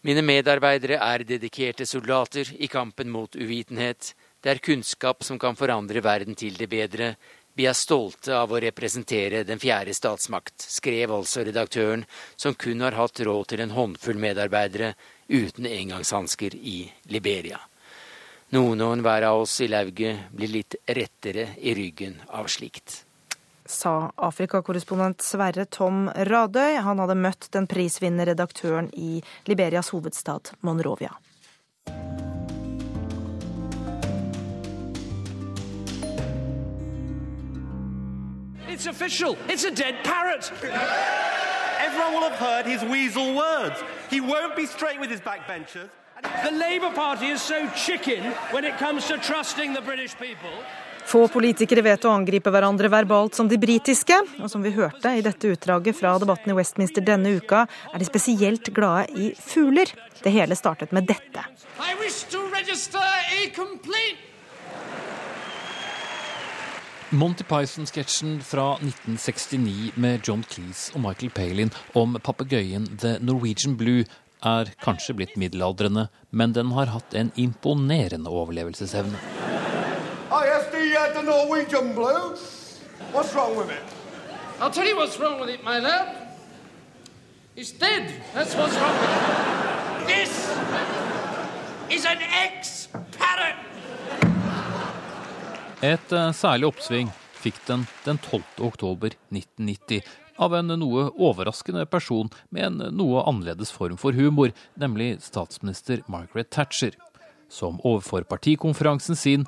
Mine 0.05 0.21
medarbeidere 0.21 0.99
er 1.01 1.23
dedikerte 1.25 1.87
soldater 1.89 2.51
i 2.53 2.69
kampen 2.69 3.09
mot 3.09 3.33
uvitenhet. 3.35 4.13
Det 4.39 4.51
er 4.53 4.61
kunnskap 4.61 5.25
som 5.25 5.39
kan 5.41 5.57
forandre 5.57 6.03
verden 6.05 6.37
til 6.37 6.53
det 6.59 6.69
bedre. 6.69 7.15
Vi 7.57 7.65
er 7.65 7.73
stolte 7.73 8.37
av 8.37 8.53
å 8.53 8.61
representere 8.61 9.41
den 9.43 9.59
fjerde 9.59 9.97
statsmakt, 9.97 10.61
skrev 10.61 11.11
altså 11.17 11.47
redaktøren, 11.49 12.05
som 12.37 12.53
kun 12.53 12.85
har 12.85 12.95
hatt 12.95 13.25
råd 13.25 13.49
til 13.49 13.65
en 13.65 13.73
håndfull 13.73 14.21
medarbeidere 14.21 14.93
uten 15.33 15.65
engangshansker 15.65 16.55
i 16.55 16.77
Liberia. 17.09 17.59
Noen 18.53 18.85
og 18.85 18.95
enhver 18.99 19.25
av 19.33 19.43
oss 19.43 19.59
i 19.65 19.67
lauget 19.67 20.29
blir 20.31 20.53
litt 20.61 20.77
rettere 20.85 21.55
i 21.57 21.73
ryggen 21.73 22.21
av 22.29 22.47
slikt. 22.53 23.08
Sa 23.69 24.09
Afrikakorrespondent 24.17 25.21
Sverre 25.21 25.65
Tom 25.69 26.07
Radøy. 26.09 26.79
Han 26.81 26.99
hadde 26.99 27.15
møtt 27.15 27.51
den 27.53 27.67
prisvinnende 27.69 28.25
redaktøren 28.31 28.89
i 28.97 29.21
Liberias 29.45 29.91
hovedstad 29.93 30.55
Monrovia. 30.65 31.13
It's 38.67 38.87
official. 38.87 39.37
It's 39.47 39.65
a 39.65 39.71
dead 39.71 40.03
parrot. 40.03 40.51
Everyone 41.79 42.13
will 42.13 42.29
have 42.29 42.39
heard 42.39 42.65
his 42.65 42.81
weasel 42.83 43.35
words. 43.35 43.75
He 44.09 44.19
won't 44.19 44.55
be 44.55 44.65
straight 44.65 44.99
with 44.99 45.11
his 45.11 45.21
backbenchers. 45.21 45.89
The 46.43 46.51
Labour 46.51 46.91
Party 46.95 47.27
is 47.27 47.41
so 47.41 47.69
chicken 47.75 48.23
when 48.51 48.65
it 48.65 48.77
comes 48.77 49.07
to 49.07 49.17
trusting 49.17 49.73
the 49.73 49.81
British 49.81 50.15
people. 50.17 50.49
Få 51.07 51.27
politikere 51.31 51.83
vet 51.85 52.05
å 52.05 52.11
angripe 52.13 52.51
hverandre 52.53 52.89
verbalt 52.91 53.37
som 53.37 53.47
de 53.49 53.57
britiske, 53.61 54.17
og 54.41 54.49
som 54.51 54.65
vi 54.65 54.73
hørte 54.75 55.13
i 55.15 55.23
dette 55.25 55.53
utdraget 55.53 55.97
fra 55.97 56.17
debatten 56.21 56.53
i 56.53 56.57
Westminster 56.57 57.05
denne 57.05 57.37
uka, 57.39 57.65
er 57.93 58.01
de 58.01 58.09
spesielt 58.09 58.73
glade 58.75 59.07
i 59.15 59.31
fugler. 59.39 59.93
Det 60.19 60.33
hele 60.35 60.57
startet 60.59 60.91
med 60.91 61.07
dette. 61.09 61.45
I 61.79 61.95
wish 62.01 62.27
to 62.29 62.49
Monty 67.11 67.43
Python-sketsjen 67.43 68.41
fra 68.41 68.73
1969 68.73 69.91
med 69.95 70.21
John 70.27 70.43
Cleese 70.45 70.93
og 70.93 71.01
Michael 71.01 71.31
Palin 71.33 71.71
om 71.97 72.13
papegøyen 72.21 72.85
The 73.01 73.15
Norwegian 73.25 73.73
Blue 73.79 74.05
er 74.45 74.69
kanskje 74.85 75.17
blitt 75.17 75.33
middelaldrende, 75.41 76.05
men 76.29 76.53
den 76.53 76.77
har 76.77 76.93
hatt 76.93 77.17
en 77.17 77.33
imponerende 77.35 78.29
overlevelsesevne. 78.29 79.38
Yes, 80.99 81.15
the, 81.15 81.21
Norwegian 81.23 81.95
Blue. 81.95 82.35
What's 83.13 83.33
wrong 83.33 83.55
with 83.55 83.69
it? 83.71 83.83
I'll 84.59 84.69
tell 84.69 84.85
you 84.85 84.97
what's 84.97 85.17
wrong 85.17 85.39
with 85.39 85.49
it, 85.49 85.63
my 85.63 85.79
lad. 85.79 86.07
It's 87.55 87.71
dead. 87.71 88.11
That's 88.33 88.53
what's 88.55 88.75
wrong 88.75 88.97
with 88.99 89.11
it. 89.11 90.07
This 90.11 90.31
is 91.89 92.05
an 92.05 92.19
ex-parrot. 92.43 93.55
Et 95.81 96.11
uh, 96.11 96.33
særlig 96.35 96.67
oppsving 96.67 97.13
fikk 97.39 97.61
den 97.67 97.85
den 98.03 98.17
12. 98.17 98.43
oktober 98.57 99.15
1990 99.31 100.01
av 100.35 100.55
en 100.55 100.73
noe 100.81 101.05
overraskende 101.15 101.85
person 101.85 102.27
med 102.49 102.65
en 102.65 102.97
noe 102.99 103.23
annerledes 103.23 103.71
form 103.71 103.95
for 103.95 104.11
humor, 104.11 104.51
nemlig 104.75 105.21
statsminister 105.23 106.03
Margaret 106.11 106.51
Thatcher, 106.51 106.91
som 107.49 107.79
overfor 107.87 108.27
partikonferansen 108.27 109.15
sin 109.15 109.47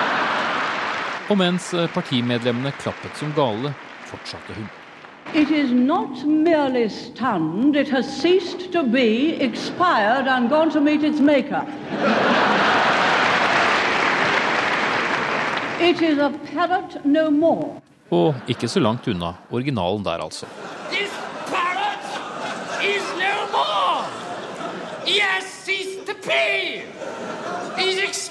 Og 1.31 1.37
mens 1.39 1.69
partimedlemmene 1.93 2.73
klappet 2.75 3.15
som 3.15 3.29
gale, 3.31 3.69
fortsatte 4.09 4.51
hun. 4.57 4.65
It 5.33 5.51
is 5.51 5.71
not 5.71 6.25
merely 6.27 6.89
stunned, 6.89 7.77
it 7.77 7.87
has 7.89 8.05
ceased 8.05 8.73
to 8.73 8.83
be, 8.83 9.37
expired 9.39 10.27
and 10.27 10.49
gone 10.49 10.71
to 10.71 10.81
meet 10.81 11.03
its 11.03 11.21
maker. 11.21 11.63
It 15.79 16.01
is 16.01 16.19
a 16.19 16.33
parrot 16.51 17.05
no 17.05 17.29
more. 17.29 17.79
Og 18.11 18.35
ikke 18.47 18.67
så 18.67 18.79
langt 18.79 19.07
unna 19.07 19.33
originalen 19.51 20.03
der, 20.03 20.19
altså. 20.19 20.45
This 20.91 21.15
parrot 21.47 22.03
is 22.83 23.07
no 23.15 23.47
more. 23.55 24.03
Yes, 25.07 25.21
has 25.21 25.43
ceased 25.43 26.05
to 26.07 26.13
pay. 26.13 26.83
He's 27.77 28.30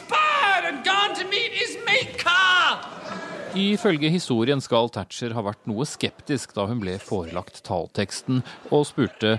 Ifølge 3.61 4.09
historien 4.09 4.61
skal 4.65 4.89
Thatcher 4.95 5.35
ha 5.37 5.43
vært 5.45 5.67
noe 5.69 5.85
skeptisk 5.89 6.55
da 6.57 6.65
hun 6.71 6.79
ble 6.81 6.95
forelagt 7.03 7.61
tallteksten, 7.67 8.41
og 8.73 8.87
spurte 8.89 9.37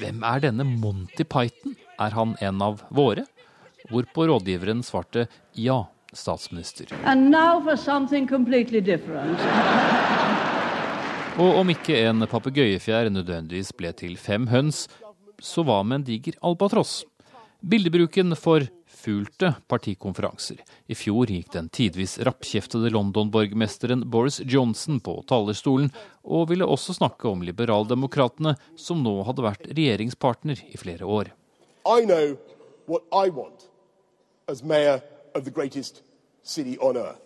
hvem 0.00 0.22
er 0.24 0.44
denne 0.46 0.64
Monty 0.64 1.26
Python, 1.28 1.74
er 2.00 2.14
han 2.16 2.36
en 2.40 2.62
av 2.64 2.80
våre? 2.94 3.26
Hvorpå 3.90 4.28
rådgiveren 4.30 4.80
svarte 4.86 5.26
ja, 5.58 5.82
statsminister. 6.14 6.88
For. 6.88 6.96
Og 11.42 11.60
om 11.60 11.72
ikke 11.74 12.00
en 12.06 12.26
papegøyefjær 12.30 13.10
nødvendigvis 13.12 13.74
ble 13.76 13.92
til 13.98 14.16
fem 14.20 14.48
høns, 14.52 14.86
så 15.40 15.64
hva 15.66 15.82
med 15.84 16.00
en 16.00 16.08
diger 16.08 16.38
albatross? 16.44 17.00
Bildebruken 17.60 18.32
forfulgte 19.00 19.54
partikonferanser. 19.68 20.60
I 20.86 20.94
fjor 20.94 21.30
gikk 21.30 21.52
den 21.52 21.68
tidvis 21.68 22.18
rappkjeftede 22.18 22.90
London-borgermesteren 22.90 24.10
Boris 24.10 24.40
Johnson 24.44 25.00
på 25.00 25.24
talerstolen, 25.26 25.90
og 26.24 26.50
ville 26.50 26.66
også 26.66 26.94
snakke 26.94 27.28
om 27.28 27.42
liberaldemokratene, 27.42 28.56
som 28.76 29.02
nå 29.02 29.22
hadde 29.24 29.42
vært 29.42 29.68
regjeringspartner 29.70 30.60
i 30.68 30.76
flere 30.76 31.06
år. 31.06 31.32
I 31.86 32.04
know 32.04 32.36
what 32.86 33.02
I 33.12 33.30
want 33.30 33.68
as 34.48 34.62
mayor 34.62 35.00
of 35.34 35.44
the 35.44 35.50
greatest 35.50 36.02
city 36.42 36.76
on 36.78 36.96
earth. 36.96 37.20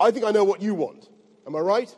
I 0.00 0.10
think 0.10 0.24
I 0.24 0.32
know 0.32 0.44
what 0.44 0.62
you 0.62 0.74
want. 0.74 1.08
Am 1.46 1.54
I 1.54 1.60
right? 1.60 1.96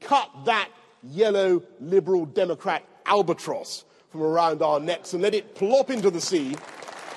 Cut 0.00 0.28
that 0.46 0.68
yellow 1.02 1.62
liberal 1.80 2.26
Democrat 2.26 2.82
albatross 3.06 3.84
from 4.10 4.22
around 4.22 4.62
our 4.62 4.80
necks 4.80 5.12
and 5.14 5.22
let 5.22 5.34
it 5.34 5.54
plop 5.54 5.90
into 5.90 6.10
the 6.10 6.20
sea. 6.20 6.56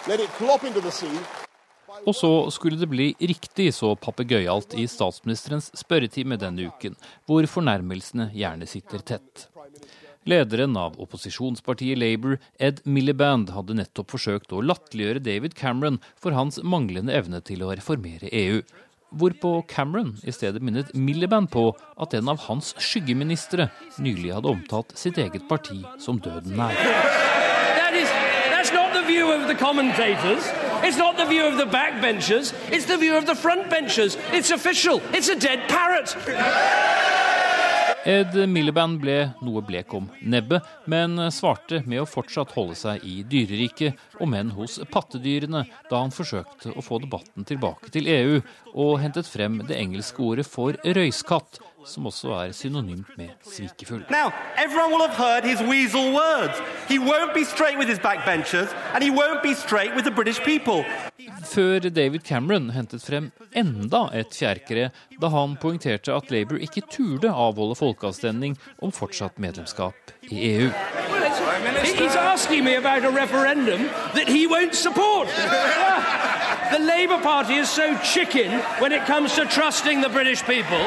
Let 0.07 0.19
it 0.19 0.29
plop 0.37 0.63
into 0.63 0.81
the 0.81 0.91
sea. 0.91 1.38
Og 2.07 2.15
så 2.15 2.31
skulle 2.53 2.79
det 2.79 2.89
bli 2.91 3.11
riktig 3.19 3.69
så 3.75 3.93
papegøyalt 3.99 4.75
i 4.79 4.85
statsministerens 4.89 5.71
spørretime 5.77 6.39
denne 6.39 6.69
uken, 6.69 6.97
hvor 7.27 7.47
fornærmelsene 7.49 8.29
gjerne 8.35 8.67
sitter 8.69 9.03
tett. 9.03 9.47
Lederen 10.29 10.75
av 10.77 10.97
opposisjonspartiet 11.01 11.97
Labour, 11.97 12.37
Ed 12.59 12.81
Miliband, 12.83 13.49
hadde 13.55 13.77
nettopp 13.79 14.11
forsøkt 14.13 14.51
å 14.53 14.61
latterliggjøre 14.61 15.23
David 15.25 15.55
Cameron 15.57 15.97
for 16.19 16.35
hans 16.35 16.59
manglende 16.61 17.15
evne 17.15 17.41
til 17.45 17.63
å 17.63 17.71
reformere 17.71 18.29
EU. 18.29 18.61
Hvorpå 19.09 19.55
Cameron 19.71 20.19
i 20.27 20.33
stedet 20.35 20.61
minnet 20.61 20.91
Miliband 20.93 21.49
på 21.49 21.71
at 21.97 22.13
en 22.13 22.29
av 22.29 22.43
hans 22.45 22.75
skyggeministre 22.77 23.71
nylig 23.97 24.35
hadde 24.35 24.51
omtalt 24.51 24.93
sitt 24.99 25.17
eget 25.17 25.47
parti 25.49 25.79
som 25.97 26.21
døden 26.21 26.53
nær. 26.59 26.77
That 27.79 27.97
is, 27.97 28.11
It's 30.83 30.97
not 30.97 31.17
the 31.17 31.25
view 31.25 31.45
of 31.45 31.57
the 31.57 31.65
backbenchers. 31.65 32.53
It's 32.71 32.85
the 32.85 32.97
view 32.97 33.15
of 33.15 33.25
the 33.25 33.33
frontbenchers. 33.33 34.17
It's 34.33 34.51
official. 34.51 35.01
It's 35.13 35.29
a 35.29 35.35
dead 35.35 35.67
parrot. 35.67 36.15
Ed 38.07 38.31
Miliband 38.47 39.01
ble 39.01 39.17
noe 39.43 39.59
blek 39.61 39.91
om 39.93 40.05
nebbet, 40.23 40.63
men 40.87 41.19
svarte 41.35 41.81
med 41.85 41.99
å 41.99 42.07
fortsatt 42.07 42.53
holde 42.55 42.77
seg 42.79 43.03
i 43.03 43.19
dyreriket, 43.27 43.99
om 44.23 44.33
enn 44.33 44.53
hos 44.55 44.77
pattedyrene, 44.89 45.65
da 45.91 45.99
han 45.99 46.15
forsøkte 46.15 46.71
å 46.79 46.85
få 46.85 47.01
debatten 47.03 47.43
tilbake 47.45 47.91
til 47.91 48.07
EU, 48.07 48.39
og 48.71 49.01
hentet 49.03 49.27
frem 49.27 49.59
det 49.67 49.77
engelske 49.77 50.23
ordet 50.23 50.47
for 50.47 50.79
røyskatt, 50.79 51.59
som 51.89 52.05
også 52.05 52.29
er 52.47 52.51
synonymt 52.51 53.07
med 53.17 53.29
svikefull. 53.51 54.03
Now, 54.09 54.31
everyone 54.65 54.89
will 54.93 55.05
have 55.07 55.17
heard 55.25 55.43
his 55.43 55.61
weasel 55.61 56.13
words. 56.13 56.55
He 56.87 56.97
won't 56.99 57.33
be 57.33 57.43
straight 57.45 57.77
with 57.79 57.89
his 57.89 57.99
backbenchers, 57.99 58.69
and 58.93 59.03
he 59.03 59.11
won't 59.11 59.41
be 59.43 59.53
straight 59.55 59.91
with 59.95 60.05
the 60.05 60.15
British 60.15 60.39
people. 60.43 60.85
Før 61.45 61.79
David 61.79 62.19
Cameron 62.19 62.69
hentet 62.69 63.01
frem 63.01 63.31
enda 63.55 64.01
et 64.19 64.33
fjærkre 64.33 64.89
da 65.21 65.27
han 65.27 65.55
poengterte 65.61 66.13
at 66.13 66.31
Labour 66.31 66.57
ikke 66.57 66.81
turde 66.91 67.29
avholde 67.29 67.75
folkeavstemning 67.75 68.57
om 68.81 68.91
fortsatt 68.91 69.39
medlemskap 69.39 69.93
i 70.31 70.55
EU. 70.55 70.69
He- 70.69 71.95
He's 72.03 72.15
asking 72.15 72.63
me 72.63 72.75
about 72.77 73.03
a 73.05 73.11
referendum 73.23 73.79
that 74.15 74.27
he 74.29 74.47
won't 74.47 74.75
support. 74.75 75.27
the 76.71 76.79
Labour 76.79 77.19
Party 77.23 77.53
is 77.59 77.69
so 77.69 77.95
chicken 78.03 78.51
when 78.81 78.91
it 78.91 79.01
comes 79.07 79.33
to 79.35 79.45
trusting 79.45 80.01
the 80.03 80.09
British 80.09 80.41
people. 80.43 80.83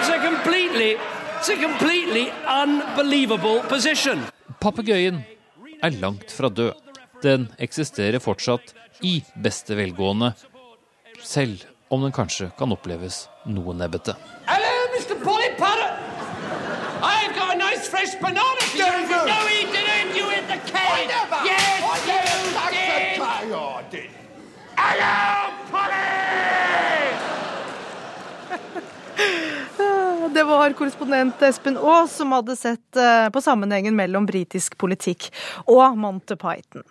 It's 0.00 0.08
a 0.08 0.18
completely, 0.18 0.96
it's 1.38 1.50
a 1.50 1.56
completely 1.56 2.32
unbelievable 2.48 3.60
position. 3.68 4.22
Papegøyen 4.60 5.18
er 5.84 5.90
langt 6.00 6.32
fra 6.32 6.48
død. 6.48 6.72
Den 7.20 7.50
eksisterer 7.60 8.16
fortsatt 8.18 8.72
i 9.04 9.18
beste 9.44 9.76
velgående, 9.76 10.32
selv 11.20 11.66
om 11.92 12.00
den 12.06 12.14
kanskje 12.16 12.48
kan 12.56 12.72
oppleves 12.72 13.26
noe 13.44 13.74
nebbete. 13.76 14.16
Hello, 14.48 14.72
Mr. 14.96 15.20
Polly 15.20 15.52
Potter. 15.60 15.92
I've 17.04 17.36
got 17.36 17.52
a 17.52 17.58
nice 17.58 17.84
fresh 17.86 18.16
banana 18.24 18.64
for 18.72 18.78
you. 18.80 19.20
No, 19.28 19.38
he 19.52 19.66
didn't. 19.68 20.16
You 20.16 20.30
hit 20.32 20.48
the 20.48 20.60
cage. 20.64 21.12
Yes, 21.44 21.84
you 22.08 22.08
did. 22.08 23.20
Oh, 23.52 23.76
I 23.76 23.90
did. 23.90 24.10
Hello, 24.80 25.52
Polly! 25.70 26.20
Det 30.34 30.44
var 30.44 30.70
korrespondent 30.72 31.42
Espen 31.42 31.76
Aas 31.76 32.16
som 32.16 32.32
hadde 32.32 32.54
sett 32.56 32.96
eh, 32.96 33.28
på 33.34 33.40
sammenhengen 33.40 33.96
mellom 33.96 34.26
britisk 34.26 34.76
politikk 34.78 35.26
og 35.66 35.98
Monty 35.98 36.36
Python. 36.38 36.84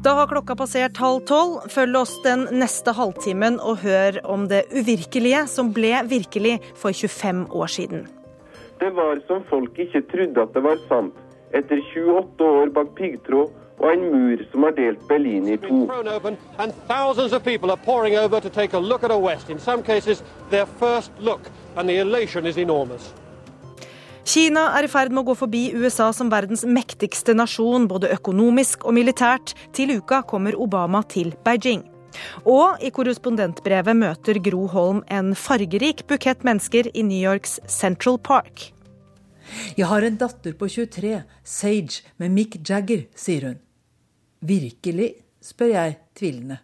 Da 0.00 0.14
har 0.16 0.30
klokka 0.30 0.56
passert 0.56 0.96
halv 0.96 1.26
tolv. 1.28 1.68
Følg 1.68 2.00
oss 2.00 2.14
den 2.24 2.46
neste 2.56 2.94
halvtimen 2.96 3.58
og 3.60 3.82
hør 3.84 4.22
om 4.24 4.48
det 4.48 4.62
uvirkelige 4.72 5.44
som 5.52 5.74
ble 5.76 5.92
virkelig 6.08 6.56
for 6.72 6.96
25 6.96 7.44
år 7.52 7.74
siden. 7.76 8.06
Det 8.80 8.88
var 8.96 9.20
som 9.28 9.44
folk 9.52 9.76
ikke 9.76 10.06
trodde 10.08 10.46
at 10.48 10.56
det 10.56 10.64
var 10.64 10.80
sant. 10.88 11.12
Etter 11.52 11.84
28 11.92 12.48
år 12.62 12.72
bak 12.72 12.96
piggtråd 12.96 13.52
og 13.80 13.92
en 13.92 14.02
mur 14.12 14.42
som 14.52 14.66
har 14.66 14.74
delt 14.76 15.06
Berlin 15.08 15.48
i 15.48 15.56
to. 15.56 15.86
thrown 15.86 16.08
open, 16.08 16.36
and 16.58 16.72
thousands 16.88 17.32
of 17.32 17.42
people 17.44 17.70
are 17.70 17.80
pouring 17.84 18.18
over 18.18 18.40
to 18.40 18.50
take 18.50 18.76
a 18.76 18.80
look 18.80 19.04
at 19.04 19.10
a 19.10 19.18
West. 19.18 19.50
In 19.50 19.58
some 19.58 19.82
cases, 19.82 20.22
their 20.50 20.66
first 20.66 21.10
look, 21.18 21.50
and 21.76 21.88
the 21.88 21.96
elation 21.98 22.46
is 22.46 22.58
enormous. 22.58 23.14
Kina 24.24 24.66
er 24.78 24.84
i 24.84 24.88
ferd 24.88 25.10
med 25.10 25.24
å 25.24 25.30
gå 25.30 25.34
forbi 25.34 25.62
USA 25.74 26.10
som 26.12 26.28
verdens 26.30 26.62
mektigste 26.68 27.34
nasjon, 27.34 27.88
både 27.88 28.12
økonomisk 28.14 28.84
og 28.84 28.94
militært. 28.94 29.54
Til 29.74 29.96
uka 29.96 30.20
kommer 30.28 30.54
Obama 30.60 31.00
til 31.08 31.32
Beijing. 31.44 31.86
Og 32.44 32.82
i 32.84 32.90
korrespondentbrevet 32.94 33.96
møter 33.96 34.38
Gro 34.44 34.66
Holm 34.70 35.00
en 35.08 35.32
fargerik 35.34 36.04
bukett 36.10 36.44
mennesker 36.46 36.90
i 36.92 37.06
New 37.06 37.18
Yorks 37.18 37.58
Central 37.66 38.18
Park. 38.18 38.68
Jeg 39.78 39.88
har 39.90 40.06
en 40.06 40.20
datter 40.20 40.54
på 40.54 40.68
23, 40.68 41.22
Sage, 41.42 42.04
med 42.18 42.30
Mick 42.36 42.60
Jagger, 42.60 43.08
sier 43.18 43.48
hun. 43.48 43.58
Virkelig? 44.40 45.14
spør 45.40 45.72
jeg 45.72 45.96
tvilende. 46.16 46.58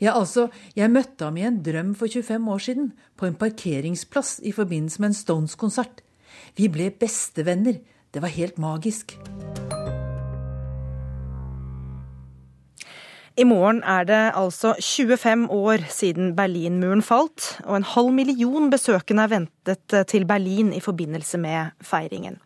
Ja, 0.00 0.14
altså, 0.18 0.48
jeg 0.76 0.92
møtte 0.92 1.28
ham 1.28 1.36
i 1.36 1.44
en 1.44 1.62
drøm 1.64 1.94
for 1.94 2.08
25 2.08 2.52
år 2.52 2.58
siden, 2.58 2.92
på 3.16 3.26
en 3.26 3.38
parkeringsplass 3.40 4.40
i 4.44 4.52
forbindelse 4.52 5.00
med 5.00 5.12
en 5.12 5.20
Stones-konsert. 5.20 6.04
Vi 6.56 6.68
ble 6.68 6.90
bestevenner. 6.90 7.80
Det 8.14 8.22
var 8.22 8.32
helt 8.32 8.58
magisk. 8.58 9.18
I 13.34 13.42
morgen 13.42 13.80
er 13.82 14.04
det 14.06 14.18
altså 14.38 14.76
25 14.78 15.48
år 15.50 15.82
siden 15.90 16.36
Berlinmuren 16.38 17.00
falt, 17.02 17.56
og 17.64 17.80
en 17.80 17.86
halv 17.90 18.12
million 18.14 18.68
besøkende 18.70 19.24
er 19.24 19.32
ventet 19.32 19.94
til 20.06 20.26
Berlin 20.30 20.68
i 20.70 20.78
forbindelse 20.78 21.40
med 21.42 21.72
feiringen. 21.82 22.36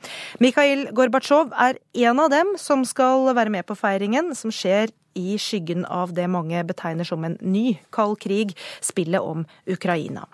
Mikhail 0.40 0.87
Gorbatsjov 0.96 1.53
er 1.53 1.77
en 2.09 2.22
av 2.24 2.31
dem 2.33 2.55
som 2.57 2.87
skal 2.88 3.29
være 3.37 3.53
med 3.53 3.66
på 3.68 3.77
feiringen, 3.77 4.33
som 4.33 4.48
skjer 4.48 4.88
i 5.12 5.37
skyggen 5.37 5.85
av 5.85 6.14
det 6.16 6.24
mange 6.33 6.62
betegner 6.64 7.05
som 7.05 7.27
en 7.29 7.37
ny 7.42 7.74
kald 7.92 8.16
krig, 8.24 8.55
spillet 8.81 9.20
om 9.20 9.44
Ukraina. 9.68 10.24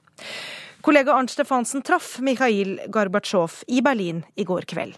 Kollega 0.86 1.16
Arnt 1.18 1.34
Stefansen 1.34 1.82
traff 1.82 2.20
Mikhail 2.22 2.76
Gorbatsjov 2.94 3.64
i 3.66 3.82
Berlin 3.82 4.22
i 4.38 4.46
går 4.46 4.70
kveld. 4.70 4.94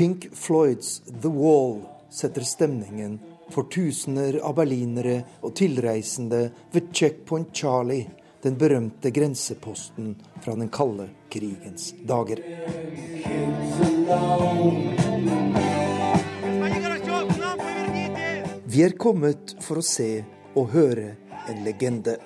Pink 0.00 0.34
Floyds 0.34 1.02
The 1.20 1.28
Wall 1.28 1.82
setter 2.10 2.40
stemningen 2.40 3.18
for 3.50 3.66
tusener 3.68 4.38
av 4.40 4.54
berlinere 4.56 5.18
og 5.44 5.52
tilreisende 5.60 6.38
ved 6.72 6.86
Checkpoint 6.96 7.52
Charlie, 7.52 8.06
den 8.40 8.56
berømte 8.56 9.12
grenseposten 9.12 10.14
fra 10.40 10.56
den 10.56 10.72
kalde 10.72 11.10
krigens 11.28 11.90
dager. 12.00 12.40
Vi 18.72 18.82
er 18.88 18.96
kommet 18.96 19.58
for 19.60 19.84
å 19.84 19.84
se 19.84 20.10
og 20.54 20.72
høre 20.78 21.10
en 21.44 21.64
legende. 21.68 22.16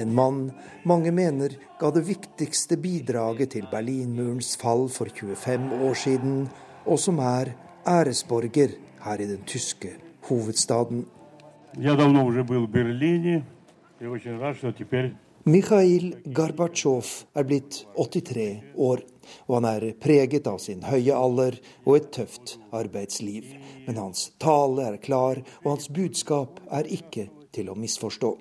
En 0.00 0.16
mann 0.16 0.46
mange 0.88 1.12
mener 1.12 1.52
ga 1.76 1.92
det 1.92 2.06
viktigste 2.08 2.80
bidraget 2.80 3.52
til 3.58 3.68
Berlinmurens 3.68 4.56
fall 4.56 4.88
for 4.88 5.12
25 5.12 5.68
år 5.84 5.98
siden, 6.00 6.46
og 6.86 6.98
som 7.00 7.18
er 7.18 7.54
æresborger 7.86 8.76
her 9.04 9.20
i 9.20 9.26
den 9.28 9.42
tyske 9.46 9.94
hovedstaden. 10.28 11.04
Mikhail 15.44 16.14
Gorbatsjov 16.32 17.08
er 17.36 17.44
blitt 17.44 17.82
83 17.98 18.46
år, 18.80 19.02
og 19.44 19.58
han 19.58 19.66
er 19.68 19.90
preget 20.00 20.46
av 20.48 20.56
sin 20.62 20.80
høye 20.88 21.12
alder 21.12 21.58
og 21.84 21.98
et 21.98 22.08
tøft 22.16 22.56
arbeidsliv. 22.72 23.50
Men 23.84 24.00
hans 24.00 24.30
tale 24.40 24.88
er 24.88 24.96
klar, 25.04 25.42
og 25.64 25.74
hans 25.74 25.90
budskap 25.92 26.62
er 26.72 26.88
ikke 26.88 27.28
til 27.52 27.68
å 27.68 27.76
misforstå. 27.76 28.32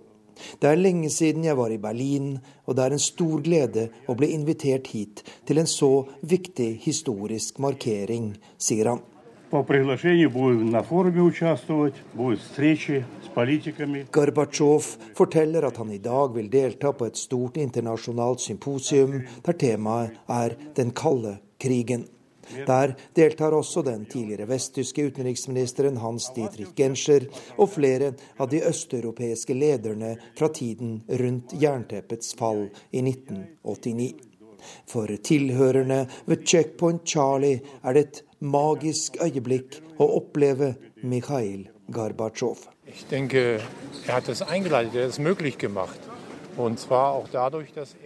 Det 0.59 0.69
er 0.69 0.79
lenge 0.79 1.09
siden 1.13 1.45
jeg 1.47 1.57
var 1.57 1.71
i 1.73 1.79
Berlin, 1.81 2.37
og 2.65 2.77
det 2.77 2.85
er 2.85 2.95
en 2.95 3.01
stor 3.01 3.41
glede 3.45 3.89
å 4.07 4.15
bli 4.17 4.33
invitert 4.35 4.87
hit 4.93 5.23
til 5.47 5.61
en 5.61 5.69
så 5.69 6.05
viktig 6.21 6.77
historisk 6.83 7.59
markering, 7.63 8.33
sier 8.57 8.93
han. 8.93 9.03
Gorbatsjov 14.11 14.87
forteller 15.13 15.67
at 15.67 15.77
han 15.77 15.91
i 15.93 16.01
dag 16.01 16.33
vil 16.33 16.49
delta 16.49 16.93
på 16.97 17.05
et 17.05 17.21
stort 17.21 17.59
internasjonalt 17.61 18.41
symposium 18.41 19.19
der 19.45 19.53
temaet 19.53 20.17
er 20.25 20.57
den 20.73 20.89
kalde 20.97 21.37
krigen. 21.61 22.07
Der 22.67 22.95
deltar 23.15 23.55
også 23.55 23.83
den 23.85 24.05
tidligere 24.09 24.47
vesttyske 24.49 25.07
utenriksministeren 25.09 25.97
Hans 26.01 26.29
Dietrich 26.35 26.73
Genscher 26.77 27.27
og 27.57 27.71
flere 27.75 28.13
av 28.39 28.51
de 28.51 28.61
østeuropeiske 28.67 29.55
lederne 29.57 30.15
fra 30.37 30.49
tiden 30.53 31.01
rundt 31.21 31.55
jernteppets 31.61 32.35
fall 32.39 32.67
i 32.91 33.03
1989. 33.03 34.13
For 34.87 35.11
tilhørerne 35.23 36.05
ved 36.25 36.45
Checkpoint 36.47 37.07
Charlie 37.07 37.61
er 37.83 37.93
det 37.93 38.03
et 38.05 38.21
magisk 38.39 39.17
øyeblikk 39.23 39.81
å 39.99 40.07
oppleve 40.19 40.73
Mikhail 41.03 41.67
Gorbatsjov. 41.91 42.69
Jeg 42.87 43.07
tenker, 43.09 43.59
er 43.59 43.61
det 44.03 44.09
er 44.09 44.13
hat 44.13 44.29
es 44.29 46.12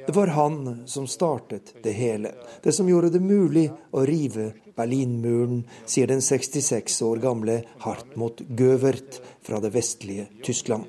Det 0.06 0.16
var 0.16 0.28
han 0.28 0.88
som 0.88 1.08
startet 1.08 1.74
det 1.84 1.92
hele. 1.92 2.32
Det 2.64 2.72
som 2.72 2.90
gjorde 2.90 3.10
det 3.10 3.20
mulig 3.20 3.70
å 3.92 4.06
rive 4.08 4.52
Berlinmuren, 4.78 5.64
sier 5.86 6.08
den 6.08 6.22
66 6.22 7.02
år 7.08 7.24
gamle 7.24 7.62
Hartmut 7.84 8.44
Gøvert 8.48 9.20
fra 9.42 9.60
det 9.64 9.74
vestlige 9.74 10.28
Tyskland. 10.46 10.86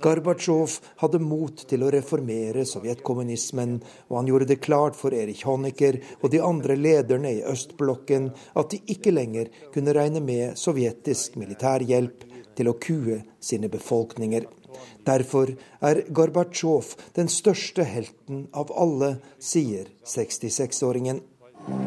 Gorbatsjov 0.00 0.78
hadde 1.02 1.20
mot 1.22 1.64
til 1.68 1.84
å 1.84 1.90
reformere 1.92 2.64
sovjetkommunismen, 2.68 3.78
og 4.08 4.18
han 4.20 4.30
gjorde 4.30 4.48
det 4.52 4.60
klart 4.62 4.98
for 4.98 5.14
Erich 5.16 5.44
Honecker 5.48 5.98
og 6.20 6.30
de 6.32 6.42
andre 6.44 6.76
lederne 6.78 7.32
i 7.38 7.44
østblokken 7.50 8.30
at 8.54 8.70
de 8.70 8.80
ikke 8.94 9.14
lenger 9.14 9.50
kunne 9.74 9.96
regne 9.96 10.22
med 10.24 10.58
sovjetisk 10.60 11.38
militærhjelp 11.40 12.28
til 12.54 12.70
å 12.70 12.78
kue 12.78 13.22
sine 13.42 13.70
befolkninger. 13.72 14.46
Derfor 15.06 15.54
er 15.80 16.02
Gorbatsjov 16.08 16.94
den 17.16 17.28
største 17.28 17.84
helten 17.84 18.48
av 18.52 18.72
alle, 18.72 19.16
sier 19.38 19.90
66-åringen. 20.04 21.22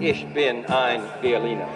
Ich 0.02 0.26
bin 0.34 0.65
ein 0.65 1.02
Berliner. 1.21 1.67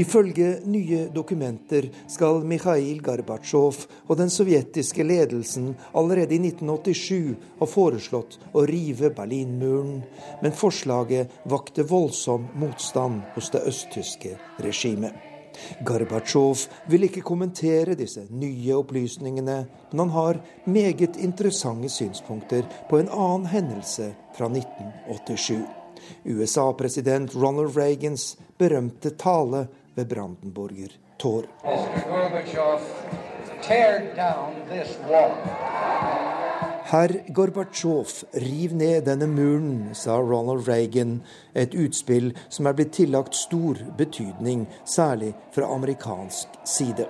Ifølge 0.00 0.60
nye 0.64 1.08
dokumenter 1.12 1.88
skal 2.08 2.44
Mikhail 2.46 3.02
Gorbatsjov 3.04 3.82
og 4.06 4.16
den 4.16 4.30
sovjetiske 4.32 5.04
ledelsen 5.04 5.74
allerede 5.92 6.36
i 6.36 6.40
1987 6.40 7.34
ha 7.58 7.68
foreslått 7.68 8.38
å 8.54 8.64
rive 8.70 9.10
Berlinmuren, 9.16 9.98
men 10.40 10.56
forslaget 10.56 11.42
vakte 11.52 11.84
voldsom 11.90 12.48
motstand 12.62 13.26
hos 13.34 13.50
det 13.52 13.66
østtyske 13.68 14.38
regimet. 14.64 15.12
Gorbatsjov 15.84 16.66
vil 16.90 17.06
ikke 17.08 17.24
kommentere 17.26 17.96
disse 17.98 18.26
nye 18.30 18.76
opplysningene, 18.78 19.58
men 19.90 20.00
han 20.00 20.14
har 20.14 20.40
meget 20.64 21.16
interessante 21.16 21.88
synspunkter 21.88 22.66
på 22.90 22.98
en 23.00 23.08
annen 23.08 23.46
hendelse 23.46 24.14
fra 24.36 24.50
1987. 24.50 25.60
USA-president 26.24 27.34
Ronald 27.36 27.76
Reagans 27.76 28.38
berømte 28.58 29.10
tale 29.10 29.66
ved 29.94 30.06
Brandenburger 30.08 30.96
Tor. 31.18 31.44
Herr 36.90 37.12
Gorbatsjov, 37.30 38.24
riv 38.42 38.72
ned 38.74 39.04
denne 39.06 39.28
muren, 39.30 39.92
sa 39.94 40.16
Ronald 40.18 40.66
Reagan, 40.66 41.20
et 41.54 41.70
utspill 41.78 42.32
som 42.50 42.66
er 42.66 42.74
blitt 42.74 42.96
tillagt 42.96 43.38
stor 43.38 43.78
betydning, 43.94 44.64
særlig 44.82 45.28
fra 45.54 45.68
amerikansk 45.70 46.58
side. 46.66 47.06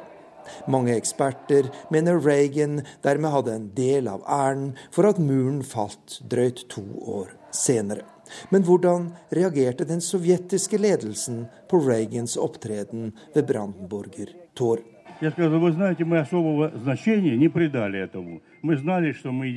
Mange 0.69 0.93
eksperter 1.01 1.71
mener 1.89 2.21
Reagan 2.21 2.83
dermed 3.01 3.33
hadde 3.33 3.57
en 3.57 3.67
del 3.81 4.13
av 4.13 4.29
æren 4.29 4.69
for 4.93 5.09
at 5.09 5.23
muren 5.23 5.63
falt 5.65 6.21
drøyt 6.29 6.67
to 6.69 6.85
år 7.01 7.33
senere. 7.57 8.05
Men 8.53 8.69
hvordan 8.69 9.15
reagerte 9.33 9.89
den 9.89 10.05
sovjetiske 10.05 10.77
ledelsen 10.77 11.47
på 11.73 11.81
Reagans 11.89 12.37
opptreden 12.37 13.15
ved 13.33 13.49
Brandenburger 13.49 14.37
Tor? 14.53 14.85
Я 15.22 15.32
сказал, 15.32 15.60
вы 15.60 15.72
знаете, 15.72 16.04
мы 16.04 16.20
особого 16.20 16.72
значения 16.78 17.38
не 17.38 17.48
придали 17.48 17.98
этому. 18.00 18.42
Мы 18.62 18.76
знали, 18.76 19.14
что 19.14 19.32
мы 19.32 19.50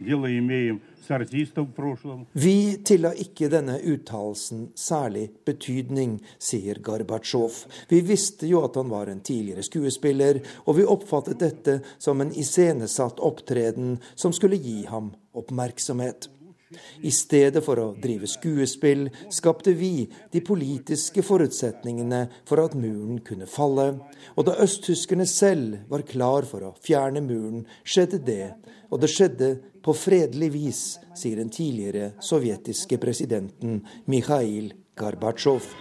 дело 0.00 0.38
имеем 0.38 0.80
с 1.06 1.10
артистом 1.10 1.66
в 1.66 1.72
прошлом. 1.72 2.26
Vi 2.32 2.78
tilla 2.82 3.12
ikke 3.12 3.50
denne 3.52 3.76
uttalelsen 3.84 4.70
særlig 4.74 5.30
betydning, 5.44 6.20
sier 6.38 6.80
Gorbatsjov. 6.80 7.66
Vi 7.90 8.00
visste 8.00 8.48
jo 8.48 8.64
at 8.64 8.76
han 8.80 8.88
var 8.88 9.12
en 9.12 9.20
tidligere 9.20 9.62
skuespiller, 9.62 10.40
og 10.64 10.78
vi 10.78 10.88
oppfattet 10.88 11.38
dette 11.38 11.82
som 11.98 12.20
en 12.20 12.32
iscenesatt 12.32 13.20
opptreden 13.20 13.98
som 14.14 14.32
skulle 14.32 14.56
gi 14.56 14.86
ham 14.88 15.12
oppmerksomhet. 15.34 16.30
I 17.01 17.09
stedet 17.09 17.63
for 17.65 17.79
å 17.81 17.85
drive 17.97 18.27
skuespill 18.29 19.07
skapte 19.33 19.71
vi 19.73 20.03
de 20.29 20.41
politiske 20.45 21.23
forutsetningene 21.25 22.19
for 22.45 22.61
at 22.61 22.75
muren 22.77 23.21
kunne 23.25 23.47
falle. 23.49 23.87
Og 24.37 24.45
da 24.45 24.57
østtyskerne 24.61 25.25
selv 25.29 25.79
var 25.89 26.05
klar 26.05 26.45
for 26.45 26.67
å 26.67 26.75
fjerne 26.85 27.23
muren, 27.25 27.63
skjedde 27.81 28.19
det. 28.27 28.51
Og 28.93 29.01
det 29.01 29.09
skjedde 29.09 29.49
på 29.81 29.95
fredelig 29.97 30.49
vis, 30.53 30.81
sier 31.17 31.41
den 31.41 31.49
tidligere 31.49 32.11
sovjetiske 32.21 32.99
presidenten 33.01 33.79
Mikhail 34.05 34.69
Gorbatsjov. 34.99 35.71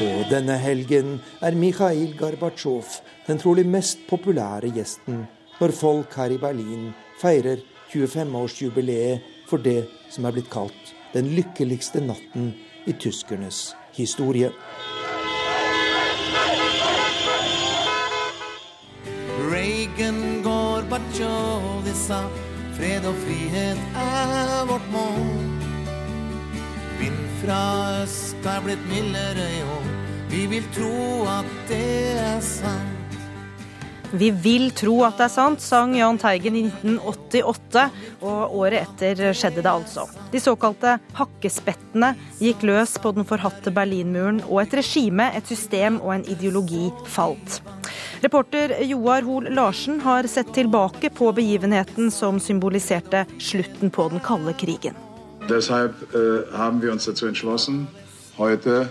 Og 0.00 0.24
denne 0.32 0.56
helgen 0.56 1.18
er 1.44 1.58
Mikhail 1.58 2.16
Gorbatsjov 2.16 2.96
den 3.26 3.42
trolig 3.42 3.66
mest 3.68 4.06
populære 4.08 4.72
gjesten 4.72 5.26
når 5.60 5.76
folk 5.76 6.14
her 6.16 6.32
i 6.32 6.40
Berlin 6.40 6.88
feirer 7.20 7.60
25-årsjubileet 7.92 9.28
for 9.50 9.60
det 9.60 9.84
som 10.10 10.24
er 10.24 10.34
blitt 10.36 10.50
kalt 10.52 10.94
den 11.12 11.32
lykkeligste 11.34 12.00
natten 12.04 12.52
i 12.86 12.94
tyskernes 12.96 13.74
historie. 13.96 14.52
Reagan, 19.50 20.42
Gorbatsjov, 20.46 21.82
de 21.84 21.94
sa 21.98 22.20
fred 22.78 23.04
og 23.10 23.18
frihet 23.24 23.80
er 24.00 24.64
vårt 24.70 24.86
mål. 24.94 25.26
Vind 27.00 27.26
fra 27.42 27.60
øst 28.04 28.46
er 28.46 28.62
blitt 28.64 28.86
mildere 28.88 29.50
i 29.58 29.60
år. 29.76 29.90
Vi 30.30 30.46
vil 30.54 30.72
tro 30.76 31.26
at 31.26 31.52
det 31.68 31.84
er 32.22 32.40
sant. 32.40 32.89
Vi 34.12 34.30
vil 34.42 34.70
tro 34.74 34.96
at 35.06 35.20
det 35.20 35.28
er 35.28 35.32
sant, 35.32 35.62
sang 35.62 35.92
Jahn 35.94 36.18
Teigen 36.18 36.56
i 36.58 36.64
1988, 36.66 37.84
og 38.26 38.56
året 38.58 38.82
etter 38.82 39.34
skjedde 39.36 39.62
det 39.62 39.70
altså. 39.70 40.06
De 40.32 40.40
såkalte 40.42 40.96
hakkespettene 41.14 42.16
gikk 42.40 42.64
løs 42.66 42.96
på 43.02 43.12
den 43.14 43.26
forhatte 43.28 43.70
Berlinmuren, 43.74 44.42
og 44.48 44.64
et 44.64 44.74
regime, 44.80 45.28
et 45.36 45.46
system 45.46 46.00
og 46.02 46.16
en 46.16 46.26
ideologi 46.26 46.88
falt. 47.06 47.60
Reporter 48.20 48.74
Joar 48.84 49.22
Hoel 49.24 49.46
Larsen 49.54 50.02
har 50.04 50.26
sett 50.28 50.50
tilbake 50.58 51.12
på 51.14 51.30
begivenheten 51.36 52.10
som 52.12 52.42
symboliserte 52.42 53.24
slutten 53.38 53.94
på 53.94 54.10
den 54.10 54.20
kalde 54.20 54.52
krigen. 54.58 54.98
Deshalb 55.48 55.94
har 56.12 56.58
haben 56.58 56.82
wir 56.82 56.92
uns 56.92 57.06
dazu 57.06 57.26
entschlossen, 57.26 57.86
heute 58.36 58.88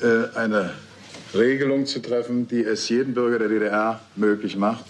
äh, 0.00 0.38
eine 0.38 0.70
Regelung 1.34 1.86
zu 1.86 2.00
treffen, 2.00 2.48
die 2.48 2.64
es 2.64 2.88
jedem 2.88 3.14
Bürger 3.14 3.38
der 3.38 3.48
DDR 3.48 4.00
möglich 4.16 4.56
macht, 4.56 4.86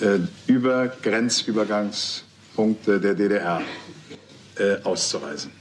äh, 0.00 0.18
über 0.46 0.88
Grenzübergangspunkte 0.88 3.00
der 3.00 3.14
DDR 3.14 3.62
äh, 4.58 4.76
auszureisen. 4.84 5.52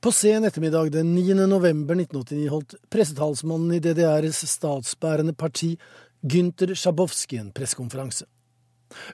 På 0.00 0.10
sen 0.10 0.44
ettermiddag 0.44 0.90
den 0.90 1.14
9. 1.14 1.46
november 1.46 1.94
1989 1.94 2.50
holdt 2.50 2.76
pressetalsmannen 2.90 3.76
i 3.76 3.80
DDRs 3.80 4.42
statsbærende 4.50 5.32
parti 5.32 5.78
Gynter 6.22 6.74
Schabowski 6.74 7.38
en 7.38 7.52
pressekonferanse. 7.52 8.26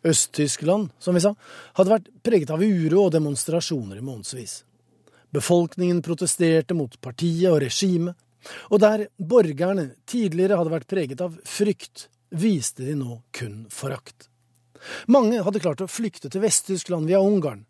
Øst-Tyskland, 0.02 0.90
som 0.98 1.14
vi 1.14 1.20
sa, 1.20 1.34
hadde 1.76 1.92
vært 1.92 2.08
preget 2.24 2.50
av 2.50 2.64
uro 2.64 3.04
og 3.04 3.12
demonstrasjoner 3.12 4.00
i 4.00 4.04
månedsvis. 4.04 4.64
Befolkningen 5.34 6.00
protesterte 6.02 6.74
mot 6.74 6.96
partiet 7.04 7.52
og 7.52 7.60
regimet. 7.62 8.16
Og 8.70 8.80
der 8.82 9.06
borgerne 9.18 9.90
tidligere 10.08 10.58
hadde 10.58 10.72
vært 10.72 10.90
preget 10.90 11.22
av 11.24 11.36
frykt, 11.48 12.08
viste 12.30 12.84
de 12.84 12.94
nå 12.98 13.20
kun 13.34 13.64
forakt. 13.72 14.28
Mange 15.10 15.42
hadde 15.42 15.62
klart 15.62 15.82
å 15.82 15.90
flykte 15.90 16.30
til 16.30 16.44
Vest-Tyskland 16.44 17.08
via 17.10 17.20
Ungarn. 17.24 17.64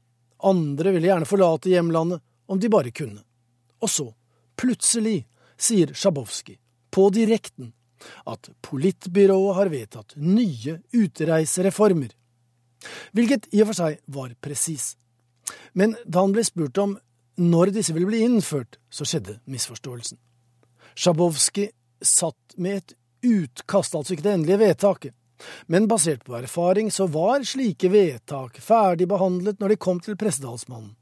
Andre 0.44 0.92
ville 0.94 1.08
gjerne 1.08 1.28
forlate 1.28 1.72
hjemlandet 1.72 2.22
om 2.48 2.60
de 2.60 2.70
bare 2.72 2.92
kunne. 2.94 3.22
Og 3.82 3.90
så, 3.90 4.06
plutselig, 4.58 5.22
sier 5.58 5.94
Sjabowski, 5.94 6.58
på 6.90 7.08
direkten, 7.14 7.72
at 8.30 8.50
politbyrået 8.62 9.56
har 9.58 9.72
vedtatt 9.72 10.14
nye 10.22 10.78
utreisereformer. 10.94 12.12
Hvilket 13.16 13.48
i 13.54 13.62
og 13.64 13.72
for 13.72 13.80
seg 13.80 13.98
var 14.14 14.36
presis. 14.42 14.92
Men 15.74 15.96
da 16.04 16.22
han 16.22 16.34
ble 16.34 16.44
spurt 16.46 16.78
om 16.78 16.94
når 17.38 17.72
disse 17.74 17.94
ville 17.94 18.10
bli 18.10 18.22
innført, 18.26 18.78
så 18.90 19.06
skjedde 19.06 19.38
misforståelsen. 19.50 20.18
Sjabowski 20.98 21.70
satt 22.02 22.56
med 22.56 22.76
et 22.76 22.92
utkast, 23.22 23.94
altså 23.94 24.16
ikke 24.16 24.24
det 24.24 24.32
endelige 24.34 24.58
vedtaket. 24.58 25.14
Men 25.70 25.86
basert 25.86 26.24
på 26.26 26.34
erfaring 26.34 26.90
så 26.90 27.06
var 27.06 27.44
slike 27.46 27.86
vedtak 27.92 28.58
ferdig 28.58 29.06
behandlet 29.06 29.60
når 29.62 29.74
de 29.74 29.76
kom 29.78 30.00
til 30.02 30.16
pressetalsmannen. 30.18 30.96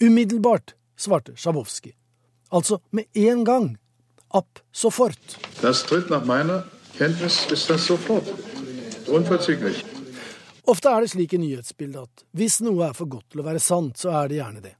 Umiddelbart, 0.00 0.72
svarte 0.96 1.34
Sjabowski. 1.36 1.92
Altså 2.48 2.80
med 2.90 3.04
en 3.12 3.44
gang. 3.44 3.66
Ab 4.34 4.58
sofort. 4.72 5.36
Das 5.60 5.84
tritt 5.84 6.08
nach 6.10 6.24
meiner 6.24 6.64
Kenntnis 6.96 7.44
ist 7.52 7.68
das 7.70 7.84
sofort. 7.84 8.24
Unverzüglich. 9.08 9.84
Ofte 10.64 10.88
er 10.88 11.04
det 11.04 11.12
slik 11.12 11.36
i 11.36 11.42
nyhetsbildet 11.44 12.08
at 12.08 12.24
hvis 12.32 12.62
noe 12.64 12.88
er 12.88 12.96
for 12.96 13.10
godt 13.12 13.28
til 13.34 13.44
å 13.44 13.46
være 13.46 13.60
sant, 13.60 14.00
så 14.00 14.16
er 14.16 14.32
det 14.32 14.40
gjerne 14.40 14.64
det. 14.64 14.74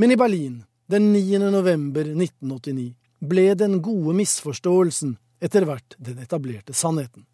Men 0.00 0.16
i 0.16 0.16
Berlin 0.16 0.62
den 0.88 1.12
9. 1.12 1.38
november 1.52 2.08
1989 2.08 3.01
ble 3.22 3.52
den 3.54 3.78
gode 3.82 4.14
misforståelsen 4.18 5.16
etter 5.42 5.66
hvert 5.66 5.96
den 5.98 6.18
etablerte 6.22 6.74
sannheten. 6.74 7.24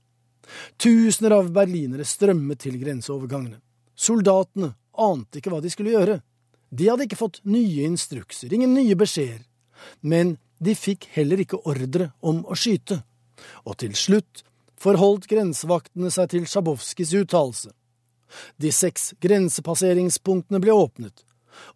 Tusener 0.81 1.37
av 1.39 1.51
berlinere 1.53 2.07
strømmet 2.09 2.63
til 2.65 2.79
grenseovergangene. 2.81 3.61
Soldatene 3.99 4.73
ante 4.99 5.41
ikke 5.41 5.53
hva 5.53 5.61
de 5.65 5.73
skulle 5.73 5.95
gjøre. 5.97 6.21
De 6.71 6.89
hadde 6.89 7.09
ikke 7.09 7.21
fått 7.21 7.41
nye 7.49 7.87
instrukser, 7.89 8.53
ingen 8.53 8.75
nye 8.77 8.97
beskjeder. 8.99 9.45
Men 10.01 10.37
de 10.59 10.75
fikk 10.77 11.09
heller 11.15 11.41
ikke 11.43 11.61
ordre 11.69 12.11
om 12.21 12.43
å 12.45 12.57
skyte. 12.59 13.01
Og 13.65 13.79
til 13.81 13.95
slutt 13.97 14.45
forholdt 14.79 15.29
grensevaktene 15.31 16.11
seg 16.15 16.33
til 16.33 16.47
Sjabowskis 16.49 17.15
uttalelse. 17.19 17.73
De 18.61 18.71
seks 18.75 19.13
grensepasseringspunktene 19.25 20.61
ble 20.61 20.75
åpnet, 20.77 21.25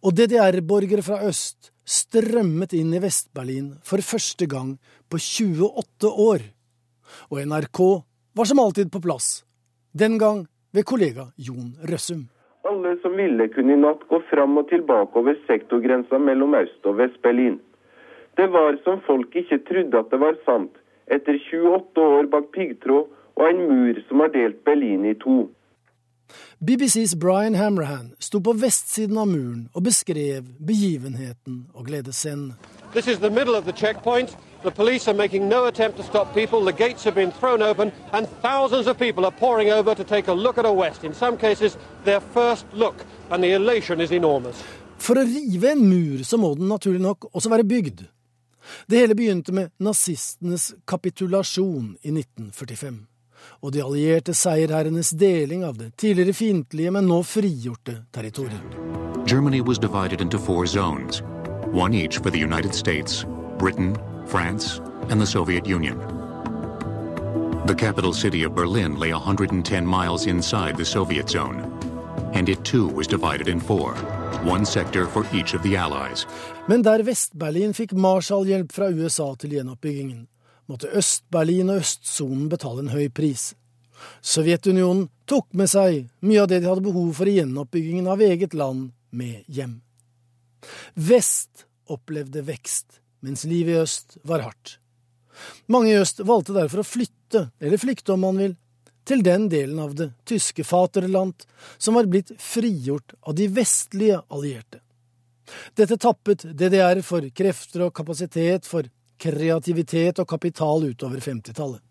og 0.05 0.13
DDR-borgere 0.15 1.03
fra 1.05 1.23
øst 1.25 1.72
strømmet 1.85 2.73
inn 2.77 2.93
i 2.95 3.01
Vest-Berlin 3.03 3.73
for 3.83 4.03
første 4.03 4.47
gang 4.49 4.75
på 5.11 5.19
28 5.19 6.09
år. 6.09 6.45
Og 7.29 7.41
NRK 7.43 7.79
var 8.35 8.49
som 8.49 8.61
alltid 8.63 8.91
på 8.91 9.01
plass, 9.03 9.43
den 9.93 10.17
gang 10.17 10.45
ved 10.73 10.87
kollega 10.89 11.27
Jon 11.37 11.75
Røssum. 11.89 12.29
Alle 12.63 12.95
som 13.01 13.17
ville, 13.19 13.49
kunne 13.51 13.75
i 13.75 13.79
natt 13.79 14.05
gå 14.09 14.21
fram 14.29 14.57
og 14.57 14.69
tilbake 14.71 15.19
over 15.19 15.35
sektorgrensa 15.47 16.17
mellom 16.17 16.55
Øst- 16.55 16.87
og 16.87 16.97
Vest-Berlin. 17.01 17.59
Det 18.37 18.47
var 18.49 18.79
som 18.83 19.01
folk 19.05 19.35
ikke 19.35 19.59
trodde 19.67 19.99
at 19.99 20.09
det 20.09 20.19
var 20.19 20.39
sant, 20.45 20.71
etter 21.11 21.37
28 21.51 22.07
år 22.17 22.29
bak 22.31 22.49
piggtråd 22.55 23.11
og 23.35 23.43
en 23.49 23.61
mur 23.67 23.99
som 24.07 24.23
har 24.23 24.31
delt 24.33 24.63
Berlin 24.65 25.05
i 25.05 25.13
to. 25.19 25.49
BBCs 26.59 27.15
Brian 27.15 27.55
Hamrahan 27.55 28.15
sto 28.19 28.39
på 28.41 28.53
vestsiden 28.53 29.17
av 29.17 29.27
muren 29.27 29.67
og 29.73 29.83
beskrev 29.83 30.47
begivenheten 30.59 31.65
og 31.73 31.87
gledesscenene. 31.89 32.55
This 32.93 33.07
is 33.07 33.19
the 33.19 33.29
middle 33.29 33.55
of 33.57 33.65
the 33.65 33.73
checkpoint. 33.73 34.37
The 34.63 34.71
police 34.71 35.07
are 35.07 35.17
making 35.17 35.49
no 35.49 35.65
attempt 35.65 35.97
to 35.97 36.03
stop 36.03 36.33
people. 36.33 36.63
The 36.63 36.77
gates 36.85 37.03
have 37.03 37.15
been 37.15 37.31
thrown 37.31 37.61
open, 37.61 37.91
and 38.13 38.27
thousands 38.41 38.87
of 38.87 38.97
people 38.97 39.25
are 39.25 39.35
pouring 39.39 39.71
over 39.71 39.95
to 39.95 40.03
take 40.03 40.27
a 40.31 40.33
look 40.33 40.57
at 40.57 40.65
a 40.65 40.71
West. 40.71 41.03
In 41.03 41.13
some 41.13 41.37
cases, 41.37 41.77
their 42.05 42.21
first 42.21 42.65
look, 42.73 42.95
and 43.29 43.43
the 43.43 43.51
elation 43.51 43.99
is 43.99 44.11
enormous. 44.11 44.63
For 44.97 45.19
å 45.19 45.25
rive 45.27 45.73
en 45.73 45.83
mur 45.89 46.23
så 46.23 46.37
må 46.39 46.53
den 46.55 46.69
naturlig 46.71 47.01
nok 47.03 47.27
også 47.33 47.49
være 47.51 47.67
bygd. 47.67 48.05
Det 48.87 49.01
hele 49.01 49.15
begynte 49.15 49.51
med 49.51 49.73
nazistenes 49.83 50.69
kapitulasjon 50.87 51.97
i 52.01 52.13
1945, 52.13 53.01
og 53.61 53.73
de 53.73 53.83
allierte 53.83 54.33
seierherrenes 54.33 55.09
deling 55.09 55.63
av 55.63 55.77
det 55.77 55.93
tidligere 55.97 56.33
fiendtlige, 56.33 56.91
men 56.91 57.07
nå 57.07 57.21
frigjorte 57.23 58.03
territoriet. 58.11 58.61
Germany 59.25 59.61
was 59.61 59.79
divided 59.79 60.21
into 60.21 60.37
four 60.37 60.65
zones, 60.65 61.21
one 61.71 61.93
each 61.93 62.19
for 62.19 62.29
the 62.29 62.39
United 62.39 62.73
States, 62.73 63.25
Britain, 63.57 63.95
France, 64.27 64.81
and 65.09 65.21
the 65.21 65.25
Soviet 65.25 65.65
Union. 65.67 65.97
The 67.65 67.75
capital 67.75 68.13
city 68.13 68.43
of 68.43 68.53
Berlin 68.53 68.99
lay 68.99 69.13
110 69.13 69.85
miles 69.85 70.27
inside 70.27 70.75
the 70.75 70.85
Soviet 70.85 71.29
zone, 71.29 71.63
and 72.33 72.49
it 72.49 72.63
too 72.65 72.87
was 72.87 73.07
divided 73.07 73.47
in 73.47 73.61
four, 73.61 73.93
one 74.43 74.65
sector 74.65 75.05
for 75.07 75.25
each 75.33 75.53
of 75.53 75.63
the 75.63 75.77
Allies. 75.77 76.27
Men 76.67 76.81
der 76.81 77.03
Vest-Berlin 77.03 77.73
fikk 77.73 77.93
Marshall-hjelp 77.93 78.71
fra 78.71 78.89
USA 78.91 79.35
til 79.35 79.55
gjenoppbyggingen, 79.55 80.27
måtte 80.71 80.91
Øst-Berlin 80.95 81.71
og 81.73 81.83
østsonen 81.83 82.49
betale 82.51 82.83
en 82.83 82.93
høy 82.93 83.09
pris. 83.13 83.51
Sovjetunionen 84.23 85.07
tok 85.29 85.47
med 85.55 85.71
seg 85.71 86.07
mye 86.25 86.43
av 86.43 86.49
det 86.51 86.61
de 86.63 86.69
hadde 86.69 86.85
behov 86.85 87.13
for 87.17 87.29
i 87.29 87.37
gjenoppbyggingen 87.37 88.09
av 88.11 88.23
eget 88.23 88.55
land, 88.57 88.91
med 89.13 89.43
hjem. 89.45 89.75
Vest 90.97 91.67
opplevde 91.91 92.41
vekst, 92.47 92.97
mens 93.21 93.43
livet 93.45 93.75
i 93.75 93.81
øst 93.83 94.17
var 94.25 94.41
hardt. 94.47 94.79
Mange 95.69 95.91
i 95.91 95.99
øst 96.01 96.23
valgte 96.25 96.55
derfor 96.55 96.81
å 96.81 96.87
flytte, 96.87 97.47
eller 97.61 97.81
flykte 97.81 98.15
om 98.15 98.23
man 98.25 98.39
vil, 98.41 98.55
til 99.05 99.23
den 99.23 99.49
delen 99.51 99.81
av 99.83 99.93
det 99.99 100.09
tyske 100.25 100.63
Vaterland 100.65 101.45
som 101.77 101.97
var 101.97 102.07
blitt 102.09 102.31
frigjort 102.39 103.13
av 103.21 103.35
de 103.35 103.49
vestlige 103.51 104.21
allierte. 104.31 104.79
Dette 105.75 105.99
tappet 105.99 106.45
DDR 106.55 107.01
for 107.03 107.25
krefter 107.35 107.85
og 107.85 107.93
kapasitet, 107.95 108.65
for 108.65 108.87
kreativitet 109.23 110.19
og 110.19 110.27
kapital 110.29 110.83
utover 110.91 111.23
50-tallet. 111.23 111.81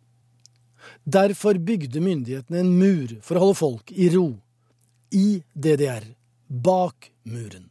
Derfor 1.04 1.54
bygde 1.54 2.02
myndighetene 2.02 2.60
en 2.60 2.72
mur 2.78 3.16
for 3.22 3.38
å 3.38 3.44
holde 3.46 3.58
folk 3.58 3.92
i 3.92 4.10
ro. 4.12 4.28
I 5.12 5.42
DDR. 5.52 6.04
Bak 6.48 7.10
muren. 7.28 7.68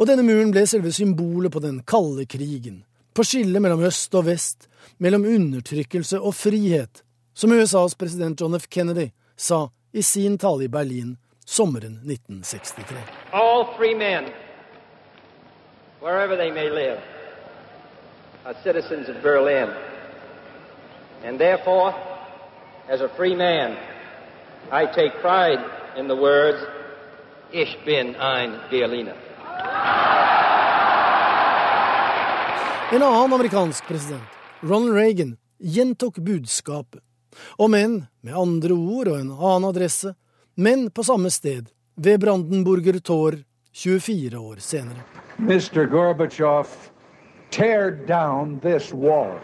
Og 0.00 0.08
denne 0.08 0.24
muren 0.24 0.52
ble 0.54 0.64
selve 0.68 0.92
symbolet 0.94 1.52
på 1.52 1.60
den 1.62 1.82
kalde 1.88 2.24
krigen, 2.30 2.82
på 3.12 3.26
skillet 3.26 3.62
mellom 3.62 3.84
øst 3.84 4.14
og 4.16 4.26
vest, 4.30 4.68
mellom 4.98 5.26
undertrykkelse 5.28 6.20
og 6.20 6.34
frihet, 6.34 7.02
som 7.34 7.52
USAs 7.52 7.94
president 7.94 8.40
John 8.40 8.56
F. 8.56 8.66
Kennedy 8.68 9.10
sa 9.36 9.68
i 9.92 10.02
sin 10.02 10.38
tale 10.38 10.64
i 10.64 10.72
Berlin 10.72 11.16
sommeren 11.44 12.00
1963. 12.08 12.96
All 13.32 13.66
free 13.76 13.94
men, 13.94 14.32
wherever 16.00 16.36
they 16.36 16.50
may 16.50 16.70
live, 16.70 17.00
are 18.44 18.54
citizens 18.62 19.08
of 19.08 19.22
Berlin. 19.22 19.68
And 21.24 21.38
therefore, 21.38 21.94
as 22.88 23.00
a 23.00 23.08
free 23.08 23.34
man, 23.34 23.76
I 24.72 24.86
take 24.86 25.20
pride 25.20 25.60
in 25.96 26.08
the 26.08 26.16
words, 26.16 26.58
Ich 27.52 27.84
bin 27.84 28.14
ein 28.16 28.52
Berliner. 28.70 29.16
En 32.92 33.02
annen 33.02 33.32
amerikansk 33.32 33.86
president, 33.86 34.22
Ronald 34.60 34.94
Reagan, 34.94 35.36
gjentok 35.58 36.18
budskapet, 36.18 37.00
om 37.56 37.74
enn 37.74 37.96
med 38.20 38.34
andre 38.34 38.74
ord 38.74 39.10
og 39.10 39.18
en 39.18 39.32
annen 39.32 39.68
adresse, 39.68 40.14
men 40.54 40.90
på 40.90 41.02
samme 41.02 41.30
sted, 41.30 41.66
ved 41.96 42.20
Brandenburger 42.20 42.98
Tor 42.98 43.34
24 43.72 44.38
år 44.38 44.56
senere. 44.56 45.02
Mr. 45.36 45.86
Gorbachev, 45.90 46.89
tear 47.50 47.90
down 48.06 48.60
this 48.60 48.92
wall. 48.92 49.38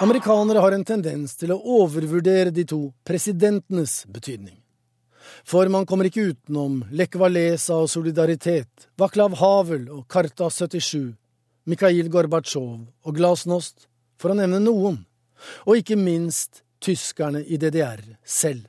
Amerikanere 0.00 0.58
har 0.58 0.72
en 0.72 0.84
tendens 0.84 1.36
til 1.38 1.52
å 1.54 1.60
overvurdere 1.78 2.50
de 2.50 2.64
to 2.68 2.80
presidentenes 3.06 4.02
betydning. 4.10 4.56
For 5.44 5.68
man 5.72 5.86
kommer 5.86 6.08
ikke 6.08 6.32
utenom 6.32 6.82
Lech 6.92 7.16
Walesa 7.20 7.78
og 7.84 7.90
Solidaritet, 7.92 8.88
Vaklav 9.00 9.36
Havel 9.40 9.86
og 9.92 10.04
Karta 10.10 10.50
77, 10.50 11.14
Mikhail 11.70 12.10
Gorbatsjov 12.12 12.82
og 12.84 13.16
Glasnost, 13.16 13.86
for 14.20 14.32
å 14.32 14.38
nevne 14.38 14.60
noen, 14.60 14.98
og 15.64 15.80
ikke 15.80 15.96
minst 16.00 16.62
tyskerne 16.84 17.44
i 17.44 17.60
DDR 17.60 18.02
selv. 18.24 18.66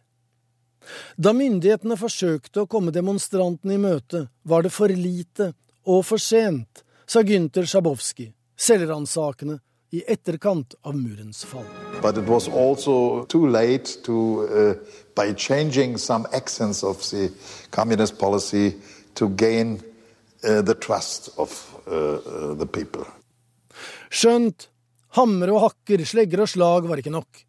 Da 1.17 1.33
myndighetene 1.33 1.97
forsøkte 1.97 2.63
å 2.63 2.69
komme 2.69 2.93
demonstrantene 2.93 3.75
i 3.75 3.81
møte, 3.81 4.27
var 4.43 4.63
det 4.63 4.71
for 4.75 4.91
lite 4.91 5.51
og 5.85 6.05
for 6.05 6.21
sent, 6.21 6.83
sa 7.05 7.21
Gynter 7.21 7.65
Sjabowski, 7.69 8.31
selvransakende 8.57 9.59
i 9.95 10.01
etterkant 10.07 10.75
av 10.83 10.95
murens 10.97 11.45
fall. 11.45 11.65
But 12.01 12.17
it 12.17 12.27
was 12.27 12.47
also 12.47 13.25
too 13.25 13.47
late 13.47 14.03
to, 14.03 14.47
uh, 14.49 14.73
by 15.15 15.33
changing 15.33 15.97
some 15.97 16.27
accents 16.33 16.83
of 16.83 17.01
the 17.09 17.31
communist 17.71 18.17
policy, 18.19 18.73
to 19.15 19.29
gain 19.29 19.79
uh, 20.43 20.61
the 20.61 20.75
trust 20.75 21.29
of 21.37 21.51
uh, 21.87 22.55
the 22.59 22.67
people. 22.67 23.05
Skjønt 24.09 24.67
hammer 25.15 25.51
og 25.53 25.61
hakker, 25.69 26.03
slegger 26.07 26.43
og 26.43 26.51
slag 26.51 26.89
var 26.89 26.99
ikke 26.99 27.13
nok. 27.13 27.45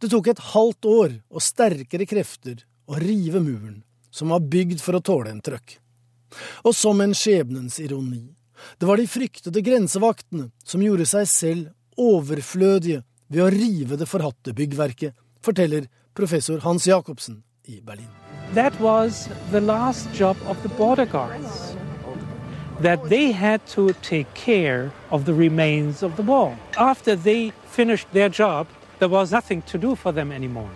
Det 0.00 0.10
tok 0.12 0.28
et 0.32 0.44
halvt 0.52 0.88
år 0.90 1.16
og 1.30 1.44
sterkere 1.44 2.06
krefter 2.08 2.60
å 2.86 2.98
rive 3.00 3.40
muren, 3.40 3.82
som 4.10 4.32
var 4.34 4.44
bygd 4.44 4.82
for 4.82 4.98
å 4.98 5.04
tåle 5.04 5.32
en 5.32 5.42
trøkk. 5.44 5.78
Og 6.64 6.74
som 6.74 7.00
en 7.00 7.14
skjebnens 7.14 7.78
ironi, 7.80 8.24
det 8.78 8.88
var 8.88 8.96
de 8.96 9.06
fryktede 9.06 9.62
grensevaktene 9.62 10.50
som 10.64 10.82
gjorde 10.82 11.06
seg 11.06 11.28
selv 11.28 12.00
overflødige 12.00 13.02
ved 13.28 13.42
å 13.42 13.50
rive 13.52 13.98
det 14.00 14.08
forhatte 14.08 14.54
byggverket, 14.56 15.14
forteller 15.44 15.88
professor 16.16 16.62
Hans 16.64 16.86
Jacobsen 16.86 17.42
i 17.68 17.80
Berlin. 17.80 18.10
That 18.54 18.78
was 18.80 19.28
the 19.50 19.60
last 19.60 20.08
job 20.14 20.36
of 20.46 20.62
the 20.62 20.68
border 20.68 21.06
guards. 21.06 21.76
That 22.82 23.08
they 23.08 23.32
had 23.32 23.60
to 23.74 23.92
take 24.02 24.26
care 24.34 24.90
of 25.10 25.24
the 25.24 25.34
remains 25.34 26.02
of 26.02 26.16
the 26.16 26.22
wall. 26.22 26.54
After 26.76 27.16
they 27.16 27.52
finished 27.70 28.08
their 28.12 28.28
job, 28.28 28.66
there 28.98 29.08
was 29.08 29.32
nothing 29.32 29.62
to 29.62 29.78
do 29.78 29.94
for 29.94 30.12
them 30.12 30.32
anymore. 30.32 30.70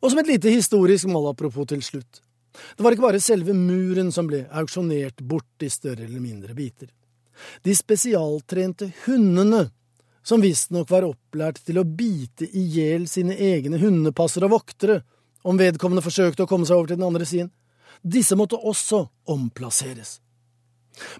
Og 0.00 0.10
som 0.10 0.18
et 0.18 0.26
lite 0.26 0.50
historisk 0.50 1.06
mål 1.06 1.30
apropos 1.30 1.66
til 1.68 1.82
slutt. 1.82 2.22
Det 2.76 2.84
var 2.84 2.94
ikke 2.94 3.06
bare 3.06 3.22
selve 3.22 3.54
muren 3.56 4.12
som 4.12 4.28
ble 4.28 4.44
auksjonert 4.50 5.22
bort 5.24 5.64
i 5.64 5.70
større 5.72 6.04
eller 6.04 6.20
mindre 6.20 6.54
biter. 6.54 6.90
De 7.64 7.74
spesialtrente 7.76 8.90
hundene, 9.06 9.70
som 10.22 10.42
visstnok 10.42 10.90
var 10.90 11.06
opplært 11.08 11.62
til 11.66 11.80
å 11.80 11.86
bite 11.88 12.46
i 12.46 12.66
hjel 12.76 13.08
sine 13.10 13.34
egne 13.34 13.80
hundepassere 13.82 14.46
og 14.46 14.58
voktere, 14.58 15.00
om 15.42 15.58
vedkommende 15.58 16.04
forsøkte 16.04 16.44
å 16.44 16.50
komme 16.50 16.68
seg 16.68 16.78
over 16.78 16.92
til 16.92 17.00
den 17.00 17.08
andre 17.08 17.26
siden, 17.26 17.50
disse 18.02 18.36
måtte 18.38 18.58
også 18.58 19.02
omplasseres. 19.30 20.20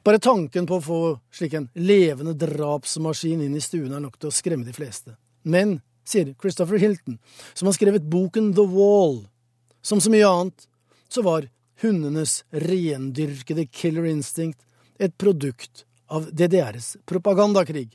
Bare 0.04 0.20
tanken 0.22 0.66
på 0.68 0.78
å 0.78 0.84
få 0.84 1.00
slik 1.32 1.54
en 1.56 1.70
levende 1.78 2.34
drapsmaskin 2.38 3.42
inn 3.46 3.56
i 3.56 3.62
stuen 3.64 3.94
er 3.94 4.02
nok 4.04 4.18
til 4.20 4.28
å 4.28 4.34
skremme 4.34 4.66
de 4.68 4.74
fleste. 4.76 5.16
Men, 5.42 5.80
sier 6.04 6.34
Christopher 6.40 6.80
Hilton, 6.82 7.18
som 7.54 7.70
har 7.70 7.76
skrevet 7.76 8.06
boken 8.10 8.52
The 8.54 8.66
Wall, 8.68 9.22
som 9.82 10.02
så 10.02 10.12
mye 10.12 10.28
annet, 10.28 10.66
så 11.12 11.24
var 11.26 11.48
hundenes 11.82 12.42
rendyrkede 12.50 13.66
killer 13.66 14.06
instinct 14.08 14.60
et 14.98 15.18
produkt 15.18 15.84
av 16.08 16.28
DDRs 16.32 16.96
propagandakrig. 17.08 17.90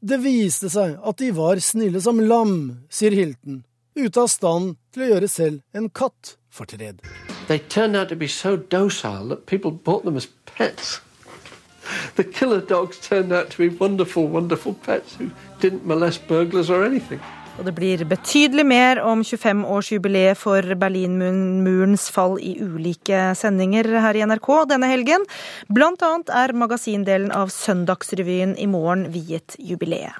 Det 0.00 0.18
viste 0.20 0.68
seg 0.70 0.98
at 1.00 1.18
de 1.20 1.30
var 1.36 1.60
snille 1.64 2.00
som 2.04 2.20
lam, 2.20 2.84
sier 2.92 3.16
Hilton, 3.16 3.62
ute 3.96 4.20
av 4.20 4.28
stand 4.28 4.76
til 4.92 5.06
å 5.06 5.10
gjøre 5.14 5.30
selv 5.32 5.62
en 5.76 5.88
katt 5.88 6.36
fortred. 6.52 7.00
They 7.48 7.58
turned 7.58 7.96
out 7.96 8.08
to 8.08 8.56
docile 8.56 9.28
that 9.28 9.46
people 9.46 9.70
bought 9.70 10.04
them 10.04 10.16
as 10.16 10.28
pets. 10.44 11.00
Killer 12.32 12.60
dogs 12.60 12.98
turned 12.98 13.32
out 13.32 13.50
to 13.50 13.58
be 13.58 13.68
wonderful, 13.68 14.26
wonderful 14.26 14.74
pets 14.74 15.14
who 15.14 15.30
didn't 15.60 15.86
molest 15.86 16.26
burglars. 16.26 16.68
Og 17.56 17.64
det 17.64 17.72
blir 17.72 18.02
betydelig 18.04 18.66
mer 18.68 18.98
om 19.00 19.22
25-årsjubileet 19.24 20.36
for 20.36 20.74
Berlinmurens 20.76 22.10
fall 22.12 22.36
i 22.36 22.52
ulike 22.60 23.30
sendinger 23.38 23.88
her 24.04 24.18
i 24.18 24.24
NRK 24.28 24.50
denne 24.68 24.90
helgen. 24.90 25.24
Blant 25.72 26.04
annet 26.04 26.32
er 26.36 26.52
magasindelen 26.52 27.32
av 27.32 27.48
Søndagsrevyen 27.54 28.52
i 28.60 28.68
morgen 28.68 29.06
viet 29.14 29.56
jubileet. 29.56 30.12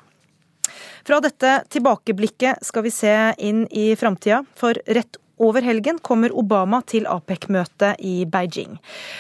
Fra 1.07 1.21
dette 1.23 1.61
tilbakeblikket 1.71 2.65
skal 2.67 2.87
vi 2.89 2.91
se 2.91 3.15
inn 3.39 3.67
i 3.71 3.91
framtida, 4.01 4.41
for 4.57 4.75
rett 4.89 5.21
over 5.43 5.65
helgen 5.65 5.99
kommer 6.05 6.33
Obama 6.33 6.81
til 6.89 7.07
APEC-møtet 7.11 8.01
i 8.05 8.25
Beijing. 8.31 8.79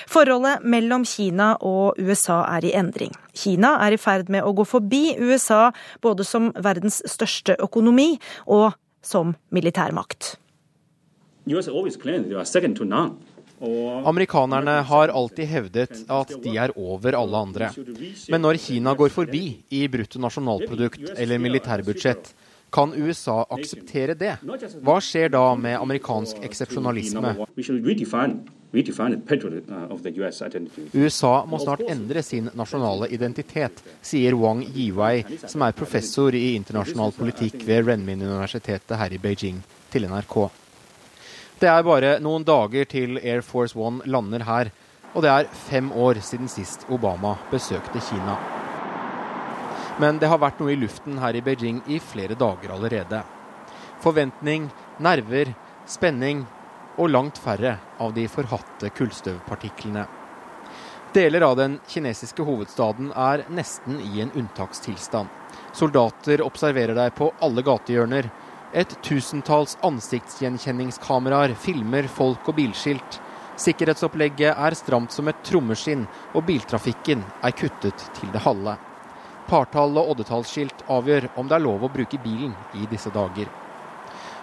Forholdet 0.08 0.64
mellom 0.64 1.04
Kina 1.08 1.52
og 1.60 2.00
USA 2.00 2.42
er 2.56 2.64
i 2.64 2.72
endring. 2.78 3.12
Kina 3.36 3.76
er 3.84 3.96
i 3.96 4.00
ferd 4.00 4.32
med 4.32 4.44
å 4.46 4.54
gå 4.56 4.64
forbi 4.68 5.16
USA 5.20 5.70
både 6.04 6.24
som 6.24 6.52
verdens 6.56 7.02
største 7.08 7.58
økonomi 7.62 8.14
og 8.46 8.72
som 9.04 9.34
militærmakt. 9.54 10.34
Amerikanerne 14.06 14.74
har 14.84 15.12
alltid 15.16 15.48
hevdet 15.48 16.00
at 16.12 16.32
de 16.42 16.56
er 16.60 16.74
over 16.76 17.16
alle 17.16 17.44
andre. 17.46 17.70
Men 18.28 18.42
når 18.44 18.58
Kina 18.60 18.92
går 18.98 19.14
forbi 19.14 19.44
i 19.72 19.86
bruttonasjonalprodukt 19.88 21.14
eller 21.14 21.40
militærbudsjett, 21.40 22.34
kan 22.76 22.92
USA 22.92 23.46
akseptere 23.56 24.14
det? 24.20 24.34
Hva 24.84 24.98
skjer 25.00 25.30
da 25.32 25.46
med 25.56 25.78
amerikansk 25.80 26.42
eksepsjonalisme? 26.44 27.32
USA 30.92 31.32
må 31.48 31.60
snart 31.62 31.84
endre 31.88 32.24
sin 32.26 32.50
nasjonale 32.58 33.08
identitet, 33.16 33.80
sier 34.04 34.36
Wang 34.36 34.60
Yiwei, 34.66 35.24
som 35.46 35.64
er 35.64 35.78
professor 35.78 36.36
i 36.36 36.50
internasjonal 36.58 37.16
politikk 37.16 37.64
ved 37.64 37.88
Renmin-universitetet 37.88 38.96
her 39.00 39.16
i 39.16 39.22
Beijing, 39.24 39.64
til 39.92 40.08
NRK. 40.10 40.36
Det 41.56 41.72
er 41.72 41.88
bare 41.88 42.18
noen 42.20 42.44
dager 42.44 42.84
til 42.92 43.16
Air 43.22 43.40
Force 43.40 43.78
One 43.78 44.04
lander 44.04 44.44
her, 44.44 44.74
og 45.14 45.24
det 45.24 45.32
er 45.32 45.50
fem 45.70 45.88
år 45.96 46.20
siden 46.20 46.52
sist 46.52 46.84
Obama 46.92 47.38
besøkte 47.48 48.04
Kina. 48.10 48.36
Men 49.98 50.18
det 50.20 50.28
har 50.28 50.42
vært 50.42 50.58
noe 50.60 50.74
i 50.74 50.76
luften 50.76 51.16
her 51.22 51.36
i 51.38 51.40
Beijing 51.40 51.80
i 51.88 51.96
flere 52.02 52.36
dager 52.36 52.74
allerede. 52.74 53.22
Forventning, 54.04 54.68
nerver, 55.00 55.54
spenning 55.88 56.44
og 57.00 57.08
langt 57.10 57.38
færre 57.40 57.78
av 58.00 58.12
de 58.16 58.26
forhatte 58.28 58.90
kullstøvpartiklene. 58.96 60.04
Deler 61.16 61.46
av 61.46 61.54
den 61.56 61.78
kinesiske 61.88 62.44
hovedstaden 62.44 63.08
er 63.16 63.46
nesten 63.48 63.96
i 64.04 64.20
en 64.20 64.34
unntakstilstand. 64.36 65.30
Soldater 65.72 66.42
observerer 66.44 66.96
deg 66.98 67.14
på 67.16 67.30
alle 67.40 67.64
gatehjørner. 67.64 68.28
Et 68.76 68.92
tusentalls 69.06 69.78
ansiktsgjenkjenningskameraer 69.86 71.54
filmer 71.56 72.08
folk 72.12 72.50
og 72.52 72.58
bilskilt. 72.58 73.16
Sikkerhetsopplegget 73.56 74.52
er 74.52 74.76
stramt 74.76 75.14
som 75.16 75.32
et 75.32 75.40
trommeskinn, 75.48 76.04
og 76.36 76.44
biltrafikken 76.44 77.24
er 77.40 77.56
kuttet 77.56 78.10
til 78.18 78.28
det 78.34 78.44
halve. 78.44 78.76
Partall- 79.46 79.98
og 80.00 80.14
oddetallsskilt 80.14 80.84
avgjør 80.90 81.28
om 81.38 81.48
det 81.48 81.56
er 81.56 81.64
lov 81.64 81.86
å 81.86 81.92
bruke 81.92 82.18
bilen 82.22 82.54
i 82.74 82.86
disse 82.90 83.12
dager. 83.14 83.48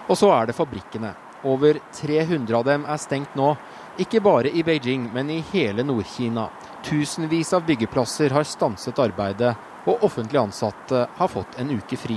Og 0.08 0.16
så 0.16 0.30
er 0.32 0.48
det 0.48 0.56
fabrikkene. 0.56 1.14
Over 1.44 1.78
300 1.92 2.56
av 2.56 2.64
dem 2.64 2.86
er 2.88 3.00
stengt 3.00 3.36
nå. 3.36 3.54
Ikke 4.00 4.20
bare 4.24 4.50
i 4.50 4.62
Beijing, 4.64 5.10
men 5.12 5.30
i 5.30 5.42
hele 5.52 5.84
Nord-Kina. 5.84 6.48
Tusenvis 6.84 7.52
av 7.56 7.66
byggeplasser 7.68 8.32
har 8.32 8.48
stanset 8.48 8.98
arbeidet, 8.98 9.54
og 9.84 10.04
offentlig 10.04 10.40
ansatte 10.40 11.06
har 11.16 11.28
fått 11.28 11.58
en 11.60 11.70
uke 11.76 11.96
fri. 12.00 12.16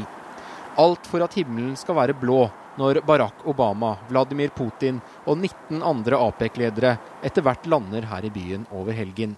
Alt 0.79 1.07
for 1.09 1.23
at 1.25 1.35
himmelen 1.35 1.75
skal 1.79 1.97
være 1.99 2.15
blå 2.15 2.45
når 2.77 3.01
Barack 3.07 3.45
Obama, 3.49 3.95
Vladimir 4.09 4.51
Putin 4.55 5.01
og 5.25 5.39
19 5.39 5.81
andre 5.81 6.19
APEC-ledere 6.27 6.95
etter 7.25 7.43
hvert 7.43 7.65
lander 7.67 8.07
her 8.11 8.27
i 8.27 8.31
byen 8.33 8.67
over 8.71 8.95
helgen. 8.95 9.35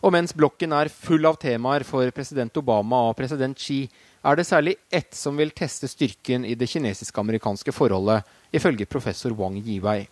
Og 0.00 0.14
mens 0.14 0.32
blokken 0.32 0.72
er 0.72 0.88
full 0.88 1.26
av 1.28 1.36
temaer 1.40 1.84
for 1.84 2.08
president 2.16 2.56
Obama 2.56 3.02
og 3.10 3.18
president 3.18 3.58
Xi, 3.60 3.82
er 4.24 4.36
det 4.36 4.46
særlig 4.48 4.74
ett 4.92 5.14
som 5.16 5.36
vil 5.36 5.52
teste 5.56 5.88
styrken 5.88 6.44
i 6.44 6.54
det 6.56 6.68
kinesisk-amerikanske 6.68 7.72
forholdet, 7.72 8.24
ifølge 8.52 8.88
professor 8.88 9.32
Wang 9.36 9.56
Yiwei. 9.60 10.06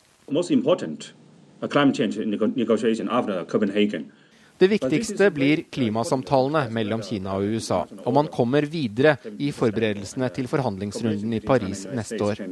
Det 4.59 4.69
viktigste 4.69 5.31
blir 5.31 5.65
klimasamtalene 5.71 6.65
mellom 6.75 7.03
Kina 7.03 7.37
og 7.39 7.53
USA, 7.55 7.85
og 8.05 8.13
man 8.15 8.29
kommer 8.33 8.67
videre 8.67 9.17
i 9.39 9.53
forberedelsene 9.55 10.29
til 10.35 10.49
forhandlingsrunden 10.51 11.33
i 11.33 11.41
Paris 11.41 11.87
neste 11.95 12.19
år. 12.25 12.43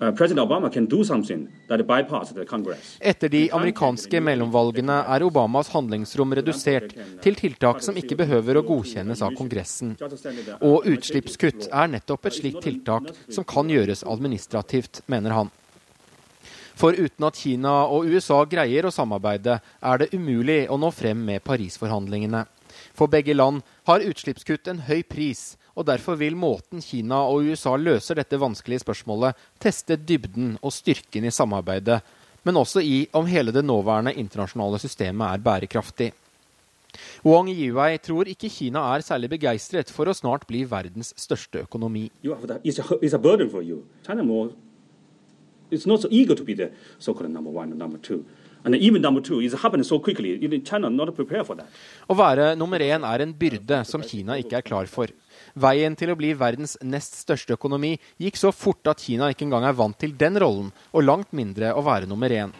Uh, 0.00 0.10
Etter 3.00 3.28
de 3.30 3.42
amerikanske 3.54 4.20
mellomvalgene 4.26 4.96
er 5.14 5.22
Obamas 5.22 5.70
handlingsrom 5.70 6.34
redusert 6.34 6.96
til 7.22 7.38
tiltak 7.38 7.78
som 7.86 7.94
ikke 8.00 8.18
behøver 8.18 8.58
å 8.58 8.64
godkjennes 8.66 9.22
av 9.22 9.36
Kongressen. 9.38 9.94
Og 10.66 10.88
utslippskutt 10.90 11.68
er 11.70 11.92
nettopp 11.94 12.26
et 12.26 12.38
slikt 12.40 12.64
tiltak 12.66 13.12
som 13.28 13.46
kan 13.46 13.70
gjøres 13.70 14.02
administrativt, 14.02 15.04
mener 15.06 15.38
han. 15.38 15.54
For 16.74 16.90
uten 16.98 17.28
at 17.28 17.38
Kina 17.38 17.84
og 17.86 18.10
USA 18.10 18.42
greier 18.50 18.88
å 18.88 18.94
samarbeide, 18.94 19.60
er 19.62 20.02
det 20.02 20.10
umulig 20.10 20.64
å 20.66 20.78
nå 20.80 20.90
frem 20.90 21.22
med 21.22 21.46
Paris-forhandlingene. 21.46 22.42
For 22.98 23.06
begge 23.06 23.34
land 23.38 23.62
har 23.86 24.02
utslippskutt 24.02 24.66
en 24.72 24.82
høy 24.88 25.04
pris, 25.06 25.54
og 25.74 25.86
derfor 25.86 26.18
vil 26.20 26.36
måten 26.38 26.82
Kina 26.82 27.22
og 27.28 27.48
USA 27.50 27.74
løser 27.76 28.18
dette 28.20 28.38
vanskelige 28.40 28.84
spørsmålet, 28.84 29.34
teste 29.62 29.96
dybden 29.98 30.56
og 30.62 30.74
styrken 30.74 31.26
i 31.26 31.32
samarbeidet, 31.34 32.00
men 32.44 32.60
også 32.60 32.82
i 32.84 33.06
om 33.16 33.26
hele 33.26 33.54
det 33.54 33.64
nåværende 33.64 34.14
internasjonale 34.20 34.78
systemet 34.78 35.26
er 35.32 35.42
bærekraftig. 35.44 36.12
Wang 37.24 37.48
Yiwei 37.50 37.98
tror 37.98 38.28
ikke 38.30 38.50
Kina 38.52 38.84
er 38.94 39.02
særlig 39.02 39.32
begeistret 39.32 39.90
for 39.90 40.06
å 40.06 40.14
snart 40.14 40.46
bli 40.46 40.62
verdens 40.68 41.10
største 41.18 41.64
økonomi. 41.64 42.10
It's 45.72 45.86
one. 47.50 47.72
Å 52.08 52.14
være 52.16 52.46
nummer 52.56 52.80
én 52.80 53.04
er 53.04 53.24
en 53.24 53.34
byrde 53.36 53.80
som 53.88 54.04
Kina 54.04 54.38
ikke 54.40 54.60
er 54.60 54.64
klar 54.64 54.88
for. 54.88 55.10
Veien 55.54 55.94
til 55.94 56.10
å 56.10 56.18
bli 56.18 56.32
verdens 56.34 56.74
nest 56.82 57.14
største 57.20 57.54
økonomi 57.54 57.94
gikk 58.18 58.38
så 58.40 58.50
fort 58.50 58.90
at 58.90 59.02
Kina 59.04 59.30
ikke 59.30 59.46
engang 59.46 59.66
er 59.68 59.76
vant 59.78 59.98
til 59.98 60.16
den 60.18 60.38
rollen, 60.42 60.72
og 60.90 61.06
langt 61.06 61.30
mindre 61.32 61.70
å 61.74 61.84
være 61.86 62.10
nummer 62.10 62.32
én. 62.34 62.54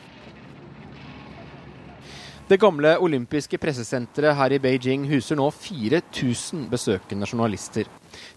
Det 2.44 2.58
gamle 2.60 2.92
olympiske 3.00 3.56
pressesenteret 3.56 4.36
her 4.36 4.52
i 4.52 4.60
Beijing 4.60 5.06
huser 5.08 5.38
nå 5.40 5.46
4000 5.48 6.66
besøkende 6.70 7.26
journalister. 7.26 7.88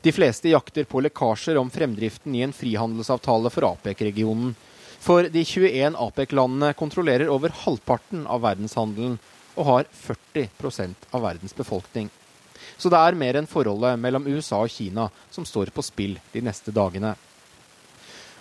De 0.02 0.14
fleste 0.16 0.48
jakter 0.50 0.88
på 0.88 1.02
lekkasjer 1.04 1.60
om 1.60 1.70
fremdriften 1.70 2.38
i 2.40 2.46
en 2.46 2.56
frihandelsavtale 2.56 3.52
for 3.52 3.68
APEC-regionen. 3.68 4.56
For 5.04 5.28
de 5.30 5.44
21 5.44 6.00
APEC-landene 6.08 6.72
kontrollerer 6.80 7.30
over 7.30 7.52
halvparten 7.66 8.24
av 8.32 8.46
verdenshandelen 8.48 9.20
og 9.58 9.68
har 9.68 9.92
40 9.92 10.96
av 11.12 11.22
verdens 11.28 11.54
befolkning. 11.58 12.08
Så 12.78 12.92
det 12.94 13.00
er 13.00 13.18
mer 13.18 13.40
enn 13.40 13.50
forholdet 13.50 13.98
mellom 14.00 14.28
USA 14.30 14.62
og 14.64 14.72
Kina 14.72 15.08
som 15.34 15.46
står 15.46 15.74
på 15.74 15.86
spill 15.86 16.18
de 16.34 16.44
neste 16.46 16.74
dagene. 16.74 17.16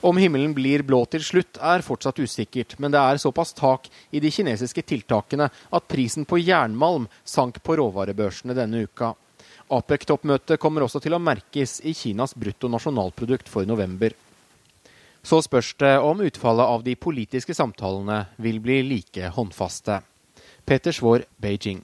Om 0.05 0.19
himmelen 0.21 0.53
blir 0.55 0.85
blå 0.85 1.01
til 1.09 1.25
slutt, 1.25 1.57
er 1.57 1.83
fortsatt 1.83 2.19
usikkert, 2.21 2.77
men 2.79 2.93
det 2.93 3.01
er 3.01 3.19
såpass 3.19 3.55
tak 3.57 3.89
i 4.13 4.21
de 4.21 4.31
kinesiske 4.31 4.85
tiltakene 4.85 5.49
at 5.49 5.89
prisen 5.89 6.29
på 6.29 6.39
jernmalm 6.39 7.09
sank 7.25 7.63
på 7.65 7.79
råvarebørsene 7.81 8.55
denne 8.55 8.85
uka. 8.85 9.15
APEC-toppmøtet 9.73 10.61
kommer 10.63 10.85
også 10.85 11.01
til 11.03 11.17
å 11.17 11.23
merkes 11.23 11.81
i 11.83 11.95
Kinas 11.97 12.37
bruttonasjonalprodukt 12.39 13.49
for 13.51 13.67
november. 13.67 14.15
Så 15.27 15.41
spørs 15.43 15.73
det 15.81 15.97
om 15.99 16.23
utfallet 16.23 16.75
av 16.77 16.85
de 16.87 16.95
politiske 16.95 17.57
samtalene 17.57 18.29
vil 18.39 18.61
bli 18.63 18.79
like 18.87 19.33
håndfaste. 19.35 19.99
Peter 20.67 20.95
Svaar, 20.95 21.27
Beijing. 21.43 21.83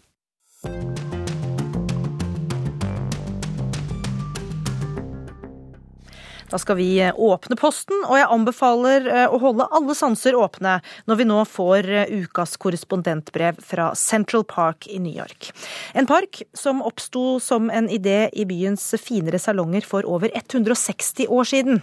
Da 6.53 6.59
skal 6.61 6.77
vi 6.77 7.01
eh, 7.01 7.15
åpne 7.17 7.57
posten, 7.57 8.03
og 8.05 8.19
jeg 8.19 8.29
anbefaler 8.29 9.07
eh, 9.09 9.25
å 9.33 9.39
holde 9.41 9.65
alle 9.73 9.95
sanser 9.97 10.37
åpne 10.37 10.75
når 11.09 11.19
vi 11.23 11.27
nå 11.31 11.39
får 11.49 11.89
eh, 11.89 12.13
ukas 12.27 12.59
korrespondentbrev 12.61 13.63
fra 13.65 13.95
Central 13.97 14.45
Park 14.45 14.85
i 14.93 14.99
New 15.01 15.17
York. 15.17 15.49
En 15.97 16.09
park 16.11 16.43
som 16.53 16.85
oppsto 16.85 17.41
som 17.41 17.73
en 17.73 17.89
idé 17.89 18.27
i 18.37 18.45
byens 18.45 18.85
finere 19.01 19.41
salonger 19.41 19.89
for 19.89 20.05
over 20.05 20.29
160 20.37 21.33
år 21.33 21.49
siden. 21.49 21.81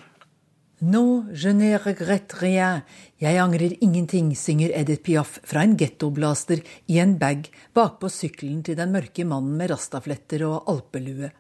No, 0.86 1.26
je 1.34 1.50
ne 1.52 1.74
regrette 1.82 2.38
rien. 2.40 2.86
Jeg 3.20 3.42
angrer 3.42 3.74
ingenting, 3.82 4.32
synger 4.38 4.72
Edith 4.78 5.02
Piaf 5.04 5.40
fra 5.50 5.66
en 5.66 5.74
gettoblaster 5.82 6.62
i 6.88 7.02
en 7.02 7.18
bag 7.20 7.50
bakpå 7.76 8.08
sykkelen 8.14 8.62
til 8.64 8.78
den 8.78 8.94
mørke 8.94 9.26
mannen 9.26 9.58
med 9.60 9.74
rastafletter 9.74 10.46
og 10.48 10.70
alpelue. 10.72 11.34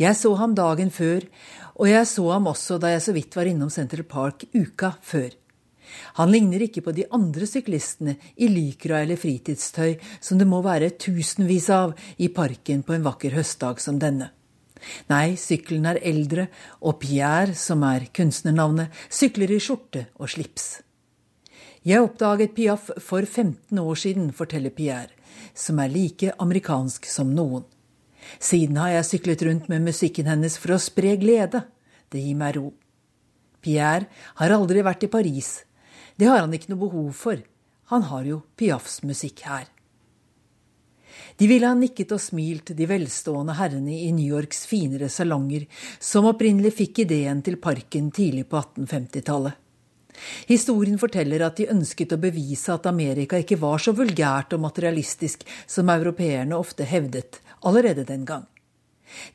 Jeg 0.00 0.16
så 0.18 0.34
ham 0.40 0.56
dagen 0.58 0.90
før, 0.90 1.26
og 1.78 1.88
jeg 1.88 2.08
så 2.08 2.26
ham 2.32 2.50
også 2.50 2.78
da 2.82 2.92
jeg 2.92 3.04
så 3.04 3.14
vidt 3.16 3.36
var 3.36 3.48
innom 3.48 3.70
Central 3.72 4.04
Park 4.08 4.44
uka 4.54 4.94
før. 5.02 5.30
Han 6.18 6.30
ligner 6.32 6.62
ikke 6.64 6.84
på 6.84 6.94
de 6.96 7.04
andre 7.12 7.46
syklistene 7.48 8.16
i 8.36 8.48
lykra 8.48 9.02
eller 9.02 9.20
fritidstøy 9.20 9.98
som 10.20 10.38
det 10.40 10.48
må 10.48 10.62
være 10.64 10.94
tusenvis 11.00 11.68
av 11.72 11.96
i 12.16 12.30
parken 12.32 12.84
på 12.86 12.96
en 12.96 13.04
vakker 13.04 13.36
høstdag 13.36 13.82
som 13.82 13.98
denne. 14.00 14.30
Nei, 15.10 15.36
sykkelen 15.38 15.86
er 15.86 16.00
eldre, 16.02 16.48
og 16.82 16.98
Pierre, 17.02 17.54
som 17.54 17.84
er 17.86 18.08
kunstnernavnet, 18.14 18.90
sykler 19.10 19.52
i 19.54 19.60
skjorte 19.62 20.08
og 20.18 20.32
slips. 20.32 20.80
Jeg 21.86 22.02
oppdaget 22.02 22.54
Piaf 22.56 22.90
for 23.02 23.26
15 23.26 23.78
år 23.78 23.98
siden, 23.98 24.32
forteller 24.34 24.74
Pierre, 24.74 25.10
som 25.54 25.78
er 25.82 25.90
like 25.90 26.34
amerikansk 26.42 27.06
som 27.10 27.30
noen. 27.34 27.64
Siden 28.38 28.78
har 28.80 28.94
jeg 28.96 29.08
syklet 29.08 29.44
rundt 29.48 29.68
med 29.72 29.84
musikken 29.86 30.30
hennes 30.30 30.58
for 30.60 30.76
å 30.76 30.80
spre 30.82 31.16
glede. 31.20 31.64
Det 32.12 32.22
gir 32.22 32.38
meg 32.38 32.56
ro. 32.58 32.70
Pierre 33.62 34.08
har 34.40 34.54
aldri 34.54 34.82
vært 34.82 35.06
i 35.06 35.12
Paris. 35.12 35.62
Det 36.18 36.28
har 36.28 36.42
han 36.42 36.52
ikke 36.54 36.72
noe 36.72 36.84
behov 36.86 37.12
for. 37.16 37.38
Han 37.92 38.08
har 38.10 38.26
jo 38.26 38.42
Piafs 38.56 39.02
musikk 39.06 39.44
her. 39.46 39.68
De 41.36 41.48
ville 41.48 41.66
ha 41.68 41.76
nikket 41.76 42.12
og 42.14 42.20
smilt, 42.22 42.72
de 42.76 42.86
velstående 42.88 43.56
herrene 43.58 43.94
i 44.06 44.12
New 44.14 44.28
Yorks 44.36 44.64
finere 44.68 45.08
salonger, 45.12 45.66
som 46.00 46.28
opprinnelig 46.28 46.74
fikk 46.78 47.02
ideen 47.06 47.42
til 47.44 47.58
parken 47.60 48.10
tidlig 48.14 48.46
på 48.48 48.60
1850-tallet. 48.60 49.58
Historien 50.46 50.98
forteller 51.00 51.42
at 51.42 51.58
de 51.58 51.70
ønsket 51.72 52.12
å 52.14 52.20
bevise 52.20 52.72
at 52.74 52.86
Amerika 52.86 53.40
ikke 53.40 53.58
var 53.60 53.80
så 53.82 53.94
vulgært 53.96 54.52
og 54.54 54.62
materialistisk 54.64 55.44
som 55.66 55.90
europeerne 55.92 56.56
ofte 56.56 56.86
hevdet, 56.86 57.40
allerede 57.62 58.04
den 58.08 58.24
gang. 58.28 58.48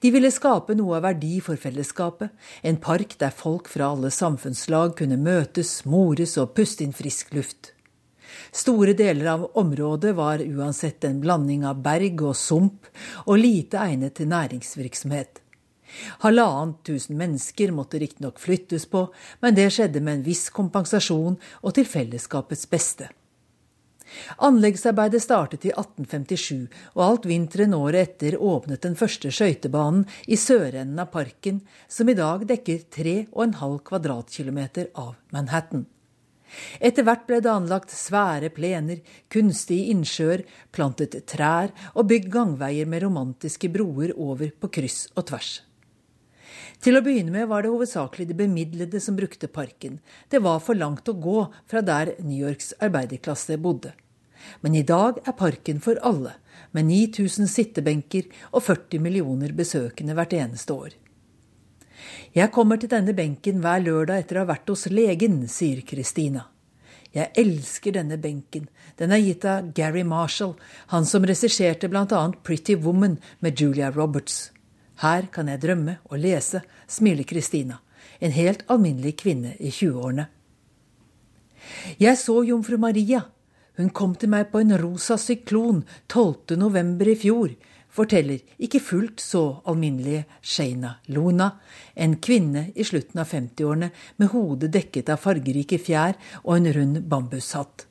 De 0.02 0.12
ville 0.12 0.32
skape 0.34 0.76
noe 0.78 0.98
av 0.98 1.06
verdi 1.06 1.38
for 1.44 1.60
fellesskapet, 1.60 2.32
en 2.66 2.80
park 2.82 3.18
der 3.22 3.34
folk 3.36 3.70
fra 3.70 3.92
alle 3.94 4.12
samfunnslag 4.14 4.96
kunne 4.98 5.20
møtes, 5.22 5.84
mores 5.86 6.38
og 6.42 6.56
puste 6.58 6.86
inn 6.86 6.96
frisk 6.98 7.34
luft. 7.38 7.74
Store 8.52 8.94
deler 8.98 9.30
av 9.34 9.46
området 9.60 10.14
var 10.18 10.42
uansett 10.44 11.06
en 11.08 11.20
blanding 11.24 11.66
av 11.68 11.82
berg 11.84 12.24
og 12.26 12.36
sump, 12.38 12.88
og 13.26 13.40
lite 13.40 13.80
egnet 13.82 14.18
til 14.18 14.32
næringsvirksomhet. 14.32 15.44
Halvannet 16.24 16.82
tusen 16.86 17.18
mennesker 17.20 17.72
måtte 17.72 18.02
riktignok 18.02 18.42
flyttes 18.44 18.86
på, 18.92 19.06
men 19.42 19.56
det 19.56 19.70
skjedde 19.74 20.02
med 20.04 20.20
en 20.20 20.26
viss 20.26 20.50
kompensasjon 20.54 21.40
og 21.62 21.78
til 21.78 21.88
fellesskapets 21.88 22.68
beste. 22.70 23.08
Anleggsarbeidet 24.38 25.24
startet 25.24 25.68
i 25.68 25.74
1857, 25.74 26.68
og 26.95 27.03
alt 27.08 27.28
vinteren 27.30 27.76
året 27.78 28.08
etter 28.08 28.39
åpnet 28.39 28.86
den 28.86 28.95
første 28.99 29.32
skøytebanen 29.34 30.08
i 30.28 30.39
sørenden 30.39 31.03
av 31.03 31.12
parken, 31.14 31.62
som 31.88 32.10
i 32.10 32.18
dag 32.18 32.47
dekker 32.49 32.88
3,5 32.93 33.78
kvadratkilometer 33.91 34.91
av 34.95 35.16
Manhattan. 35.36 35.86
Etter 36.80 37.03
hvert 37.03 37.26
ble 37.28 37.41
det 37.43 37.51
anlagt 37.51 37.91
svære 37.91 38.49
plener, 38.55 39.01
kunstige 39.34 39.91
innsjøer, 39.91 40.45
plantet 40.72 41.20
trær 41.28 41.74
og 41.93 42.08
bygd 42.12 42.32
gangveier 42.34 42.88
med 42.89 43.03
romantiske 43.03 43.72
broer 43.74 44.16
over 44.16 44.53
på 44.55 44.72
kryss 44.80 45.10
og 45.16 45.28
tvers. 45.32 45.58
Til 46.84 46.98
å 46.98 47.02
begynne 47.02 47.34
med 47.34 47.48
var 47.50 47.64
det 47.64 47.72
hovedsakelig 47.74 48.28
de 48.30 48.36
bemidlede 48.38 49.00
som 49.02 49.18
brukte 49.18 49.50
parken. 49.50 49.98
Det 50.30 50.42
var 50.46 50.60
for 50.64 50.78
langt 50.78 51.10
å 51.10 51.18
gå 51.18 51.48
fra 51.70 51.82
der 51.82 52.14
New 52.22 52.38
Yorks 52.38 52.74
arbeiderklasse 52.78 53.58
bodde. 53.62 53.96
Men 54.62 54.76
i 54.78 54.86
dag 54.86 55.18
er 55.26 55.36
parken 55.38 55.82
for 55.82 55.98
alle, 56.06 56.36
med 56.72 56.86
9000 56.90 57.50
sittebenker 57.50 58.28
og 58.52 58.62
40 58.68 59.02
millioner 59.02 59.54
besøkende 59.58 60.14
hvert 60.18 60.36
eneste 60.38 60.76
år. 60.76 60.94
Jeg 62.38 62.54
kommer 62.54 62.78
til 62.78 62.92
denne 62.92 63.16
benken 63.18 63.64
hver 63.64 63.82
lørdag 63.82 64.22
etter 64.22 64.38
å 64.38 64.46
ha 64.46 64.52
vært 64.52 64.70
hos 64.70 64.86
legen, 64.94 65.42
sier 65.50 65.82
Christina. 65.82 66.46
Jeg 67.16 67.32
elsker 67.40 67.96
denne 67.96 68.20
benken. 68.22 68.68
Den 69.00 69.14
er 69.16 69.24
gitt 69.24 69.46
av 69.48 69.72
Gary 69.74 70.04
Marshall, 70.06 70.54
han 70.94 71.08
som 71.10 71.26
regisserte 71.26 71.90
bl.a. 71.90 72.22
Pretty 72.44 72.76
Woman 72.78 73.18
med 73.42 73.58
Julia 73.58 73.90
Roberts. 73.96 74.52
Her 75.04 75.28
kan 75.34 75.50
jeg 75.52 75.62
drømme 75.62 76.00
og 76.10 76.20
lese, 76.22 76.64
smiler 76.88 77.28
Kristina, 77.28 77.80
en 78.20 78.34
helt 78.34 78.64
alminnelig 78.72 79.18
kvinne 79.22 79.54
i 79.60 79.70
20-årene. 79.70 80.28
Jeg 82.00 82.18
så 82.18 82.41
jomfru 82.48 82.78
Maria, 82.82 83.22
hun 83.78 83.91
kom 83.93 84.16
til 84.18 84.32
meg 84.34 84.50
på 84.50 84.64
en 84.64 84.74
rosa 84.82 85.20
syklon 85.22 85.84
12. 86.10 86.58
november 86.58 87.12
i 87.12 87.18
fjor, 87.20 87.52
forteller 87.93 88.41
ikke 88.62 88.82
fullt 88.82 89.22
så 89.22 89.43
alminnelige 89.70 90.24
Sheina 90.41 90.95
Luna, 91.14 91.52
en 91.93 92.16
kvinne 92.22 92.72
i 92.76 92.86
slutten 92.86 93.22
av 93.22 93.30
50-årene 93.30 93.91
med 94.18 94.32
hodet 94.34 94.72
dekket 94.74 95.12
av 95.14 95.22
fargerike 95.22 95.78
fjær 95.82 96.18
og 96.43 96.56
en 96.56 96.72
rund 96.74 97.00
bambushatt. 97.10 97.86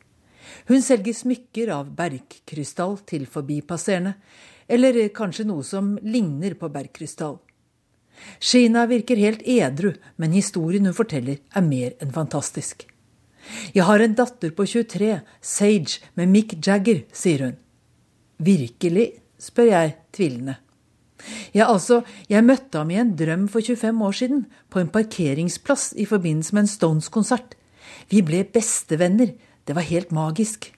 Hun 0.66 0.82
selger 0.82 1.14
smykker 1.14 1.70
av 1.74 1.90
bergkrystall 1.94 2.98
til 3.06 3.26
forbipasserende, 3.30 4.14
eller 4.68 5.08
kanskje 5.14 5.46
noe 5.48 5.64
som 5.64 5.94
ligner 6.02 6.56
på 6.58 6.70
bergkrystall. 6.72 7.38
Sheena 8.40 8.86
virker 8.88 9.20
helt 9.20 9.42
edru, 9.44 9.92
men 10.16 10.34
historien 10.36 10.88
hun 10.88 10.96
forteller 10.96 11.40
er 11.54 11.64
mer 11.64 11.96
enn 12.00 12.14
fantastisk. 12.14 12.86
Jeg 13.74 13.86
har 13.86 14.02
en 14.02 14.16
datter 14.18 14.52
på 14.56 14.66
23, 14.66 15.20
Sage, 15.40 16.00
med 16.18 16.32
Mick 16.32 16.56
Jagger, 16.66 17.04
sier 17.12 17.46
hun. 17.46 17.58
Virkelig? 18.42 19.10
spør 19.38 19.68
jeg 19.68 19.92
tvilende. 20.16 20.56
Ja, 21.54 21.66
altså, 21.68 22.02
jeg 22.28 22.44
møtte 22.44 22.80
ham 22.80 22.90
i 22.92 22.98
en 23.00 23.12
drøm 23.16 23.46
for 23.52 23.64
25 23.64 24.02
år 24.04 24.16
siden, 24.16 24.46
på 24.72 24.80
en 24.80 24.92
parkeringsplass 24.92 25.92
i 25.96 26.06
forbindelse 26.08 26.56
med 26.56 26.64
en 26.64 26.72
Stones-konsert. 26.72 27.56
Vi 28.10 28.22
ble 28.24 28.44
bestevenner, 28.44 29.34
det 29.66 29.76
var 29.76 29.86
helt 29.88 30.12
magisk. 30.14 30.70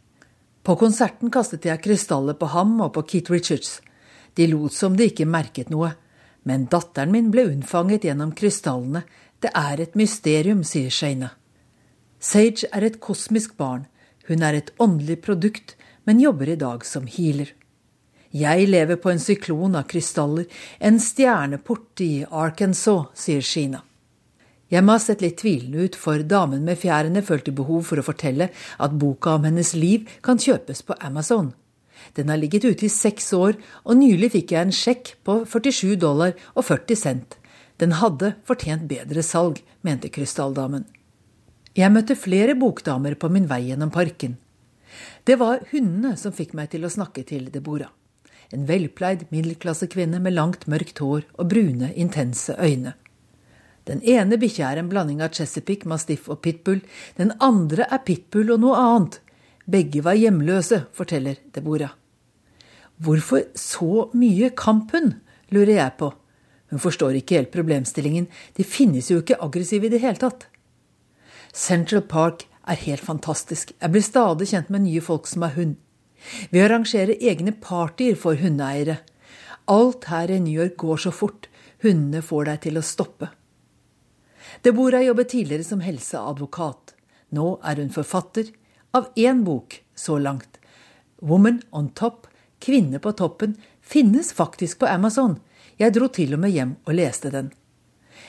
På 0.69 0.75
konserten 0.77 1.31
kastet 1.33 1.65
jeg 1.65 1.81
krystaller 1.81 2.37
på 2.37 2.51
ham 2.53 2.75
og 2.85 2.91
på 2.93 3.01
Keith 3.09 3.33
Richards. 3.33 3.79
De 4.37 4.45
lot 4.51 4.75
som 4.77 4.99
de 4.99 5.07
ikke 5.09 5.25
merket 5.25 5.71
noe. 5.73 5.95
Men 6.45 6.67
datteren 6.69 7.15
min 7.15 7.31
ble 7.33 7.47
unnfanget 7.49 8.05
gjennom 8.05 8.35
krystallene. 8.37 9.01
Det 9.41 9.49
er 9.57 9.81
et 9.81 9.97
mysterium, 9.97 10.61
sier 10.69 10.93
Shana. 10.93 11.31
Sage 12.21 12.69
er 12.69 12.85
et 12.85 13.01
kosmisk 13.01 13.57
barn. 13.57 13.87
Hun 14.29 14.45
er 14.45 14.61
et 14.61 14.75
åndelig 14.77 15.23
produkt, 15.25 15.73
men 16.05 16.21
jobber 16.21 16.53
i 16.53 16.61
dag 16.61 16.85
som 16.85 17.09
healer. 17.09 17.55
Jeg 18.29 18.69
lever 18.69 19.01
på 19.01 19.09
en 19.09 19.25
syklon 19.25 19.81
av 19.81 19.89
krystaller, 19.89 20.45
en 20.85 21.01
stjerneport 21.01 22.05
i 22.05 22.27
Arkansas, 22.29 23.09
sier 23.17 23.41
Sheena. 23.41 23.88
Jeg 24.69 24.85
må 24.85 24.99
ha 24.99 25.01
sett 25.01 25.23
litt 25.25 25.39
tvilende 25.41 25.87
ut, 25.87 25.97
for 25.97 26.21
damen 26.21 26.67
med 26.67 26.77
fjærene 26.83 27.23
følte 27.25 27.55
behov 27.57 27.87
for 27.89 28.01
å 28.01 28.05
fortelle 28.05 28.51
at 28.53 28.99
boka 29.01 29.39
om 29.39 29.47
hennes 29.49 29.73
liv 29.73 30.11
kan 30.25 30.41
kjøpes 30.41 30.85
på 30.85 30.97
Amazon. 31.01 31.55
Den 32.15 32.29
har 32.29 32.37
ligget 32.41 32.67
ute 32.69 32.87
i 32.87 32.93
seks 32.93 33.33
år, 33.33 33.57
og 33.89 33.97
nylig 33.97 34.31
fikk 34.37 34.53
jeg 34.53 34.69
en 34.69 34.75
sjekk 34.75 35.15
på 35.25 35.41
47 35.49 35.97
dollar 36.05 36.37
og 36.55 36.67
40 36.69 37.01
cent. 37.01 37.39
Den 37.81 37.97
hadde 37.97 38.35
fortjent 38.47 38.85
bedre 38.91 39.25
salg, 39.25 39.63
mente 39.87 40.11
krystalldamen. 40.13 40.85
Jeg 41.79 41.95
møtte 41.95 42.19
flere 42.19 42.57
bokdamer 42.59 43.15
på 43.15 43.31
min 43.33 43.49
vei 43.49 43.63
gjennom 43.71 43.93
parken. 43.95 44.37
Det 45.25 45.39
var 45.41 45.65
hundene 45.73 46.17
som 46.19 46.35
fikk 46.35 46.57
meg 46.59 46.73
til 46.73 46.85
å 46.85 46.93
snakke 46.93 47.25
til 47.29 47.49
Deborah. 47.55 47.93
En 48.53 48.65
velpleid 48.69 49.27
middelklassekvinne 49.33 50.21
med 50.25 50.35
langt, 50.35 50.65
mørkt 50.67 51.03
hår 51.05 51.27
og 51.37 51.51
brune, 51.53 51.93
intense 51.95 52.57
øyne. 52.57 52.97
Den 53.89 54.03
ene 54.05 54.37
bikkja 54.37 54.69
er 54.69 54.83
en 54.83 54.91
blanding 54.91 55.23
av 55.25 55.33
Chesapeake, 55.33 55.89
Mastiff 55.89 56.29
og 56.29 56.43
Pitbull. 56.45 56.83
Den 57.17 57.33
andre 57.41 57.87
er 57.89 58.05
Pitbull 58.05 58.53
og 58.53 58.61
noe 58.61 58.77
annet. 58.77 59.21
Begge 59.69 60.03
var 60.05 60.19
hjemløse, 60.19 60.83
forteller 60.97 61.41
Deborah. 61.55 61.95
Hvorfor 63.01 63.47
så 63.57 64.09
mye 64.19 64.51
kamphund, 64.59 65.17
lurer 65.55 65.79
jeg 65.79 65.97
på. 66.01 66.13
Hun 66.69 66.83
forstår 66.83 67.17
ikke 67.17 67.39
helt 67.39 67.53
problemstillingen. 67.55 68.29
De 68.57 68.65
finnes 68.67 69.09
jo 69.09 69.23
ikke 69.23 69.39
aggressive 69.45 69.89
i 69.89 69.93
det 69.93 70.03
hele 70.03 70.21
tatt. 70.21 70.49
Central 71.55 72.05
Park 72.05 72.45
er 72.69 72.81
helt 72.85 73.05
fantastisk. 73.05 73.73
Jeg 73.81 73.93
blir 73.95 74.05
stadig 74.05 74.51
kjent 74.51 74.73
med 74.73 74.85
nye 74.85 75.05
folk 75.05 75.29
som 75.31 75.47
har 75.47 75.57
hund. 75.57 75.79
Vi 76.53 76.61
arrangerer 76.61 77.17
egne 77.23 77.55
partyer 77.57 78.19
for 78.19 78.37
hundeeiere. 78.37 78.99
Alt 79.69 80.11
her 80.13 80.33
i 80.33 80.41
New 80.43 80.53
York 80.53 80.77
går 80.77 81.07
så 81.07 81.15
fort. 81.15 81.49
Hundene 81.85 82.21
får 82.25 82.51
deg 82.51 82.65
til 82.67 82.81
å 82.81 82.85
stoppe. 82.85 83.31
Deborah 84.63 85.05
jobbet 85.05 85.29
tidligere 85.29 85.65
som 85.65 85.81
helseadvokat. 85.81 86.95
Nå 87.31 87.59
er 87.63 87.79
hun 87.79 87.93
forfatter 87.95 88.51
av 88.97 89.11
én 89.17 89.45
bok 89.47 89.81
så 89.95 90.19
langt. 90.19 90.59
Woman 91.23 91.63
on 91.71 91.91
Top, 91.95 92.27
Kvinne 92.59 92.99
på 92.99 93.13
toppen, 93.13 93.55
finnes 93.83 94.33
faktisk 94.35 94.81
på 94.81 94.89
Amazon. 94.91 95.39
Jeg 95.79 95.95
dro 95.95 96.09
til 96.11 96.35
og 96.35 96.43
med 96.43 96.51
hjem 96.51 96.75
og 96.87 96.97
leste 96.99 97.31
den. 97.31 97.53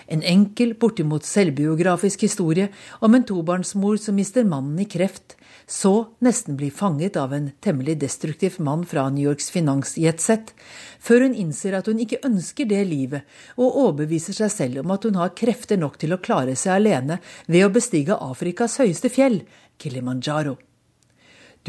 En 0.10 0.24
enkel, 0.26 0.74
bortimot 0.74 1.26
selvbiografisk 1.26 2.24
historie 2.26 2.72
om 3.06 3.14
en 3.14 3.26
tobarnsmor 3.30 4.00
som 4.02 4.18
mister 4.18 4.48
mannen 4.48 4.80
i 4.82 4.88
kreft, 4.90 5.36
så 5.70 6.10
nesten 6.26 6.56
blir 6.58 6.74
fanget 6.74 7.18
av 7.22 7.34
en 7.34 7.52
temmelig 7.62 8.00
destruktiv 8.02 8.56
mann 8.66 8.88
fra 8.90 9.04
New 9.14 9.28
Yorks 9.28 9.52
finansjetsett, 9.54 10.56
før 10.98 11.28
hun 11.28 11.36
innser 11.38 11.78
at 11.78 11.86
hun 11.92 12.02
ikke 12.02 12.24
ønsker 12.26 12.66
det 12.72 12.82
livet, 12.90 13.28
og 13.54 13.78
overbeviser 13.84 14.34
seg 14.34 14.50
selv 14.56 14.82
om 14.82 14.96
at 14.96 15.06
hun 15.06 15.20
har 15.22 15.36
krefter 15.38 15.78
nok 15.78 16.00
til 16.02 16.16
å 16.16 16.22
klare 16.26 16.58
seg 16.58 16.80
alene 16.80 17.20
ved 17.46 17.68
å 17.68 17.74
bestige 17.76 18.18
Afrikas 18.18 18.80
høyeste 18.82 19.14
fjell, 19.14 19.44
Kilimanjaro. 19.78 20.58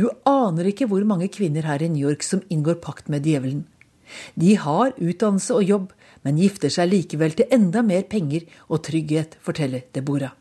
Du 0.00 0.06
aner 0.24 0.70
ikke 0.70 0.88
hvor 0.88 1.04
mange 1.04 1.28
kvinner 1.28 1.68
her 1.68 1.84
i 1.84 1.92
New 1.92 2.08
York 2.08 2.24
som 2.24 2.40
inngår 2.48 2.80
pakt 2.80 3.12
med 3.12 3.28
djevelen. 3.28 3.66
De 4.34 4.56
har 4.58 4.94
utdannelse 4.96 5.54
og 5.54 5.66
jobb, 5.68 5.90
men 6.24 6.38
gifter 6.40 6.72
seg 6.72 6.90
likevel 6.90 7.36
til 7.36 7.50
enda 7.54 7.82
mer 7.86 8.06
penger 8.10 8.46
og 8.68 8.82
trygghet, 8.86 9.36
forteller 9.40 9.86
Deborah. 9.94 10.34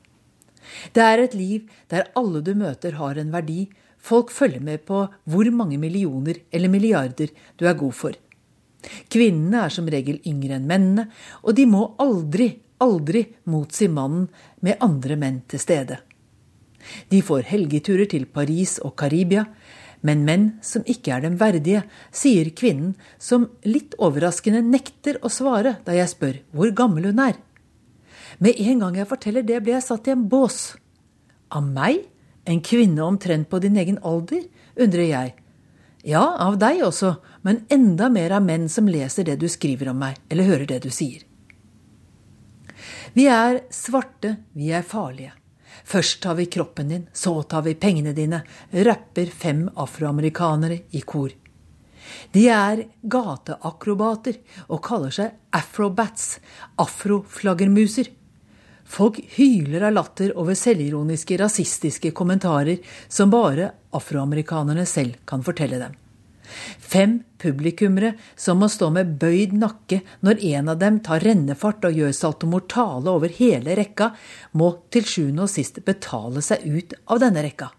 Det 0.93 1.03
er 1.03 1.23
et 1.23 1.35
liv 1.37 1.69
der 1.89 2.09
alle 2.19 2.41
du 2.45 2.53
møter 2.57 2.97
har 2.99 3.17
en 3.17 3.31
verdi. 3.33 3.67
Folk 3.97 4.31
følger 4.31 4.63
med 4.63 4.85
på 4.87 5.05
hvor 5.25 5.51
mange 5.51 5.79
millioner 5.81 6.41
eller 6.51 6.71
milliarder 6.71 7.31
du 7.57 7.65
er 7.67 7.79
god 7.79 7.95
for. 7.95 8.13
Kvinnene 9.11 9.65
er 9.65 9.73
som 9.73 9.89
regel 9.91 10.21
yngre 10.27 10.55
enn 10.55 10.67
mennene, 10.69 11.09
og 11.43 11.55
de 11.57 11.65
må 11.67 11.81
aldri, 11.99 12.53
aldri 12.79 13.25
motsi 13.51 13.89
mannen 13.91 14.29
med 14.63 14.79
andre 14.83 15.17
menn 15.19 15.41
til 15.51 15.59
stede. 15.59 15.99
De 17.11 17.19
får 17.25 17.49
helgeturer 17.49 18.07
til 18.07 18.25
Paris 18.25 18.77
og 18.79 18.95
Karibia, 18.99 19.43
men 20.01 20.23
menn 20.27 20.45
som 20.63 20.85
ikke 20.87 21.11
er 21.15 21.25
dem 21.25 21.35
verdige, 21.39 21.83
sier 22.11 22.49
kvinnen, 22.55 22.93
som 23.19 23.49
litt 23.67 23.97
overraskende 23.99 24.61
nekter 24.63 25.19
å 25.23 25.31
svare 25.33 25.77
da 25.85 25.95
jeg 25.97 26.13
spør 26.13 26.39
hvor 26.55 26.71
gammel 26.75 27.09
hun 27.11 27.23
er. 27.23 27.35
Med 28.39 28.59
en 28.63 28.85
gang 28.85 28.95
jeg 29.01 29.09
forteller 29.09 29.43
det, 29.43 29.59
blir 29.63 29.75
jeg 29.75 29.87
satt 29.87 30.07
i 30.07 30.15
en 30.15 30.27
bås. 30.31 30.77
Av 31.51 31.65
meg? 31.65 32.05
En 32.47 32.61
kvinne 32.63 33.03
omtrent 33.03 33.49
på 33.49 33.59
din 33.61 33.77
egen 33.77 33.99
alder? 34.05 34.45
undrer 34.79 35.09
jeg. 35.09 35.33
Ja, 36.07 36.23
av 36.39 36.55
deg 36.61 36.79
også, 36.85 37.17
men 37.43 37.65
enda 37.67 38.07
mer 38.09 38.37
av 38.37 38.45
menn 38.45 38.69
som 38.71 38.87
leser 38.87 39.27
det 39.27 39.35
du 39.41 39.49
skriver 39.51 39.91
om 39.91 39.99
meg, 39.99 40.15
eller 40.31 40.47
hører 40.47 40.69
det 40.69 40.79
du 40.85 40.89
sier. 40.93 41.25
Vi 43.13 43.25
er 43.27 43.65
svarte, 43.73 44.37
vi 44.55 44.71
er 44.71 44.85
farlige. 44.87 45.33
Først 45.89 46.19
tar 46.21 46.35
vi 46.37 46.45
kroppen 46.45 46.91
din, 46.91 47.07
så 47.13 47.33
tar 47.43 47.63
vi 47.65 47.73
pengene 47.73 48.13
dine, 48.13 48.43
rapper 48.71 49.31
fem 49.33 49.63
afroamerikanere 49.73 50.83
i 50.93 51.01
kor. 51.01 51.31
De 52.33 52.43
er 52.53 52.83
gateakrobater 53.01 54.37
og 54.67 54.83
kaller 54.85 55.13
seg 55.13 55.55
afrobats, 55.55 56.37
afroflaggermuser. 56.81 58.11
Folk 58.89 59.17
hyler 59.37 59.87
av 59.89 59.95
latter 59.97 60.33
over 60.37 60.57
selvironiske, 60.57 61.37
rasistiske 61.41 62.13
kommentarer 62.17 62.81
som 63.07 63.33
bare 63.33 63.71
afroamerikanerne 63.97 64.85
selv 64.89 65.17
kan 65.29 65.45
fortelle 65.45 65.81
dem. 65.81 65.97
Fem 66.79 67.19
publikummere 67.39 68.13
som 68.35 68.59
må 68.61 68.69
stå 68.71 68.89
med 68.95 69.15
bøyd 69.21 69.53
nakke 69.57 70.01
når 70.25 70.43
en 70.51 70.71
av 70.73 70.79
dem 70.81 70.99
tar 71.05 71.23
rennefart 71.25 71.85
og 71.87 71.99
gjør 71.99 72.15
saltomortale 72.15 73.11
over 73.11 73.33
hele 73.39 73.75
rekka, 73.79 74.11
må 74.53 74.71
til 74.93 75.07
sjuende 75.07 75.45
og 75.45 75.53
sist 75.53 75.81
betale 75.85 76.43
seg 76.45 76.65
ut 76.65 76.97
av 77.07 77.21
denne 77.23 77.43
rekka. 77.45 77.69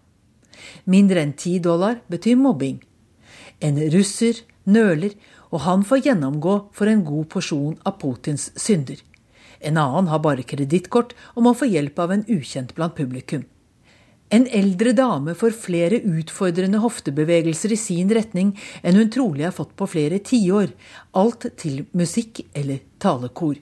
Mindre 0.85 1.21
enn 1.21 1.35
ti 1.37 1.57
dollar 1.59 2.01
betyr 2.11 2.39
mobbing. 2.39 2.81
En 3.61 3.77
russer 3.93 4.41
nøler, 4.65 5.15
og 5.51 5.65
han 5.65 5.83
får 5.83 6.05
gjennomgå 6.07 6.57
for 6.73 6.87
en 6.87 7.03
god 7.05 7.27
porsjon 7.33 7.79
av 7.85 7.97
Putins 8.01 8.51
synder. 8.55 8.99
En 9.61 9.77
annen 9.77 10.09
har 10.09 10.21
bare 10.23 10.45
kredittkort 10.47 11.13
og 11.35 11.43
må 11.45 11.53
få 11.57 11.67
hjelp 11.69 11.99
av 11.99 12.13
en 12.15 12.23
ukjent 12.29 12.73
blant 12.77 12.95
publikum. 12.97 13.43
En 14.31 14.45
eldre 14.47 14.93
dame 14.95 15.33
får 15.35 15.57
flere 15.59 15.97
utfordrende 16.07 16.79
hoftebevegelser 16.79 17.73
i 17.75 17.79
sin 17.79 18.11
retning 18.15 18.53
enn 18.79 18.95
hun 18.95 19.09
trolig 19.11 19.43
har 19.43 19.55
fått 19.55 19.73
på 19.75 19.89
flere 19.91 20.21
tiår, 20.23 20.71
alt 21.19 21.49
til 21.59 21.81
musikk 21.91 22.39
eller 22.55 22.79
talekor. 23.03 23.57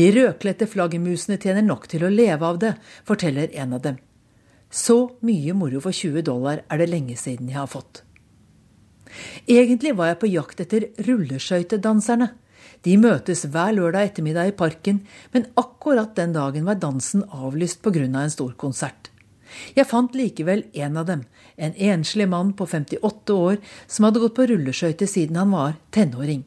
De 0.00 0.06
rødkledte 0.14 0.64
flaggermusene 0.72 1.36
tjener 1.36 1.66
nok 1.66 1.84
til 1.92 2.06
å 2.06 2.12
leve 2.12 2.48
av 2.48 2.60
det, 2.62 2.70
forteller 3.04 3.52
en 3.60 3.76
av 3.76 3.82
dem. 3.84 3.98
Så 4.72 5.18
mye 5.20 5.52
moro 5.56 5.82
for 5.84 5.92
20 5.92 6.24
dollar 6.24 6.64
er 6.64 6.80
det 6.80 6.88
lenge 6.88 7.18
siden 7.20 7.52
jeg 7.52 7.60
har 7.60 7.68
fått. 7.68 8.02
Egentlig 9.48 9.92
var 9.96 10.14
jeg 10.14 10.20
på 10.22 10.32
jakt 10.32 10.64
etter 10.64 10.88
rulleskøytedanserne. 11.04 12.30
De 12.84 12.96
møtes 13.00 13.44
hver 13.44 13.76
lørdag 13.76 14.10
ettermiddag 14.10 14.48
i 14.48 14.56
parken, 14.56 15.02
men 15.36 15.48
akkurat 15.60 16.16
den 16.16 16.32
dagen 16.36 16.64
var 16.68 16.80
dansen 16.80 17.24
avlyst 17.28 17.82
pga. 17.84 18.08
Av 18.08 18.24
en 18.24 18.32
stor 18.32 18.56
konsert. 18.56 19.12
Jeg 19.76 19.88
fant 19.90 20.14
likevel 20.14 20.64
en 20.72 20.96
av 21.00 21.08
dem, 21.08 21.24
en 21.56 21.74
enslig 21.74 22.28
mann 22.28 22.52
på 22.58 22.66
58 22.66 23.34
år 23.34 23.58
som 23.86 24.08
hadde 24.08 24.22
gått 24.22 24.36
på 24.38 24.46
rulleskøyter 24.50 25.10
siden 25.10 25.40
han 25.40 25.54
var 25.54 25.76
tenåring. 25.94 26.44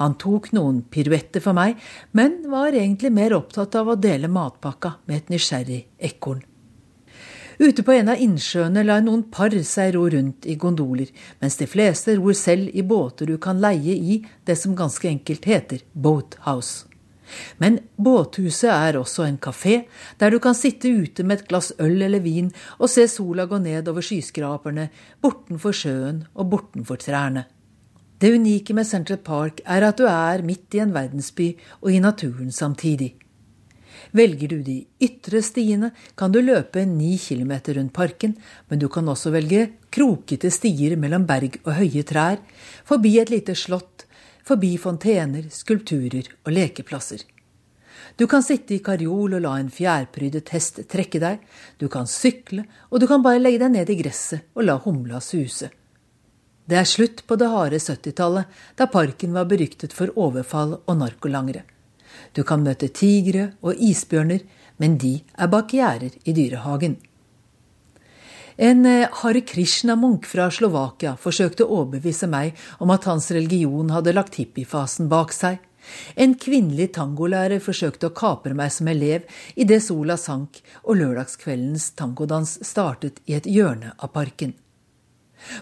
Han 0.00 0.16
tok 0.18 0.50
noen 0.56 0.80
piruetter 0.90 1.42
for 1.44 1.56
meg, 1.56 1.76
men 2.16 2.40
var 2.50 2.72
egentlig 2.72 3.12
mer 3.12 3.34
opptatt 3.36 3.76
av 3.78 3.92
å 3.92 3.98
dele 4.00 4.30
matpakka 4.32 4.96
med 5.06 5.20
et 5.20 5.34
nysgjerrig 5.34 5.82
ekorn. 6.10 6.42
Ute 7.62 7.84
på 7.84 7.92
en 7.94 8.08
av 8.10 8.18
innsjøene 8.18 8.82
lar 8.82 9.02
noen 9.04 9.26
par 9.30 9.54
seg 9.68 9.92
ro 9.94 10.06
rundt 10.10 10.48
i 10.48 10.56
gondoler, 10.58 11.10
mens 11.38 11.58
de 11.60 11.68
fleste 11.70 12.16
ror 12.16 12.34
selv 12.34 12.72
i 12.72 12.82
båter 12.82 13.28
du 13.28 13.36
kan 13.38 13.60
leie 13.62 13.94
i 13.94 14.22
det 14.48 14.56
som 14.58 14.74
ganske 14.74 15.06
enkelt 15.08 15.46
heter 15.46 15.84
boathouse. 15.92 16.88
Men 17.58 17.78
båthuset 17.96 18.70
er 18.70 18.98
også 19.00 19.26
en 19.26 19.38
kafé, 19.38 19.82
der 20.18 20.30
du 20.30 20.38
kan 20.42 20.56
sitte 20.58 20.90
ute 20.90 21.24
med 21.24 21.40
et 21.40 21.48
glass 21.48 21.72
øl 21.78 22.02
eller 22.02 22.22
vin 22.24 22.52
og 22.78 22.90
se 22.90 23.08
sola 23.08 23.46
gå 23.46 23.58
ned 23.62 23.88
over 23.88 24.04
skyskraperne, 24.04 24.90
bortenfor 25.22 25.76
sjøen 25.76 26.22
og 26.34 26.50
bortenfor 26.52 27.00
trærne. 27.02 27.46
Det 28.22 28.30
unike 28.30 28.74
med 28.74 28.86
Central 28.86 29.18
Park 29.18 29.64
er 29.66 29.82
at 29.82 29.98
du 29.98 30.06
er 30.06 30.44
midt 30.46 30.76
i 30.76 30.84
en 30.84 30.94
verdensby 30.94 31.48
og 31.80 31.90
i 31.90 31.98
naturen 31.98 32.52
samtidig. 32.54 33.16
Velger 34.12 34.52
du 34.52 34.60
de 34.62 34.76
ytre 35.02 35.40
stiene, 35.44 35.90
kan 36.18 36.32
du 36.32 36.38
løpe 36.44 36.84
ni 36.86 37.16
kilometer 37.18 37.78
rundt 37.78 37.94
parken, 37.96 38.36
men 38.68 38.78
du 38.78 38.88
kan 38.92 39.08
også 39.08 39.32
velge 39.34 39.64
krokete 39.92 40.50
stier 40.52 40.94
mellom 41.00 41.24
berg 41.28 41.58
og 41.64 41.74
høye 41.80 42.04
trær, 42.06 42.38
forbi 42.84 43.16
et 43.22 43.32
lite 43.32 43.56
slott, 43.58 43.91
forbi 44.46 44.76
fontener, 44.78 45.48
skulpturer 45.50 46.28
og 46.44 46.52
lekeplasser. 46.52 47.22
Du 48.16 48.26
kan 48.26 48.42
sitte 48.44 48.74
i 48.76 48.82
karjol 48.84 49.36
og 49.38 49.44
la 49.44 49.52
en 49.60 49.70
fjærprydet 49.72 50.50
hest 50.52 50.82
trekke 50.90 51.20
deg, 51.22 51.38
du 51.78 51.88
kan 51.88 52.08
sykle, 52.10 52.64
og 52.90 53.00
du 53.00 53.06
kan 53.08 53.22
bare 53.24 53.40
legge 53.40 53.62
deg 53.62 53.72
ned 53.76 53.92
i 53.92 53.98
gresset 54.02 54.48
og 54.56 54.66
la 54.66 54.76
humla 54.82 55.20
suse. 55.24 55.70
Det 56.68 56.78
er 56.78 56.88
slutt 56.88 57.24
på 57.26 57.36
det 57.36 57.48
harde 57.50 57.78
70-tallet, 57.82 58.46
da 58.78 58.86
parken 58.86 59.32
var 59.34 59.48
beryktet 59.50 59.94
for 59.96 60.12
overfall 60.16 60.78
og 60.86 60.98
narkolangere. 61.00 61.64
Du 62.36 62.42
kan 62.46 62.62
møte 62.62 62.88
tigre 62.88 63.52
og 63.62 63.80
isbjørner, 63.80 64.44
men 64.78 64.98
de 64.98 65.18
er 65.34 65.50
bak 65.50 65.72
gjerder 65.74 66.14
i 66.24 66.34
dyrehagen. 66.36 66.96
En 68.56 68.86
eh, 68.86 69.08
Hare 69.22 69.40
Krishna-munk 69.40 70.26
fra 70.28 70.50
Slovakia 70.52 71.16
forsøkte 71.20 71.64
å 71.64 71.80
overbevise 71.80 72.28
meg 72.28 72.58
om 72.84 72.92
at 72.92 73.06
hans 73.08 73.30
religion 73.32 73.92
hadde 73.94 74.12
lagt 74.12 74.36
hippiefasen 74.40 75.08
bak 75.12 75.32
seg. 75.32 75.60
En 76.14 76.34
kvinnelig 76.38 76.92
tangolærer 76.94 77.62
forsøkte 77.62 78.10
å 78.10 78.14
kapre 78.14 78.54
meg 78.54 78.70
som 78.70 78.88
elev 78.92 79.24
idet 79.58 79.80
sola 79.82 80.16
sank 80.20 80.60
og 80.84 81.00
lørdagskveldens 81.00 81.90
tangodans 81.98 82.58
startet 82.66 83.18
i 83.26 83.34
et 83.38 83.48
hjørne 83.50 83.94
av 83.98 84.12
parken. 84.14 84.54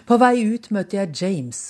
På 0.05 0.19
vei 0.21 0.43
ut 0.45 0.69
møtte 0.69 0.99
jeg 0.99 1.15
James. 1.23 1.61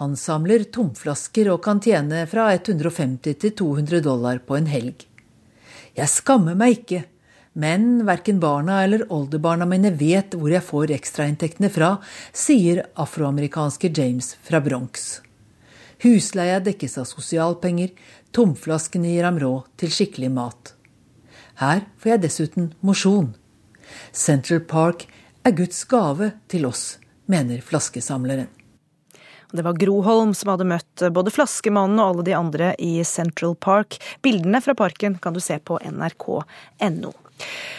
Han 0.00 0.16
samler 0.16 0.66
tomflasker 0.72 1.48
og 1.52 1.62
kan 1.64 1.80
tjene 1.84 2.24
fra 2.28 2.50
150 2.52 3.38
til 3.40 3.54
200 3.56 4.02
dollar 4.04 4.42
på 4.44 4.58
en 4.58 4.68
helg. 4.68 5.06
Jeg 5.96 6.12
skammer 6.12 6.56
meg 6.58 6.80
ikke, 6.80 7.06
men 7.56 8.04
verken 8.04 8.40
barna 8.40 8.82
eller 8.84 9.06
oldebarna 9.12 9.64
mine 9.68 9.94
vet 9.96 10.36
hvor 10.36 10.52
jeg 10.52 10.64
får 10.64 10.92
ekstrainntektene 10.92 11.70
fra, 11.72 11.96
sier 12.36 12.82
afroamerikanske 13.00 13.90
James 13.96 14.34
fra 14.44 14.60
Bronx. 14.60 15.22
Husleia 16.04 16.60
dekkes 16.60 16.98
av 17.00 17.08
sosialpenger, 17.08 17.94
tomflaskene 18.36 19.14
gir 19.14 19.24
ham 19.24 19.40
råd 19.40 19.70
til 19.80 19.94
skikkelig 19.96 20.30
mat. 20.36 20.74
Her 21.56 21.86
får 21.96 22.12
jeg 22.12 22.24
dessuten 22.26 22.68
mosjon. 22.84 23.32
Central 24.12 24.60
Park 24.68 25.06
er 25.46 25.56
Guds 25.56 25.80
gave 25.88 26.34
til 26.52 26.68
oss, 26.68 26.98
mener 27.24 27.64
flaskesamleren. 27.64 28.52
Det 29.56 29.62
var 29.64 29.78
Gro 29.80 30.00
Holm 30.04 30.34
som 30.36 30.50
hadde 30.52 30.66
møtt 30.68 31.04
både 31.14 31.32
Flaskemannen 31.32 32.00
og 32.02 32.10
alle 32.10 32.24
de 32.26 32.34
andre 32.36 32.72
i 32.82 32.98
Central 33.08 33.54
Park. 33.56 33.96
Bildene 34.20 34.60
fra 34.60 34.74
parken 34.76 35.16
kan 35.22 35.32
du 35.32 35.40
se 35.40 35.56
på 35.62 35.78
nrk.no. 35.86 37.14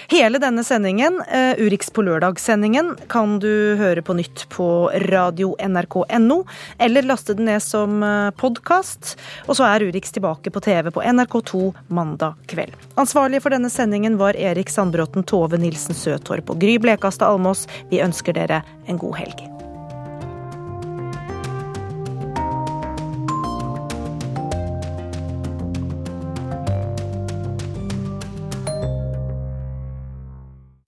Hele 0.08 0.40
denne 0.40 0.64
sendingen, 0.64 1.20
uh, 1.20 1.60
Urix 1.60 1.90
på 1.92 2.04
lørdag-sendingen, 2.08 2.94
kan 3.12 3.40
du 3.44 3.76
høre 3.80 4.02
på 4.02 4.16
nytt 4.16 4.46
på 4.54 4.68
radio 5.10 5.52
nrk.no, 5.60 6.38
eller 6.80 7.08
laste 7.10 7.36
den 7.36 7.48
ned 7.48 7.64
som 7.64 8.00
eh, 8.04 8.30
podkast. 8.40 9.16
Og 9.48 9.58
så 9.60 9.68
er 9.68 9.86
Urix 9.88 10.12
tilbake 10.16 10.52
på 10.54 10.64
TV 10.64 10.92
på 10.96 11.04
NRK2 11.04 11.74
mandag 11.88 12.40
kveld. 12.52 12.76
Ansvarlig 13.00 13.42
for 13.44 13.56
denne 13.56 13.72
sendingen 13.74 14.18
var 14.20 14.40
Erik 14.40 14.72
Sandbråten, 14.72 15.28
Tove 15.28 15.60
Nilsen 15.62 15.98
Søtorp 15.98 16.54
og 16.54 16.64
Gry 16.64 16.78
Blekastad 16.82 17.32
Almås. 17.32 17.68
Vi 17.92 18.04
ønsker 18.04 18.36
dere 18.38 18.64
en 18.88 19.00
god 19.02 19.20
helg. 19.22 19.57